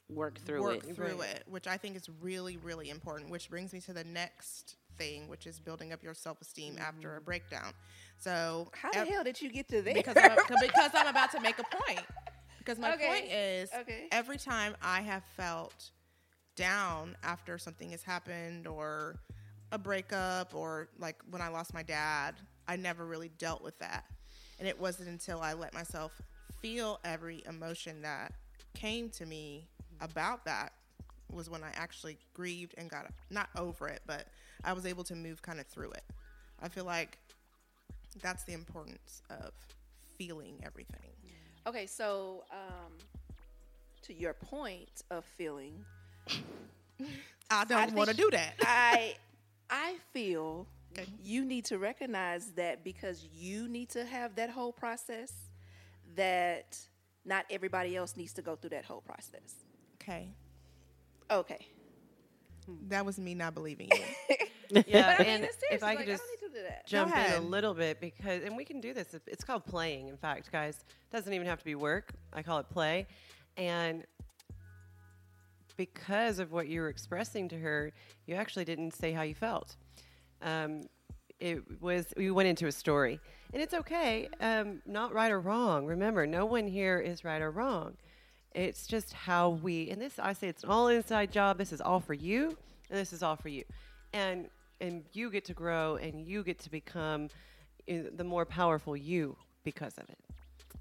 Work 0.08 0.38
through 0.40 0.62
work 0.62 0.84
it. 0.86 0.94
through 0.94 1.22
it, 1.22 1.44
which 1.48 1.66
I 1.66 1.76
think 1.78 1.96
is 1.96 2.08
really, 2.20 2.58
really 2.58 2.90
important. 2.90 3.30
Which 3.30 3.48
brings 3.48 3.72
me 3.72 3.80
to 3.82 3.92
the 3.94 4.04
next 4.04 4.76
thing, 4.98 5.26
which 5.28 5.46
is 5.46 5.58
building 5.58 5.92
up 5.92 6.02
your 6.02 6.14
self 6.14 6.40
esteem 6.42 6.76
after 6.78 7.12
a 7.12 7.16
mm-hmm. 7.16 7.24
breakdown. 7.24 7.72
So, 8.18 8.68
How 8.72 8.90
the 8.92 8.98
ev- 8.98 9.08
hell 9.08 9.24
did 9.24 9.40
you 9.40 9.50
get 9.50 9.68
to 9.68 9.80
there? 9.82 9.94
because 9.94 10.16
I'm, 10.16 10.36
because 10.60 10.90
I'm 10.94 11.06
about 11.06 11.32
to 11.32 11.40
make 11.40 11.58
a 11.58 11.64
point. 11.64 12.06
Because 12.58 12.78
my 12.78 12.94
Okay. 12.94 13.06
point 13.08 13.32
is, 13.32 13.70
Okay. 13.80 14.06
every 14.12 14.38
time 14.38 14.76
I 14.82 15.00
have 15.00 15.24
felt 15.36 15.90
down 16.54 17.16
after 17.24 17.58
something 17.58 17.90
has 17.90 18.02
happened 18.02 18.66
or 18.66 19.16
a 19.72 19.78
breakup 19.78 20.54
or 20.54 20.88
like 20.98 21.16
when 21.30 21.40
I 21.42 21.48
lost 21.48 21.72
my 21.74 21.82
dad, 21.82 22.34
I 22.68 22.76
never 22.76 23.06
really 23.06 23.30
dealt 23.38 23.62
with 23.62 23.78
that. 23.78 24.04
And 24.58 24.68
it 24.68 24.78
wasn't 24.78 25.08
until 25.08 25.40
I 25.40 25.54
let 25.54 25.74
myself 25.74 26.20
feel 26.60 27.00
every 27.04 27.42
emotion 27.48 28.02
that 28.02 28.32
came 28.74 29.08
to 29.10 29.26
me 29.26 29.68
about 30.00 30.44
that 30.44 30.72
was 31.32 31.48
when 31.48 31.64
I 31.64 31.70
actually 31.74 32.18
grieved 32.34 32.74
and 32.76 32.90
got 32.90 33.06
not 33.30 33.48
over 33.56 33.88
it, 33.88 34.02
but 34.06 34.26
I 34.64 34.72
was 34.72 34.86
able 34.86 35.04
to 35.04 35.14
move 35.14 35.42
kind 35.42 35.58
of 35.60 35.66
through 35.66 35.90
it. 35.92 36.04
I 36.60 36.68
feel 36.68 36.84
like 36.84 37.18
that's 38.20 38.44
the 38.44 38.52
importance 38.52 39.22
of 39.30 39.52
feeling 40.18 40.60
everything. 40.64 41.10
okay, 41.66 41.86
so 41.86 42.44
um, 42.52 42.92
to 44.02 44.12
your 44.14 44.34
point 44.34 45.02
of 45.10 45.24
feeling, 45.24 45.84
I 47.50 47.64
don't 47.64 47.94
want 47.94 48.10
to 48.10 48.16
do 48.16 48.28
that. 48.30 48.54
I 48.60 49.14
I 49.70 49.96
feel 50.12 50.66
Okay. 50.92 51.06
you 51.22 51.44
need 51.44 51.64
to 51.66 51.78
recognize 51.78 52.52
that 52.52 52.84
because 52.84 53.26
you 53.32 53.68
need 53.68 53.88
to 53.90 54.04
have 54.04 54.34
that 54.36 54.50
whole 54.50 54.72
process 54.72 55.32
that 56.16 56.78
not 57.24 57.46
everybody 57.50 57.96
else 57.96 58.16
needs 58.16 58.32
to 58.34 58.42
go 58.42 58.56
through 58.56 58.70
that 58.70 58.84
whole 58.84 59.00
process. 59.00 59.54
Okay. 60.02 60.28
Okay. 61.30 61.66
That 62.88 63.04
was 63.06 63.18
me 63.18 63.34
not 63.34 63.54
believing 63.54 63.88
you. 63.90 64.36
Yeah, 64.86 65.16
But 65.18 65.20
I 65.20 65.24
mean, 65.24 65.34
and 65.34 65.44
if 65.44 65.50
seriously, 65.60 65.82
I 65.82 65.90
like, 65.90 65.98
could 65.98 66.06
just 66.06 66.22
I 66.22 66.26
don't 66.40 66.40
need 66.42 66.48
to 66.48 66.60
do 66.62 66.68
that. 66.68 66.86
jump 66.86 67.14
in 67.14 67.32
a 67.34 67.40
little 67.40 67.74
bit 67.74 68.00
because, 68.00 68.42
and 68.42 68.56
we 68.56 68.64
can 68.64 68.80
do 68.80 68.94
this. 68.94 69.14
It's 69.26 69.44
called 69.44 69.66
playing. 69.66 70.08
In 70.08 70.16
fact, 70.16 70.50
guys, 70.50 70.76
it 70.76 71.14
doesn't 71.14 71.32
even 71.32 71.46
have 71.46 71.58
to 71.58 71.64
be 71.64 71.74
work. 71.74 72.12
I 72.32 72.42
call 72.42 72.58
it 72.58 72.70
play, 72.70 73.06
and 73.58 74.04
because 75.76 76.38
of 76.38 76.52
what 76.52 76.68
you 76.68 76.80
were 76.80 76.88
expressing 76.88 77.48
to 77.50 77.58
her, 77.58 77.92
you 78.26 78.34
actually 78.34 78.64
didn't 78.64 78.94
say 78.94 79.12
how 79.12 79.22
you 79.22 79.34
felt. 79.34 79.76
Um, 80.42 80.82
it 81.40 81.62
was 81.80 82.14
we 82.16 82.30
went 82.30 82.48
into 82.48 82.66
a 82.66 82.72
story, 82.72 83.18
and 83.52 83.60
it's 83.60 83.74
okay. 83.74 84.28
Um, 84.40 84.80
not 84.86 85.12
right 85.12 85.30
or 85.30 85.40
wrong. 85.40 85.86
Remember, 85.86 86.26
no 86.26 86.46
one 86.46 86.68
here 86.68 87.00
is 87.00 87.24
right 87.24 87.42
or 87.42 87.50
wrong. 87.50 87.96
It's 88.54 88.86
just 88.86 89.12
how 89.12 89.50
we. 89.50 89.90
And 89.90 90.00
this, 90.00 90.18
I 90.18 90.34
say, 90.34 90.48
it's 90.48 90.62
an 90.62 90.70
all 90.70 90.88
inside 90.88 91.32
job. 91.32 91.58
This 91.58 91.72
is 91.72 91.80
all 91.80 92.00
for 92.00 92.14
you, 92.14 92.56
and 92.90 92.98
this 92.98 93.12
is 93.12 93.22
all 93.22 93.36
for 93.36 93.48
you, 93.48 93.64
and 94.12 94.48
and 94.80 95.04
you 95.12 95.30
get 95.30 95.44
to 95.46 95.54
grow, 95.54 95.96
and 95.96 96.26
you 96.26 96.44
get 96.44 96.58
to 96.60 96.70
become 96.70 97.28
uh, 97.90 97.94
the 98.14 98.24
more 98.24 98.44
powerful 98.44 98.96
you 98.96 99.36
because 99.64 99.98
of 99.98 100.08
it. 100.08 100.18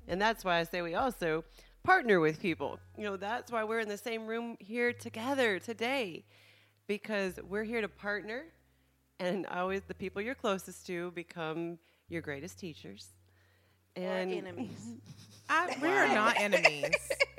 And 0.08 0.22
that's 0.22 0.44
why 0.44 0.60
I 0.60 0.64
say 0.64 0.82
we 0.82 0.96
also 0.96 1.44
partner 1.84 2.20
with 2.20 2.40
people. 2.40 2.80
You 2.98 3.04
know, 3.04 3.18
that's 3.18 3.52
why 3.52 3.64
we're 3.64 3.80
in 3.80 3.90
the 3.90 3.98
same 3.98 4.28
room 4.28 4.58
here 4.60 4.94
together 4.94 5.60
today 5.60 6.24
because 6.88 7.40
we're 7.48 7.64
here 7.64 7.82
to 7.82 7.88
partner 7.88 8.46
and 9.22 9.46
always 9.48 9.82
the 9.88 9.94
people 9.94 10.22
you're 10.22 10.36
closest 10.36 10.86
to 10.88 11.12
become 11.12 11.78
your 12.10 12.22
greatest 12.22 12.60
teachers. 12.60 13.08
Or 13.98 14.04
And 14.04 14.32
enemies. 14.34 14.80
I, 15.50 15.76
we 15.82 15.88
are 15.90 16.08
not 16.08 16.38
enemies 16.40 16.92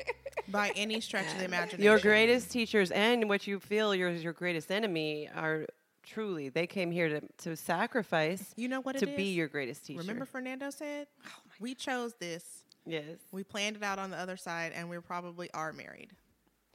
by 0.48 0.70
any 0.76 1.00
stretch 1.00 1.26
of 1.32 1.38
the 1.38 1.44
imagination. 1.46 1.82
your 1.82 1.98
greatest 1.98 2.50
teachers 2.50 2.90
and 2.90 3.28
what 3.28 3.46
you 3.46 3.58
feel 3.58 3.94
your 3.94 4.10
your 4.10 4.34
greatest 4.34 4.70
enemy 4.70 5.28
are 5.34 5.64
truly 6.02 6.50
they 6.50 6.66
came 6.66 6.90
here 6.90 7.08
to, 7.08 7.20
to 7.38 7.56
sacrifice 7.56 8.52
You 8.56 8.68
know 8.68 8.82
what 8.82 8.98
to 8.98 9.08
it 9.08 9.16
be 9.16 9.30
is? 9.30 9.36
your 9.36 9.48
greatest 9.48 9.86
teacher. 9.86 10.00
Remember 10.00 10.26
Fernando 10.26 10.68
said, 10.70 11.06
oh 11.26 11.30
we 11.58 11.74
chose 11.74 12.12
this. 12.20 12.44
Yes. 12.84 13.04
We 13.30 13.44
planned 13.44 13.76
it 13.76 13.82
out 13.82 13.98
on 13.98 14.10
the 14.10 14.16
other 14.18 14.36
side, 14.36 14.72
and 14.74 14.90
we 14.90 14.98
probably 14.98 15.48
are 15.54 15.72
married. 15.72 16.10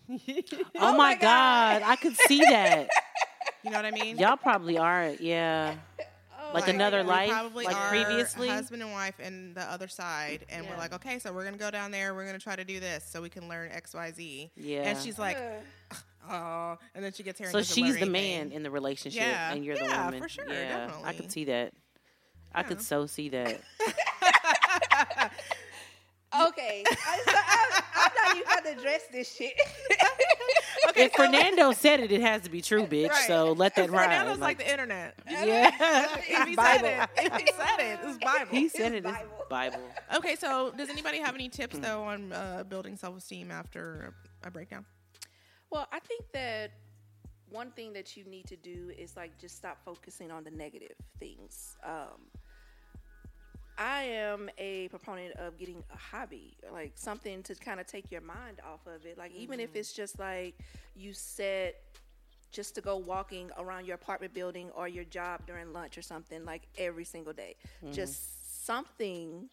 Oh, 0.79 0.95
my 0.95 1.15
God. 1.15 1.81
I 1.83 1.97
could 1.97 2.15
see 2.15 2.39
that. 2.39 2.87
You 3.68 3.74
know 3.74 3.80
what 3.82 3.86
I 3.86 3.91
mean? 3.91 4.18
Y'all 4.18 4.38
probably 4.38 4.78
are, 4.78 5.11
yeah. 5.20 5.76
Oh 6.39 6.51
Like 6.53 6.68
my 6.68 6.74
another 6.74 7.03
life, 7.03 7.30
probably 7.30 7.65
like 7.65 7.76
are 7.76 7.89
previously? 7.89 8.47
husband 8.47 8.82
and 8.82 8.93
wife 8.93 9.15
and 9.22 9.53
the 9.53 9.63
other 9.63 9.89
side, 9.89 10.45
and 10.49 10.65
we're 10.70 10.78
like, 10.78 10.93
okay, 10.93 11.20
so 11.20 11.34
we're 11.34 11.43
gonna 11.43 11.57
go 11.57 11.70
down 11.70 11.91
there. 11.91 12.15
We're 12.15 12.26
gonna 12.26 12.39
try 12.39 12.55
to 12.55 12.63
do 12.63 12.80
this 12.80 13.03
so 13.03 13.22
we 13.22 13.28
can 13.28 13.49
learn 13.49 13.70
X, 13.74 13.93
Y, 13.93 14.11
Z. 14.15 14.51
Yeah. 14.55 14.84
And 14.84 14.97
she's 14.97 15.20
like, 15.20 15.38
oh, 16.30 16.78
and 16.95 17.03
then 17.03 17.11
she 17.11 17.24
gets 17.24 17.38
here. 17.39 17.51
So 17.51 17.57
and 17.57 17.68
she's 17.68 17.99
the 17.99 18.05
man 18.05 18.53
in 18.53 18.63
the 18.63 18.72
relationship, 18.72 19.22
Yeah. 19.22 19.51
and 19.51 19.65
you're 19.65 19.76
Yeah, 19.76 19.97
the 19.97 20.05
woman. 20.05 20.22
for 20.22 20.30
sure, 20.30 20.45
Yeah, 20.49 20.89
I 21.03 21.11
could 21.11 21.30
see 21.30 21.43
that. 21.45 21.74
I 22.55 22.63
could 22.63 22.82
so 22.82 23.05
see 23.05 23.28
that. 23.30 23.59
Okay. 26.47 26.83
I, 26.88 27.21
so 27.25 27.31
I, 27.35 27.81
I'm 27.95 28.11
not 28.15 28.35
even 28.38 28.47
going 28.47 28.75
to 28.75 28.79
address 28.79 29.03
this 29.11 29.33
shit. 29.33 29.53
Okay, 30.89 31.05
If 31.05 31.11
so- 31.15 31.25
Fernando 31.25 31.71
said 31.73 31.99
it, 31.99 32.11
it 32.11 32.21
has 32.21 32.43
to 32.43 32.49
be 32.49 32.61
true, 32.61 32.85
bitch. 32.85 33.09
Right. 33.09 33.27
So 33.27 33.51
let 33.51 33.75
that 33.75 33.89
ride. 33.89 34.05
Fernando's 34.05 34.39
like 34.39 34.57
the 34.57 34.71
internet. 34.71 35.15
yeah. 35.29 36.15
if 36.17 36.47
he 36.47 36.55
Bible. 36.55 36.79
said 36.79 37.09
it, 37.17 37.23
if 37.25 37.41
he 37.41 37.47
said 37.47 37.79
it, 37.79 37.99
it's 38.03 38.17
Bible. 38.23 38.51
he 38.51 38.69
said 38.69 38.93
it, 38.93 39.03
it 39.03 39.05
is 39.05 39.11
Bible. 39.11 39.45
Bible. 39.49 39.79
Okay, 40.15 40.35
so 40.35 40.71
does 40.77 40.89
anybody 40.89 41.19
have 41.19 41.35
any 41.35 41.49
tips 41.49 41.77
though 41.79 42.03
on 42.03 42.31
uh, 42.31 42.63
building 42.69 42.95
self-esteem 42.95 43.51
after 43.51 44.13
a, 44.43 44.47
a 44.47 44.51
breakdown? 44.51 44.85
Well, 45.71 45.88
I 45.91 45.99
think 45.99 46.23
that 46.33 46.71
one 47.49 47.71
thing 47.71 47.91
that 47.93 48.15
you 48.15 48.23
need 48.25 48.45
to 48.47 48.55
do 48.55 48.91
is 48.97 49.15
like 49.17 49.38
just 49.38 49.57
stop 49.57 49.79
focusing 49.83 50.31
on 50.31 50.43
the 50.43 50.51
negative 50.51 50.95
things. 51.19 51.75
Um, 51.83 52.21
I 53.78 54.03
am 54.03 54.49
a 54.57 54.88
proponent 54.88 55.36
of 55.36 55.57
getting 55.57 55.84
a 55.93 55.97
hobby, 55.97 56.57
like 56.73 56.93
something 56.95 57.43
to 57.43 57.55
kind 57.55 57.80
of 57.80 57.86
take 57.86 58.11
your 58.11 58.21
mind 58.21 58.59
off 58.65 58.88
of 58.88 59.05
it. 59.05 59.17
Like 59.17 59.34
even 59.36 59.59
if 59.59 59.69
mm-hmm. 59.69 59.80
it's 59.80 59.93
just 59.93 60.17
like 60.19 60.55
you 60.95 61.13
set 61.13 61.75
just 62.51 62.75
to 62.75 62.82
go 62.82 62.97
walking 62.97 63.51
around 63.57 63.86
your 63.86 63.95
apartment 63.95 64.34
building 64.34 64.71
or 64.75 64.88
your 64.88 65.03
job 65.03 65.41
during 65.45 65.73
lunch 65.73 65.97
or 65.97 66.01
something 66.01 66.43
like 66.45 66.63
every 66.78 67.03
single 67.03 67.34
day. 67.34 67.55
Just 67.91 68.21
mm-hmm. 68.21 68.73
something. 68.73 69.49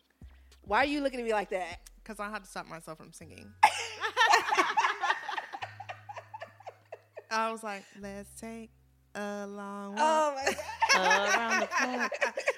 Why 0.62 0.78
are 0.78 0.86
you 0.86 1.02
looking 1.02 1.20
at 1.20 1.26
me 1.26 1.32
like 1.32 1.50
that? 1.50 1.80
Because 2.02 2.18
I 2.20 2.30
had 2.30 2.44
to 2.44 2.50
stop 2.50 2.66
myself 2.66 2.98
from 2.98 3.12
singing. 3.12 3.52
I 7.30 7.50
was 7.50 7.62
like, 7.62 7.84
let's 8.00 8.40
take 8.40 8.70
a 9.14 9.46
long 9.46 9.96
oh 9.98 10.34
walk. 10.34 10.56
Oh 10.94 10.98
my 10.98 10.98
god. 10.98 11.28
Around 11.34 11.60
the 11.60 11.66
clock. 11.66 12.12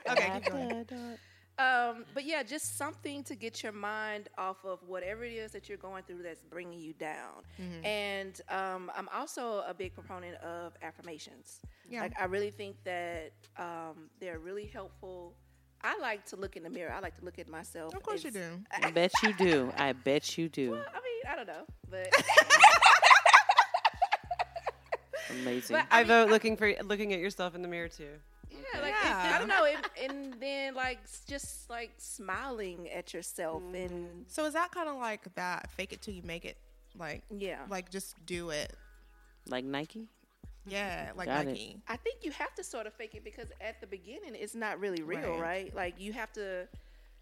okay, 0.10 0.30
keep 0.34 0.52
going. 0.52 1.18
Um, 1.58 2.04
but 2.12 2.26
yeah, 2.26 2.42
just 2.42 2.76
something 2.76 3.22
to 3.24 3.34
get 3.34 3.62
your 3.62 3.72
mind 3.72 4.28
off 4.36 4.58
of 4.64 4.78
whatever 4.86 5.24
it 5.24 5.32
is 5.32 5.52
that 5.52 5.68
you're 5.70 5.78
going 5.78 6.02
through 6.02 6.22
that's 6.22 6.42
bringing 6.42 6.78
you 6.78 6.92
down. 6.92 7.44
And 7.82 8.38
um, 8.50 8.90
I'm 8.94 9.08
also 9.14 9.64
a 9.66 9.72
big 9.72 9.94
proponent 9.94 10.34
of 10.42 10.74
affirmations. 10.82 11.60
Yeah. 11.88 12.02
Like 12.02 12.12
I 12.20 12.26
really 12.26 12.50
think 12.50 12.76
that 12.84 13.32
um, 13.56 14.10
they're 14.20 14.38
really 14.38 14.66
helpful. 14.66 15.34
I 15.82 15.96
like 15.98 16.26
to 16.26 16.36
look 16.36 16.56
in 16.56 16.62
the 16.62 16.70
mirror. 16.70 16.92
I 16.92 17.00
like 17.00 17.16
to 17.18 17.24
look 17.24 17.38
at 17.38 17.48
myself. 17.48 17.94
Of 17.94 18.02
course 18.02 18.22
you 18.24 18.30
do. 18.32 18.60
I 18.82 18.90
bet 18.90 19.12
you 19.22 19.32
do. 19.34 19.72
I 19.78 19.92
bet 19.92 20.36
you 20.36 20.48
do. 20.50 20.72
Well, 20.72 20.84
I 20.92 20.94
mean, 20.96 21.32
I 21.32 21.36
don't 21.36 21.46
know, 21.46 21.64
but 21.90 22.08
Amazing. 25.30 25.76
But- 25.76 25.86
I, 25.90 26.00
I 26.00 26.02
mean, 26.02 26.08
vote 26.08 26.28
looking 26.30 26.56
for 26.56 26.72
looking 26.84 27.12
at 27.12 27.20
yourself 27.20 27.54
in 27.54 27.62
the 27.62 27.68
mirror 27.68 27.88
too. 27.88 28.10
Yeah, 28.50 28.80
like 28.80 28.94
Yeah. 29.02 29.28
It, 29.28 29.34
I 29.34 29.38
don't 29.38 29.48
know, 29.48 29.64
it, 29.64 29.76
and 30.10 30.34
then 30.40 30.74
like 30.74 31.00
just 31.26 31.68
like 31.70 31.92
smiling 31.98 32.88
at 32.90 33.14
yourself 33.14 33.62
mm-hmm. 33.62 33.74
and 33.74 34.24
So 34.28 34.44
is 34.46 34.54
that 34.54 34.70
kind 34.70 34.88
of 34.88 34.96
like 34.96 35.22
that 35.34 35.70
fake 35.72 35.92
it 35.92 36.02
till 36.02 36.14
you 36.14 36.22
make 36.22 36.44
it? 36.44 36.56
Like, 36.98 37.22
yeah, 37.30 37.60
like 37.68 37.90
just 37.90 38.14
do 38.24 38.50
it. 38.50 38.72
like 39.48 39.64
Nike? 39.64 40.08
Yeah, 40.66 41.06
mm-hmm. 41.08 41.18
like 41.18 41.28
Got 41.28 41.42
it. 41.42 41.48
Nike. 41.48 41.76
I 41.88 41.96
think 41.96 42.24
you 42.24 42.30
have 42.32 42.54
to 42.56 42.64
sort 42.64 42.86
of 42.86 42.94
fake 42.94 43.14
it 43.14 43.24
because 43.24 43.48
at 43.60 43.80
the 43.80 43.86
beginning 43.86 44.34
it's 44.34 44.54
not 44.54 44.80
really 44.80 45.02
real, 45.02 45.32
Right. 45.32 45.40
right? 45.40 45.76
Like 45.76 46.00
you 46.00 46.12
have 46.12 46.32
to 46.34 46.66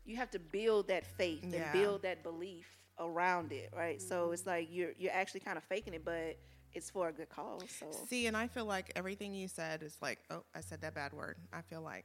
you 0.06 0.16
have 0.16 0.30
to 0.32 0.38
build 0.38 0.88
that 0.88 1.06
faith 1.06 1.44
Yeah. 1.44 1.62
and 1.62 1.72
build 1.72 2.02
that 2.02 2.22
belief 2.22 2.66
around 2.98 3.52
it, 3.52 3.70
right? 3.76 4.00
So 4.00 4.24
mm-hmm. 4.24 4.34
it's 4.34 4.46
like 4.46 4.68
you're 4.70 4.92
you're 4.98 5.12
actually 5.12 5.40
kind 5.40 5.58
of 5.58 5.64
faking 5.64 5.94
it, 5.94 6.04
but 6.04 6.38
it's 6.74 6.90
for 6.90 7.08
a 7.08 7.12
good 7.12 7.28
cause. 7.28 7.64
So 7.78 7.86
See, 8.08 8.26
and 8.26 8.36
I 8.36 8.46
feel 8.46 8.64
like 8.66 8.92
everything 8.96 9.34
you 9.34 9.48
said 9.48 9.82
is 9.82 9.96
like, 10.02 10.18
oh, 10.30 10.44
I 10.54 10.60
said 10.60 10.80
that 10.82 10.94
bad 10.94 11.12
word. 11.12 11.36
I 11.52 11.62
feel 11.62 11.82
like 11.82 12.04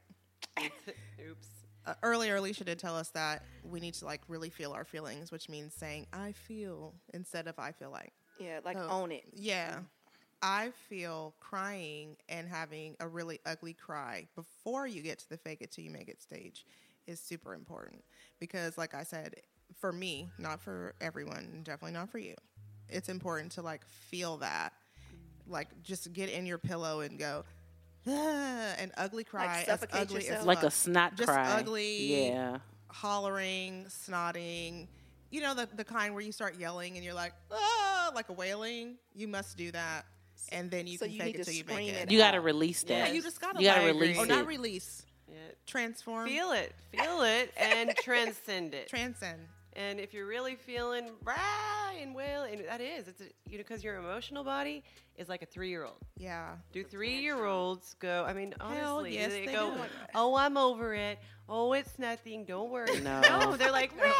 Oops. 0.59 1.47
uh, 1.85 1.93
earlier 2.03 2.35
Alicia 2.35 2.63
did 2.63 2.79
tell 2.79 2.95
us 2.95 3.09
that 3.09 3.43
we 3.63 3.79
need 3.79 3.93
to 3.95 4.05
like 4.05 4.21
really 4.27 4.49
feel 4.49 4.71
our 4.71 4.83
feelings, 4.85 5.31
which 5.31 5.49
means 5.49 5.73
saying 5.73 6.07
I 6.13 6.31
feel 6.33 6.93
instead 7.13 7.47
of 7.47 7.57
I 7.59 7.71
feel 7.71 7.91
like. 7.91 8.13
yeah, 8.39 8.59
like 8.63 8.77
Oh. 8.77 8.87
own 8.89 9.11
it. 9.11 9.23
Yeah. 9.33 9.79
I 10.41 10.71
feel 10.87 11.35
crying 11.41 12.15
and 12.29 12.47
having 12.47 12.95
a 13.01 13.07
really 13.07 13.39
ugly 13.45 13.73
cry 13.73 14.27
before 14.35 14.87
you 14.87 15.01
get 15.01 15.19
to 15.19 15.29
the 15.29 15.37
fake 15.37 15.61
it 15.61 15.71
till 15.71 15.83
you 15.83 15.91
make 15.91 16.07
it 16.07 16.21
stage 16.21 16.65
is 17.07 17.19
super 17.19 17.53
important 17.53 18.03
because 18.39 18.77
like 18.77 18.93
I 18.93 19.03
said, 19.03 19.35
for 19.77 19.91
me, 19.91 20.29
not 20.37 20.61
for 20.61 20.95
everyone, 21.01 21.61
definitely 21.63 21.91
not 21.91 22.09
for 22.09 22.19
you. 22.19 22.35
It's 22.91 23.09
important 23.09 23.51
to 23.53 23.61
like 23.61 23.85
feel 24.09 24.37
that. 24.37 24.73
Like 25.47 25.67
just 25.83 26.11
get 26.13 26.29
in 26.29 26.45
your 26.45 26.57
pillow 26.59 27.01
and 27.01 27.17
go 27.17 27.43
"Ah," 28.07 28.73
and 28.77 28.91
ugly 28.97 29.23
cry 29.23 29.59
as 29.61 29.65
suffocate 29.65 30.01
ugly 30.01 30.27
as 30.27 30.45
like 30.45 30.59
a 30.59 30.61
fuck. 30.63 30.71
snot 30.73 31.15
Just 31.15 31.29
cry. 31.29 31.47
ugly. 31.59 32.27
Yeah. 32.27 32.57
hollering, 32.87 33.85
snotting. 33.89 34.87
You 35.31 35.41
know 35.41 35.53
the 35.53 35.67
the 35.75 35.83
kind 35.83 36.13
where 36.13 36.23
you 36.23 36.31
start 36.31 36.57
yelling 36.57 36.95
and 36.95 37.03
you're 37.05 37.13
like, 37.13 37.33
ah, 37.51 38.11
like 38.15 38.29
a 38.29 38.33
wailing. 38.33 38.97
You 39.15 39.27
must 39.27 39.57
do 39.57 39.71
that, 39.71 40.05
and 40.51 40.69
then 40.71 40.87
you 40.87 40.97
So 40.97 41.05
can 41.05 41.13
you 41.15 41.19
fake 41.21 41.33
need 41.35 41.35
it 41.35 41.37
to 41.39 41.43
till 41.45 41.53
you 41.53 41.59
scream 41.63 41.77
make 41.77 41.89
it. 41.93 42.03
it 42.03 42.11
You 42.11 42.17
got 42.19 42.31
to 42.31 42.37
out. 42.37 42.43
release 42.43 42.83
yeah, 42.87 43.05
that. 43.05 43.15
you 43.15 43.21
just 43.21 43.39
gotta. 43.41 43.59
You 43.61 43.67
got 43.67 43.75
to 43.79 43.81
like- 43.91 43.93
release 44.01 44.17
or 44.17 44.23
it. 44.25 44.29
not 44.29 44.47
release. 44.47 45.05
Yeah. 45.27 45.35
Transform. 45.67 46.27
Feel 46.27 46.51
it, 46.53 46.73
feel 46.91 47.21
it, 47.21 47.51
and 47.57 47.95
transcend 48.03 48.73
it. 48.73 48.87
Transcend. 48.87 49.39
And 49.79 49.97
if 49.97 50.13
you're 50.13 50.25
really 50.25 50.55
feeling 50.55 51.11
rah 51.23 51.35
and 52.01 52.13
wail, 52.13 52.43
and 52.43 52.65
that 52.67 52.81
is, 52.81 53.07
it's 53.07 53.21
a, 53.21 53.25
you 53.45 53.57
know, 53.57 53.63
because 53.65 53.81
your 53.81 53.95
emotional 53.95 54.43
body 54.43 54.83
is 55.15 55.29
like 55.29 55.41
a 55.41 55.45
three-year-old. 55.45 55.95
Yeah. 56.17 56.55
Do 56.73 56.83
three-year-olds 56.83 57.95
go? 57.99 58.25
I 58.27 58.33
mean, 58.33 58.53
Hell, 58.59 58.97
honestly, 58.97 59.13
yes, 59.13 59.31
they, 59.31 59.45
they 59.45 59.53
go, 59.53 59.71
do. 59.73 59.81
"Oh, 60.13 60.35
I'm 60.35 60.57
over 60.57 60.93
it. 60.93 61.19
Oh, 61.47 61.71
it's 61.71 61.97
nothing. 61.97 62.43
Don't 62.43 62.69
worry." 62.69 62.99
No. 62.99 63.21
they're 63.57 63.71
like, 63.71 63.93
rah! 63.97 64.11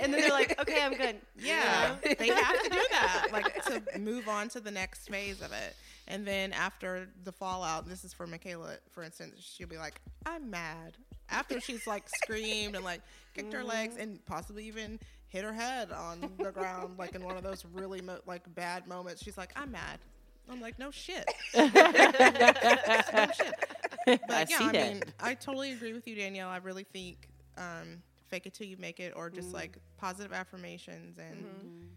and 0.00 0.14
then 0.14 0.22
they're 0.22 0.30
like, 0.30 0.58
"Okay, 0.62 0.82
I'm 0.82 0.94
good." 0.94 1.16
Yeah, 1.38 1.96
they 2.02 2.28
have 2.28 2.62
to 2.62 2.70
do 2.70 2.86
that, 2.90 3.28
like 3.32 3.62
to 3.64 3.98
move 3.98 4.28
on 4.28 4.48
to 4.50 4.60
the 4.60 4.70
next 4.70 5.10
phase 5.10 5.42
of 5.42 5.52
it. 5.52 5.76
And 6.08 6.26
then 6.26 6.54
after 6.54 7.08
the 7.24 7.32
fallout, 7.32 7.86
this 7.86 8.02
is 8.02 8.14
for 8.14 8.26
Michaela, 8.26 8.76
for 8.92 9.02
instance, 9.02 9.34
she'll 9.38 9.68
be 9.68 9.76
like, 9.76 10.00
"I'm 10.24 10.48
mad." 10.48 10.96
After 11.30 11.60
she's 11.60 11.86
like 11.86 12.04
screamed 12.22 12.74
and 12.76 12.84
like 12.84 13.00
kicked 13.34 13.52
her 13.52 13.64
legs 13.64 13.96
and 13.96 14.24
possibly 14.26 14.66
even 14.66 14.98
hit 15.28 15.42
her 15.44 15.52
head 15.52 15.90
on 15.90 16.20
the 16.38 16.52
ground, 16.52 16.98
like 16.98 17.14
in 17.14 17.24
one 17.24 17.36
of 17.36 17.42
those 17.42 17.64
really 17.72 18.00
mo- 18.00 18.20
like 18.26 18.42
bad 18.54 18.86
moments, 18.86 19.22
she's 19.22 19.36
like, 19.38 19.52
"I'm 19.56 19.72
mad." 19.72 19.98
I'm 20.50 20.60
like, 20.60 20.78
"No 20.78 20.90
shit." 20.90 21.24
no 21.54 23.26
shit. 23.32 23.54
But 24.06 24.30
I 24.30 24.46
yeah, 24.48 24.58
see 24.58 24.64
I 24.64 24.72
that. 24.72 24.92
mean, 24.94 25.02
I 25.20 25.34
totally 25.34 25.72
agree 25.72 25.92
with 25.94 26.06
you, 26.06 26.14
Danielle. 26.14 26.48
I 26.50 26.58
really 26.58 26.84
think 26.84 27.28
um, 27.56 28.02
fake 28.28 28.46
it 28.46 28.54
till 28.54 28.66
you 28.66 28.76
make 28.76 29.00
it, 29.00 29.12
or 29.16 29.30
just 29.30 29.48
Mm-hmm. 29.48 29.56
like 29.56 29.78
positive 29.96 30.32
affirmations 30.32 31.18
and 31.18 31.88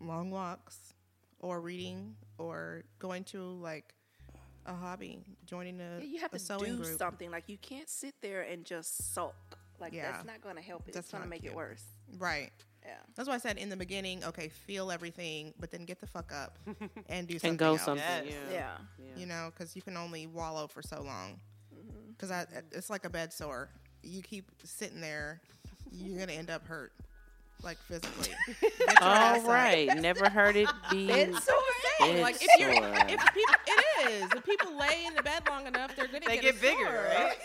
long 0.00 0.30
walks, 0.30 0.94
or 1.40 1.60
reading, 1.60 2.16
or 2.38 2.82
going 2.98 3.24
to 3.24 3.40
like 3.42 3.94
a 4.66 4.74
hobby, 4.74 5.24
joining 5.46 5.80
a, 5.80 5.98
Yeah, 6.00 6.04
you 6.04 6.20
have 6.20 6.32
a 6.32 6.38
to 6.38 6.44
sewing 6.44 6.76
do 6.76 6.82
group. 6.84 6.98
something. 6.98 7.30
Like 7.30 7.48
you 7.48 7.58
can't 7.58 7.88
sit 7.88 8.14
there 8.20 8.42
and 8.42 8.64
just 8.64 9.12
sulk. 9.14 9.34
Like 9.80 9.92
Yeah. 9.92 10.12
that's 10.12 10.24
not 10.26 10.40
going 10.42 10.56
to 10.56 10.62
help 10.62 10.82
it. 10.88 10.94
That's 10.94 11.06
it's 11.06 11.12
going 11.12 11.24
to 11.24 11.28
make 11.28 11.40
cute. 11.42 11.52
it 11.52 11.56
worse. 11.56 11.82
Right. 12.18 12.50
Yeah. 12.84 12.94
That's 13.14 13.28
why 13.28 13.34
I 13.36 13.38
said 13.38 13.58
in 13.58 13.68
the 13.68 13.76
beginning, 13.76 14.24
okay, 14.24 14.48
feel 14.48 14.90
everything, 14.90 15.54
but 15.60 15.70
then 15.70 15.84
get 15.84 16.00
the 16.00 16.06
fuck 16.06 16.32
up 16.32 16.58
and 17.08 17.26
do 17.28 17.34
something. 17.34 17.50
and 17.50 17.58
go 17.58 17.72
else. 17.72 17.82
something. 17.84 18.04
Yes. 18.26 18.34
Yeah. 18.50 18.70
Yeah. 18.98 19.04
You 19.16 19.26
know, 19.26 19.50
because 19.52 19.74
you 19.76 19.82
can 19.82 19.96
only 19.96 20.26
wallow 20.26 20.66
for 20.66 20.82
so 20.82 20.96
long. 21.02 21.40
Mm-hmm. 21.74 22.10
Because 22.12 22.30
I 22.30 22.46
it's 22.72 22.90
like 22.90 23.04
a 23.04 23.10
bed 23.10 23.32
sore. 23.32 23.70
You 24.02 24.20
keep 24.22 24.50
sitting 24.64 25.00
there, 25.00 25.40
you're 25.92 26.18
gonna 26.18 26.32
end 26.32 26.50
up 26.50 26.66
hurt, 26.66 26.92
like 27.62 27.78
physically. 27.78 28.34
Get 28.60 29.00
your 29.00 29.08
up. 29.08 30.00
Never 30.00 30.28
heard 30.28 30.56
it 30.56 30.68
be. 30.90 31.10
It's 31.10 31.44
so 31.44 31.52
Saying, 32.00 32.14
Bed 32.14 32.22
like 32.22 32.36
if 32.40 32.48
you're 32.58 32.70
if 32.70 33.34
people 33.34 33.54
it 33.66 34.10
is 34.10 34.22
if 34.34 34.44
people 34.44 34.76
lay 34.78 35.04
in 35.06 35.14
the 35.14 35.22
bed 35.22 35.42
long 35.48 35.66
enough, 35.66 35.94
they're 35.94 36.06
gonna 36.08 36.20
They 36.26 36.38
get, 36.38 36.42
get 36.42 36.56
a 36.56 36.60
bigger, 36.60 36.86
sore. 36.86 37.24
right? 37.24 37.36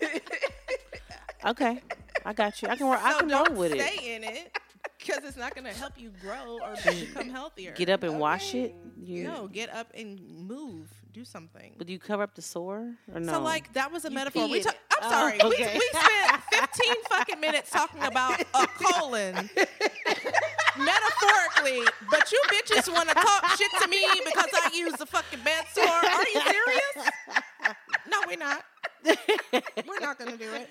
Yeah. 0.00 0.18
Okay. 1.44 1.82
I 2.24 2.32
got 2.32 2.62
you. 2.62 2.68
I 2.68 2.76
can, 2.76 2.86
work, 2.86 3.00
I 3.02 3.18
can 3.18 3.26
don't 3.28 3.48
roll 3.48 3.58
with 3.58 3.72
it. 3.72 3.80
stay 3.80 4.14
in 4.14 4.22
it 4.22 4.56
because 4.96 5.24
it's 5.24 5.36
not 5.36 5.56
gonna 5.56 5.72
help 5.72 5.94
you 5.96 6.12
grow 6.20 6.60
or 6.62 6.76
become 6.84 7.30
healthier. 7.30 7.72
Get 7.72 7.88
up 7.88 8.04
and 8.04 8.20
wash 8.20 8.54
it. 8.54 8.72
You, 9.02 9.24
No, 9.24 9.48
get 9.48 9.68
up 9.74 9.88
and 9.94 10.20
move. 10.46 10.88
Do 11.12 11.24
something. 11.26 11.74
But 11.76 11.86
do 11.86 11.92
you 11.92 11.98
cover 11.98 12.22
up 12.22 12.34
the 12.34 12.42
sore 12.42 12.94
or 13.12 13.20
no? 13.20 13.32
So 13.32 13.40
like 13.42 13.72
that 13.74 13.92
was 13.92 14.06
a 14.06 14.10
metaphor. 14.10 14.46
pee 14.46 14.52
We 14.52 14.60
ta- 14.62 14.72
I'm 14.92 14.98
oh, 15.02 15.10
sorry. 15.10 15.38
Oh, 15.42 15.48
okay. 15.48 15.72
we, 15.74 15.78
we 15.78 15.88
spent 16.00 16.42
15 16.52 16.94
fucking 17.10 17.40
minutes 17.40 17.70
talking 17.70 18.02
about 18.02 18.40
a 18.40 18.66
colon. 18.66 19.34
Metaphorically, 20.78 21.82
but 22.10 22.32
you 22.32 22.40
bitches 22.48 22.90
want 22.90 23.10
to 23.10 23.14
talk 23.14 23.46
shit 23.58 23.70
to 23.82 23.88
me 23.88 24.02
because 24.24 24.48
I 24.54 24.70
use 24.74 24.94
the 24.94 25.04
fucking 25.04 25.40
bed 25.40 25.64
sore. 25.74 25.86
Are 25.86 26.28
you 26.32 26.40
serious? 26.40 27.10
No, 28.08 28.20
we're 28.26 28.38
not. 28.38 28.64
We're 29.04 30.00
not 30.00 30.18
gonna 30.18 30.36
do 30.36 30.50
it. 30.54 30.68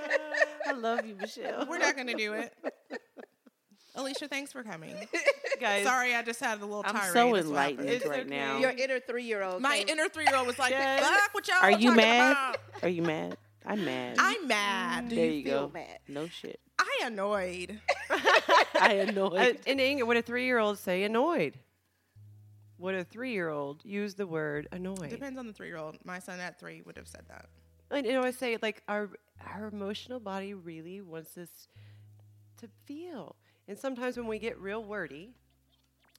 I 0.66 0.72
love 0.72 1.06
you, 1.06 1.14
Michelle. 1.14 1.66
We're 1.68 1.78
not 1.78 1.96
gonna 1.96 2.16
do 2.16 2.32
it. 2.32 2.52
Alicia, 4.08 4.28
thanks 4.28 4.52
for 4.52 4.62
coming. 4.62 4.94
Guys, 5.60 5.84
Sorry, 5.84 6.14
I 6.14 6.22
just 6.22 6.40
had 6.40 6.60
a 6.60 6.64
little 6.64 6.82
I'm 6.86 6.94
so 6.94 6.96
That's 6.96 7.14
what 7.14 7.16
happened. 7.24 7.48
enlightened 7.48 7.88
It's 7.90 8.06
right 8.06 8.28
now. 8.28 8.58
Your 8.58 8.70
inner 8.70 9.00
three 9.00 9.24
year 9.24 9.42
old. 9.42 9.60
My 9.60 9.84
inner 9.86 10.08
three 10.08 10.24
year 10.26 10.36
old 10.36 10.46
was 10.46 10.58
like, 10.58 10.70
Yes. 10.70 11.06
"Fuck 11.06 11.34
what 11.34 11.46
y'all 11.48 11.56
Are 11.60 11.70
you 11.70 11.94
mad? 11.94 12.32
about." 12.32 12.56
Are 12.82 12.88
you 12.88 13.02
mad? 13.02 13.36
I'm 13.66 13.84
mad. 13.84 14.16
I'm 14.18 14.48
mad. 14.48 15.08
Do 15.10 15.16
there 15.16 15.26
you 15.26 15.32
you 15.32 15.44
feel 15.44 15.66
go. 15.66 15.72
mad? 15.74 15.98
No 16.08 16.26
shit. 16.28 16.58
I 16.78 17.00
annoyed. 17.04 17.80
I 18.80 19.04
annoyed. 19.06 19.34
Uh, 19.34 19.52
in 19.66 19.78
English, 19.78 20.06
would 20.06 20.16
a 20.16 20.22
three-year-old 20.22 20.78
say 20.78 21.02
annoyed? 21.02 21.58
Would 22.78 22.94
a 22.94 23.04
three-year-old 23.04 23.84
use 23.84 24.14
the 24.14 24.26
word 24.26 24.68
annoyed? 24.72 25.10
Depends 25.10 25.38
on 25.38 25.46
the 25.48 25.52
three 25.52 25.66
year 25.66 25.76
old. 25.76 25.96
My 26.04 26.18
son 26.20 26.40
at 26.40 26.58
three 26.58 26.80
would 26.86 26.96
have 26.96 27.08
said 27.08 27.24
that. 27.28 27.46
And 27.90 28.06
you 28.06 28.12
know, 28.12 28.22
I 28.22 28.30
say 28.30 28.56
like 28.62 28.82
our 28.88 29.10
our 29.54 29.66
emotional 29.66 30.20
body 30.20 30.54
really 30.54 31.00
wants 31.02 31.36
us 31.36 31.48
to 32.58 32.68
feel. 32.86 33.36
And 33.68 33.78
sometimes 33.78 34.16
when 34.16 34.26
we 34.26 34.38
get 34.38 34.58
real 34.58 34.82
wordy 34.82 35.30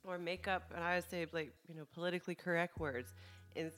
or 0.05 0.17
make 0.17 0.47
up, 0.47 0.71
and 0.73 0.83
I 0.83 0.95
would 0.95 1.09
say 1.09 1.25
like 1.33 1.51
you 1.67 1.75
know 1.75 1.85
politically 1.93 2.35
correct 2.35 2.79
words, 2.79 3.13
in, 3.55 3.71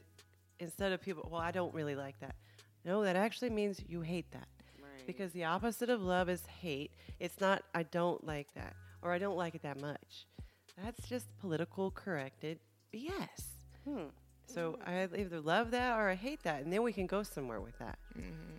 instead 0.59 0.91
of 0.91 1.01
people, 1.01 1.28
well, 1.32 1.41
I 1.41 1.51
don't 1.51 1.74
really 1.74 1.95
like 1.95 2.19
that. 2.19 2.36
No, 2.86 3.03
that 3.03 3.15
actually 3.15 3.49
means 3.49 3.82
you 3.88 4.01
hate 4.01 4.30
that. 4.32 4.47
Because 5.07 5.32
the 5.32 5.45
opposite 5.45 5.89
of 5.89 6.01
love 6.01 6.30
is 6.30 6.45
hate. 6.45 6.91
It's 7.19 7.39
not 7.39 7.63
I 7.74 7.84
don't 7.84 8.26
like 8.26 8.53
that 8.53 8.76
or 9.01 9.11
I 9.11 9.17
don't 9.17 9.38
like 9.38 9.55
it 9.55 9.63
that 9.63 9.80
much. 9.82 10.28
That's 10.82 11.07
just 11.07 11.26
political 11.39 11.91
corrected 11.91 12.59
BS. 12.93 13.43
Hmm. 13.86 14.05
So 14.45 14.78
I 14.86 15.07
either 15.17 15.39
love 15.39 15.72
that 15.72 15.97
or 15.97 16.09
I 16.09 16.15
hate 16.15 16.43
that, 16.43 16.63
and 16.63 16.74
then 16.74 16.84
we 16.84 16.91
can 16.91 17.07
go 17.07 17.24
somewhere 17.24 17.61
with 17.61 17.78
that, 17.80 17.97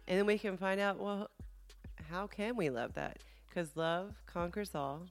and 0.09 0.19
then 0.19 0.27
we 0.27 0.39
can 0.39 0.57
find 0.57 0.81
out 0.81 0.99
well, 0.99 1.29
how 2.11 2.27
can 2.27 2.57
we 2.57 2.71
love 2.71 2.95
that? 2.95 3.19
Because 3.53 3.77
love 3.77 4.15
conquers 4.27 4.75
all, 4.75 5.03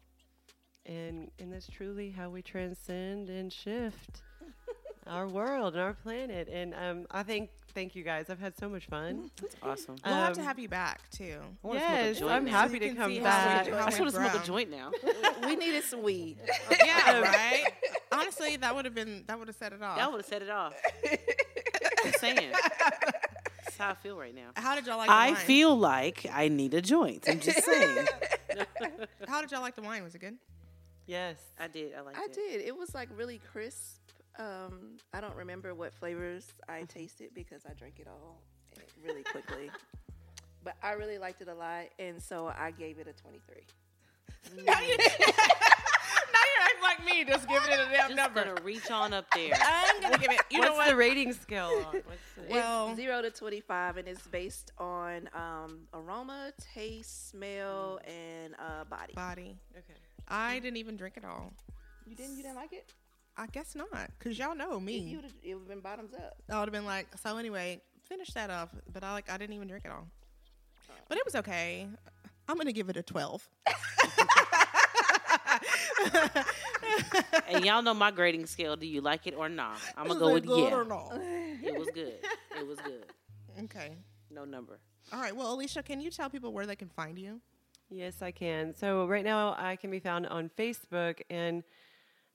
and 0.87 1.29
and 1.39 1.53
that's 1.53 1.67
truly 1.67 2.09
how 2.09 2.29
we 2.29 2.41
transcend 2.41 3.29
and 3.29 3.53
shift 3.53 4.21
our 5.07 5.27
world 5.27 5.73
and 5.75 5.81
our 5.83 5.93
planet. 5.93 6.47
And 6.51 6.73
um, 6.73 7.05
I 7.11 7.21
think 7.21 7.51
thank 7.75 7.95
you 7.95 8.03
guys. 8.03 8.31
I've 8.31 8.39
had 8.39 8.57
so 8.57 8.67
much 8.67 8.87
fun. 8.87 9.29
That's 9.41 9.55
awesome. 9.61 9.95
We'll 10.03 10.13
have 10.15 10.33
to 10.33 10.39
Um, 10.41 10.47
have 10.47 10.57
you 10.59 10.67
back 10.69 11.01
too. 11.11 11.35
I 11.63 11.73
yes, 11.73 12.17
to 12.17 12.29
I'm 12.29 12.47
happy 12.47 12.73
you 12.73 12.79
to 12.79 12.93
come 12.95 13.11
see 13.11 13.17
how 13.19 13.23
back. 13.25 13.65
we- 13.67 13.71
I 13.73 13.77
how 13.81 13.85
just 13.85 13.99
want 13.99 14.11
to 14.11 14.17
smoke 14.29 14.43
a 14.43 14.45
joint 14.45 14.71
now. 14.71 14.91
we 15.45 15.55
needed 15.55 15.83
some 15.83 16.01
weed. 16.01 16.37
Yeah, 16.83 17.21
right. 17.21 17.65
Honestly, 18.11 18.55
that 18.57 18.73
would 18.75 18.85
have 18.85 18.95
been 18.95 19.23
that 19.27 19.37
would 19.37 19.47
have 19.49 19.55
set 19.57 19.71
it 19.71 19.81
off. 19.83 19.97
That 19.97 20.11
would 20.11 20.17
have 20.21 20.25
set 20.25 20.41
it 20.41 20.49
off. 20.49 20.73
Just 22.03 22.19
saying. 22.19 22.51
That's 23.81 23.87
how 23.87 23.99
I 23.99 24.03
feel 24.03 24.17
right 24.19 24.35
now. 24.35 24.51
how 24.55 24.75
did 24.75 24.85
y'all 24.85 24.97
like? 24.97 25.07
The 25.07 25.13
I 25.13 25.31
wine? 25.31 25.35
feel 25.37 25.75
like 25.75 26.27
I 26.31 26.49
need 26.49 26.75
a 26.75 26.81
joint. 26.81 27.27
I'm 27.27 27.39
just 27.39 27.63
saying. 27.63 28.07
How 29.27 29.41
did 29.41 29.51
y'all 29.51 29.61
like 29.61 29.75
the 29.75 29.81
wine? 29.81 30.03
Was 30.03 30.13
it 30.13 30.19
good? 30.19 30.35
Yes. 31.07 31.37
I 31.59 31.67
did. 31.67 31.93
I 31.95 32.01
liked 32.01 32.17
I 32.17 32.25
it. 32.25 32.33
did. 32.33 32.61
It 32.61 32.77
was 32.77 32.93
like 32.93 33.09
really 33.17 33.39
crisp. 33.51 34.01
Um, 34.37 34.97
I 35.13 35.19
don't 35.21 35.35
remember 35.35 35.73
what 35.73 35.93
flavors 35.95 36.45
I 36.69 36.83
tasted 36.83 37.33
because 37.33 37.63
I 37.65 37.73
drank 37.73 37.99
it 37.99 38.07
all 38.07 38.41
really 39.03 39.23
quickly. 39.23 39.71
but 40.63 40.75
I 40.83 40.91
really 40.91 41.17
liked 41.17 41.41
it 41.41 41.47
a 41.47 41.55
lot, 41.55 41.85
and 41.97 42.21
so 42.21 42.53
I 42.55 42.71
gave 42.71 42.99
it 42.99 43.07
a 43.07 43.13
23. 43.13 44.63
now, 44.65 44.79
you, 44.81 44.97
now 47.01 47.07
like 47.07 47.17
like 47.17 47.27
me, 47.27 47.31
just 47.31 47.47
giving 47.47 47.69
it 47.69 47.79
a 47.79 47.91
damn 47.91 48.09
Just 48.09 48.15
number. 48.15 48.43
gonna 48.45 48.61
reach 48.63 48.89
on 48.91 49.13
up 49.13 49.25
there. 49.33 49.53
I'm 49.55 50.01
gonna 50.01 50.17
give 50.17 50.31
it. 50.31 50.41
You 50.49 50.59
know 50.61 50.67
What's 50.73 50.77
what? 50.77 50.89
the 50.89 50.95
rating 50.95 51.33
scale? 51.33 51.69
What's 51.69 51.91
the, 52.35 52.43
Well- 52.49 52.89
it's 52.89 52.95
zero 52.97 53.21
to 53.21 53.31
twenty-five, 53.31 53.97
and 53.97 54.07
it's 54.07 54.25
based 54.27 54.71
on 54.77 55.29
um, 55.33 55.81
aroma, 55.93 56.51
taste, 56.73 57.29
smell, 57.29 57.99
and 58.05 58.55
uh, 58.59 58.83
body. 58.85 59.13
Body. 59.13 59.57
okay. 59.77 59.99
I 60.27 60.59
didn't 60.59 60.77
even 60.77 60.95
drink 60.95 61.17
it 61.17 61.25
all. 61.25 61.53
You 62.05 62.15
didn't? 62.15 62.37
You 62.37 62.43
didn't 62.43 62.55
like 62.55 62.73
it? 62.73 62.85
I 63.37 63.47
guess 63.47 63.75
not, 63.75 63.87
cause 64.19 64.37
y'all 64.37 64.55
know 64.55 64.79
me. 64.79 64.97
you 64.97 65.19
it 65.41 65.53
would 65.55 65.61
have 65.61 65.67
been 65.67 65.79
bottoms 65.79 66.13
up. 66.13 66.35
I 66.49 66.59
would 66.59 66.67
have 66.67 66.73
been 66.73 66.85
like, 66.85 67.07
so 67.23 67.37
anyway, 67.37 67.81
finish 68.07 68.29
that 68.31 68.49
off. 68.49 68.69
But 68.91 69.03
I 69.03 69.13
like, 69.13 69.31
I 69.31 69.37
didn't 69.37 69.55
even 69.55 69.67
drink 69.69 69.85
it 69.85 69.91
all. 69.91 70.07
But 71.07 71.17
it 71.17 71.25
was 71.25 71.35
okay. 71.35 71.87
I'm 72.47 72.57
gonna 72.57 72.73
give 72.73 72.89
it 72.89 72.97
a 72.97 73.03
12. 73.03 73.49
and 77.47 77.65
y'all 77.65 77.81
know 77.81 77.93
my 77.93 78.11
grading 78.11 78.45
scale. 78.45 78.75
Do 78.75 78.87
you 78.87 79.01
like 79.01 79.27
it 79.27 79.35
or 79.35 79.49
not? 79.49 79.79
I'm 79.97 80.07
gonna 80.07 80.19
go 80.19 80.33
with 80.33 80.45
good 80.45 80.69
yeah. 80.69 80.75
or 80.75 80.85
not? 80.85 81.19
It 81.21 81.77
was 81.77 81.89
good. 81.93 82.19
It 82.57 82.67
was 82.67 82.79
good. 82.79 83.05
Okay. 83.63 83.91
No 84.29 84.45
number. 84.45 84.79
All 85.13 85.19
right. 85.19 85.35
Well, 85.35 85.53
Alicia, 85.53 85.83
can 85.83 85.99
you 85.99 86.09
tell 86.09 86.29
people 86.29 86.53
where 86.53 86.65
they 86.65 86.75
can 86.75 86.89
find 86.89 87.17
you? 87.17 87.41
Yes, 87.89 88.21
I 88.21 88.31
can. 88.31 88.73
So 88.73 89.05
right 89.05 89.25
now 89.25 89.55
I 89.57 89.75
can 89.75 89.91
be 89.91 89.99
found 89.99 90.27
on 90.27 90.49
Facebook 90.57 91.19
and 91.29 91.63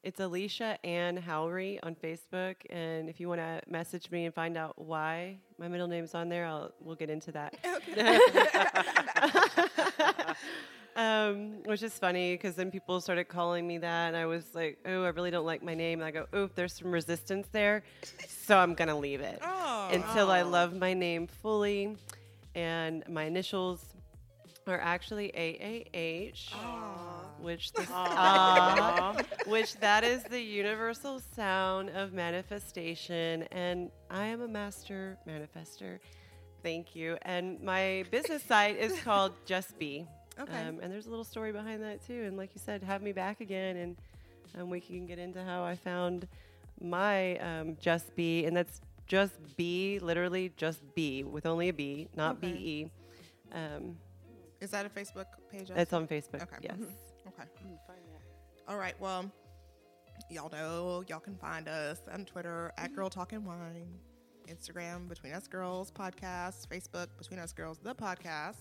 it's 0.02 0.20
Alicia 0.20 0.78
Ann 0.84 1.16
Howry 1.16 1.80
on 1.82 1.96
Facebook. 1.96 2.56
And 2.70 3.08
if 3.08 3.18
you 3.18 3.28
want 3.28 3.40
to 3.40 3.60
message 3.66 4.10
me 4.10 4.26
and 4.26 4.34
find 4.34 4.56
out 4.56 4.78
why 4.78 5.38
my 5.58 5.66
middle 5.66 5.88
name's 5.88 6.14
on 6.14 6.28
there, 6.28 6.46
I'll 6.46 6.72
we'll 6.80 6.94
get 6.94 7.10
into 7.10 7.32
that. 7.32 7.56
um, 10.96 11.62
which 11.64 11.82
is 11.82 11.96
funny 11.98 12.34
because 12.34 12.54
then 12.56 12.70
people 12.70 13.00
started 13.00 13.24
calling 13.28 13.66
me 13.66 13.78
that, 13.78 14.08
and 14.08 14.16
I 14.16 14.26
was 14.26 14.54
like, 14.54 14.78
"Oh, 14.86 15.04
I 15.04 15.08
really 15.10 15.30
don't 15.30 15.46
like 15.46 15.62
my 15.62 15.74
name." 15.74 16.00
And 16.00 16.06
I 16.06 16.10
go, 16.10 16.26
"Oh, 16.32 16.48
there's 16.54 16.72
some 16.74 16.90
resistance 16.90 17.46
there, 17.52 17.82
so 18.28 18.58
I'm 18.58 18.74
gonna 18.74 18.98
leave 18.98 19.20
it 19.20 19.38
Oh. 19.42 19.88
until 19.92 20.30
I 20.30 20.42
love 20.42 20.74
my 20.74 20.94
name 20.94 21.26
fully." 21.26 21.96
And 22.54 23.06
my 23.08 23.24
initials 23.24 23.84
are 24.66 24.80
actually 24.80 25.30
AAH, 25.36 26.56
which 27.38 27.72
the, 27.74 27.86
Aw, 27.92 29.14
which 29.46 29.74
that 29.76 30.02
is 30.02 30.22
the 30.24 30.40
universal 30.40 31.20
sound 31.20 31.90
of 31.90 32.12
manifestation, 32.12 33.42
and 33.52 33.90
I 34.10 34.24
am 34.26 34.40
a 34.40 34.48
master 34.48 35.18
manifester. 35.28 35.98
Thank 36.62 36.96
you. 36.96 37.16
And 37.22 37.60
my 37.62 38.04
business 38.10 38.42
site 38.42 38.76
is 38.76 38.98
called 39.02 39.34
Just 39.44 39.78
Be. 39.78 40.04
Okay. 40.38 40.66
Um, 40.68 40.80
and 40.82 40.92
there's 40.92 41.06
a 41.06 41.10
little 41.10 41.24
story 41.24 41.52
behind 41.52 41.82
that 41.82 42.06
too. 42.06 42.24
And 42.24 42.36
like 42.36 42.50
you 42.54 42.60
said, 42.64 42.82
have 42.82 43.02
me 43.02 43.12
back 43.12 43.40
again, 43.40 43.76
and 43.76 43.96
um, 44.58 44.70
we 44.70 44.80
can 44.80 45.06
get 45.06 45.18
into 45.18 45.42
how 45.42 45.64
I 45.64 45.76
found 45.76 46.28
my 46.80 47.36
um, 47.38 47.76
Just 47.80 48.14
Be, 48.16 48.44
and 48.44 48.56
that's 48.56 48.80
just 49.06 49.34
B, 49.56 49.98
literally 50.00 50.52
just 50.56 50.80
B 50.94 51.22
with 51.24 51.46
only 51.46 51.68
a 51.68 51.72
B, 51.72 52.08
not 52.16 52.36
Okay. 52.36 52.52
B 52.52 52.58
E. 52.58 52.90
Um, 53.52 53.96
Is 54.60 54.70
that 54.72 54.84
a 54.84 54.88
Facebook 54.88 55.26
page? 55.50 55.70
it's 55.74 55.92
on 55.92 56.06
Facebook. 56.06 56.42
Okay. 56.42 56.56
Yes. 56.62 56.76
Okay. 57.28 57.48
All 58.68 58.76
right. 58.76 58.94
Well, 59.00 59.30
y'all 60.28 60.50
know 60.50 61.04
y'all 61.08 61.20
can 61.20 61.36
find 61.36 61.68
us 61.68 62.00
on 62.12 62.24
Twitter 62.24 62.72
at 62.76 62.92
Girl 62.94 63.08
Talking 63.08 63.44
Wine, 63.44 63.86
Instagram 64.48 65.08
Between 65.08 65.32
Us 65.32 65.46
Girls 65.46 65.92
Podcast, 65.92 66.66
Facebook 66.66 67.06
Between 67.16 67.38
Us 67.38 67.52
Girls 67.52 67.78
the 67.78 67.94
Podcast, 67.94 68.56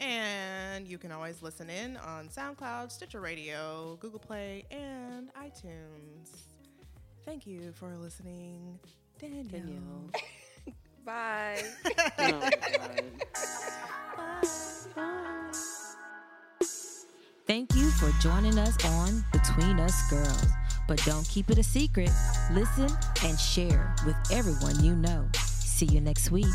and 0.00 0.88
you 0.88 0.98
can 0.98 1.12
always 1.12 1.42
listen 1.42 1.68
in 1.70 1.96
on 1.98 2.28
SoundCloud, 2.28 2.90
Stitcher 2.90 3.20
Radio, 3.20 3.96
Google 4.00 4.18
Play, 4.18 4.64
and 4.70 5.30
iTunes. 5.34 6.30
Thank 7.24 7.46
you 7.46 7.72
for 7.72 7.94
listening, 7.96 8.78
Danielle. 9.20 10.10
Bye. 11.04 11.62
Oh, 14.22 14.42
God. 14.94 15.54
Thank 17.46 17.74
you 17.74 17.90
for 17.92 18.10
joining 18.20 18.58
us 18.58 18.76
on 18.84 19.24
Between 19.32 19.80
Us 19.80 20.08
Girls. 20.10 20.46
But 20.86 21.02
don't 21.04 21.26
keep 21.28 21.50
it 21.50 21.58
a 21.58 21.62
secret. 21.62 22.10
Listen 22.52 22.88
and 23.24 23.38
share 23.38 23.94
with 24.06 24.16
everyone 24.30 24.82
you 24.84 24.94
know. 24.94 25.28
See 25.58 25.86
you 25.86 26.00
next 26.00 26.30
week. 26.30 26.46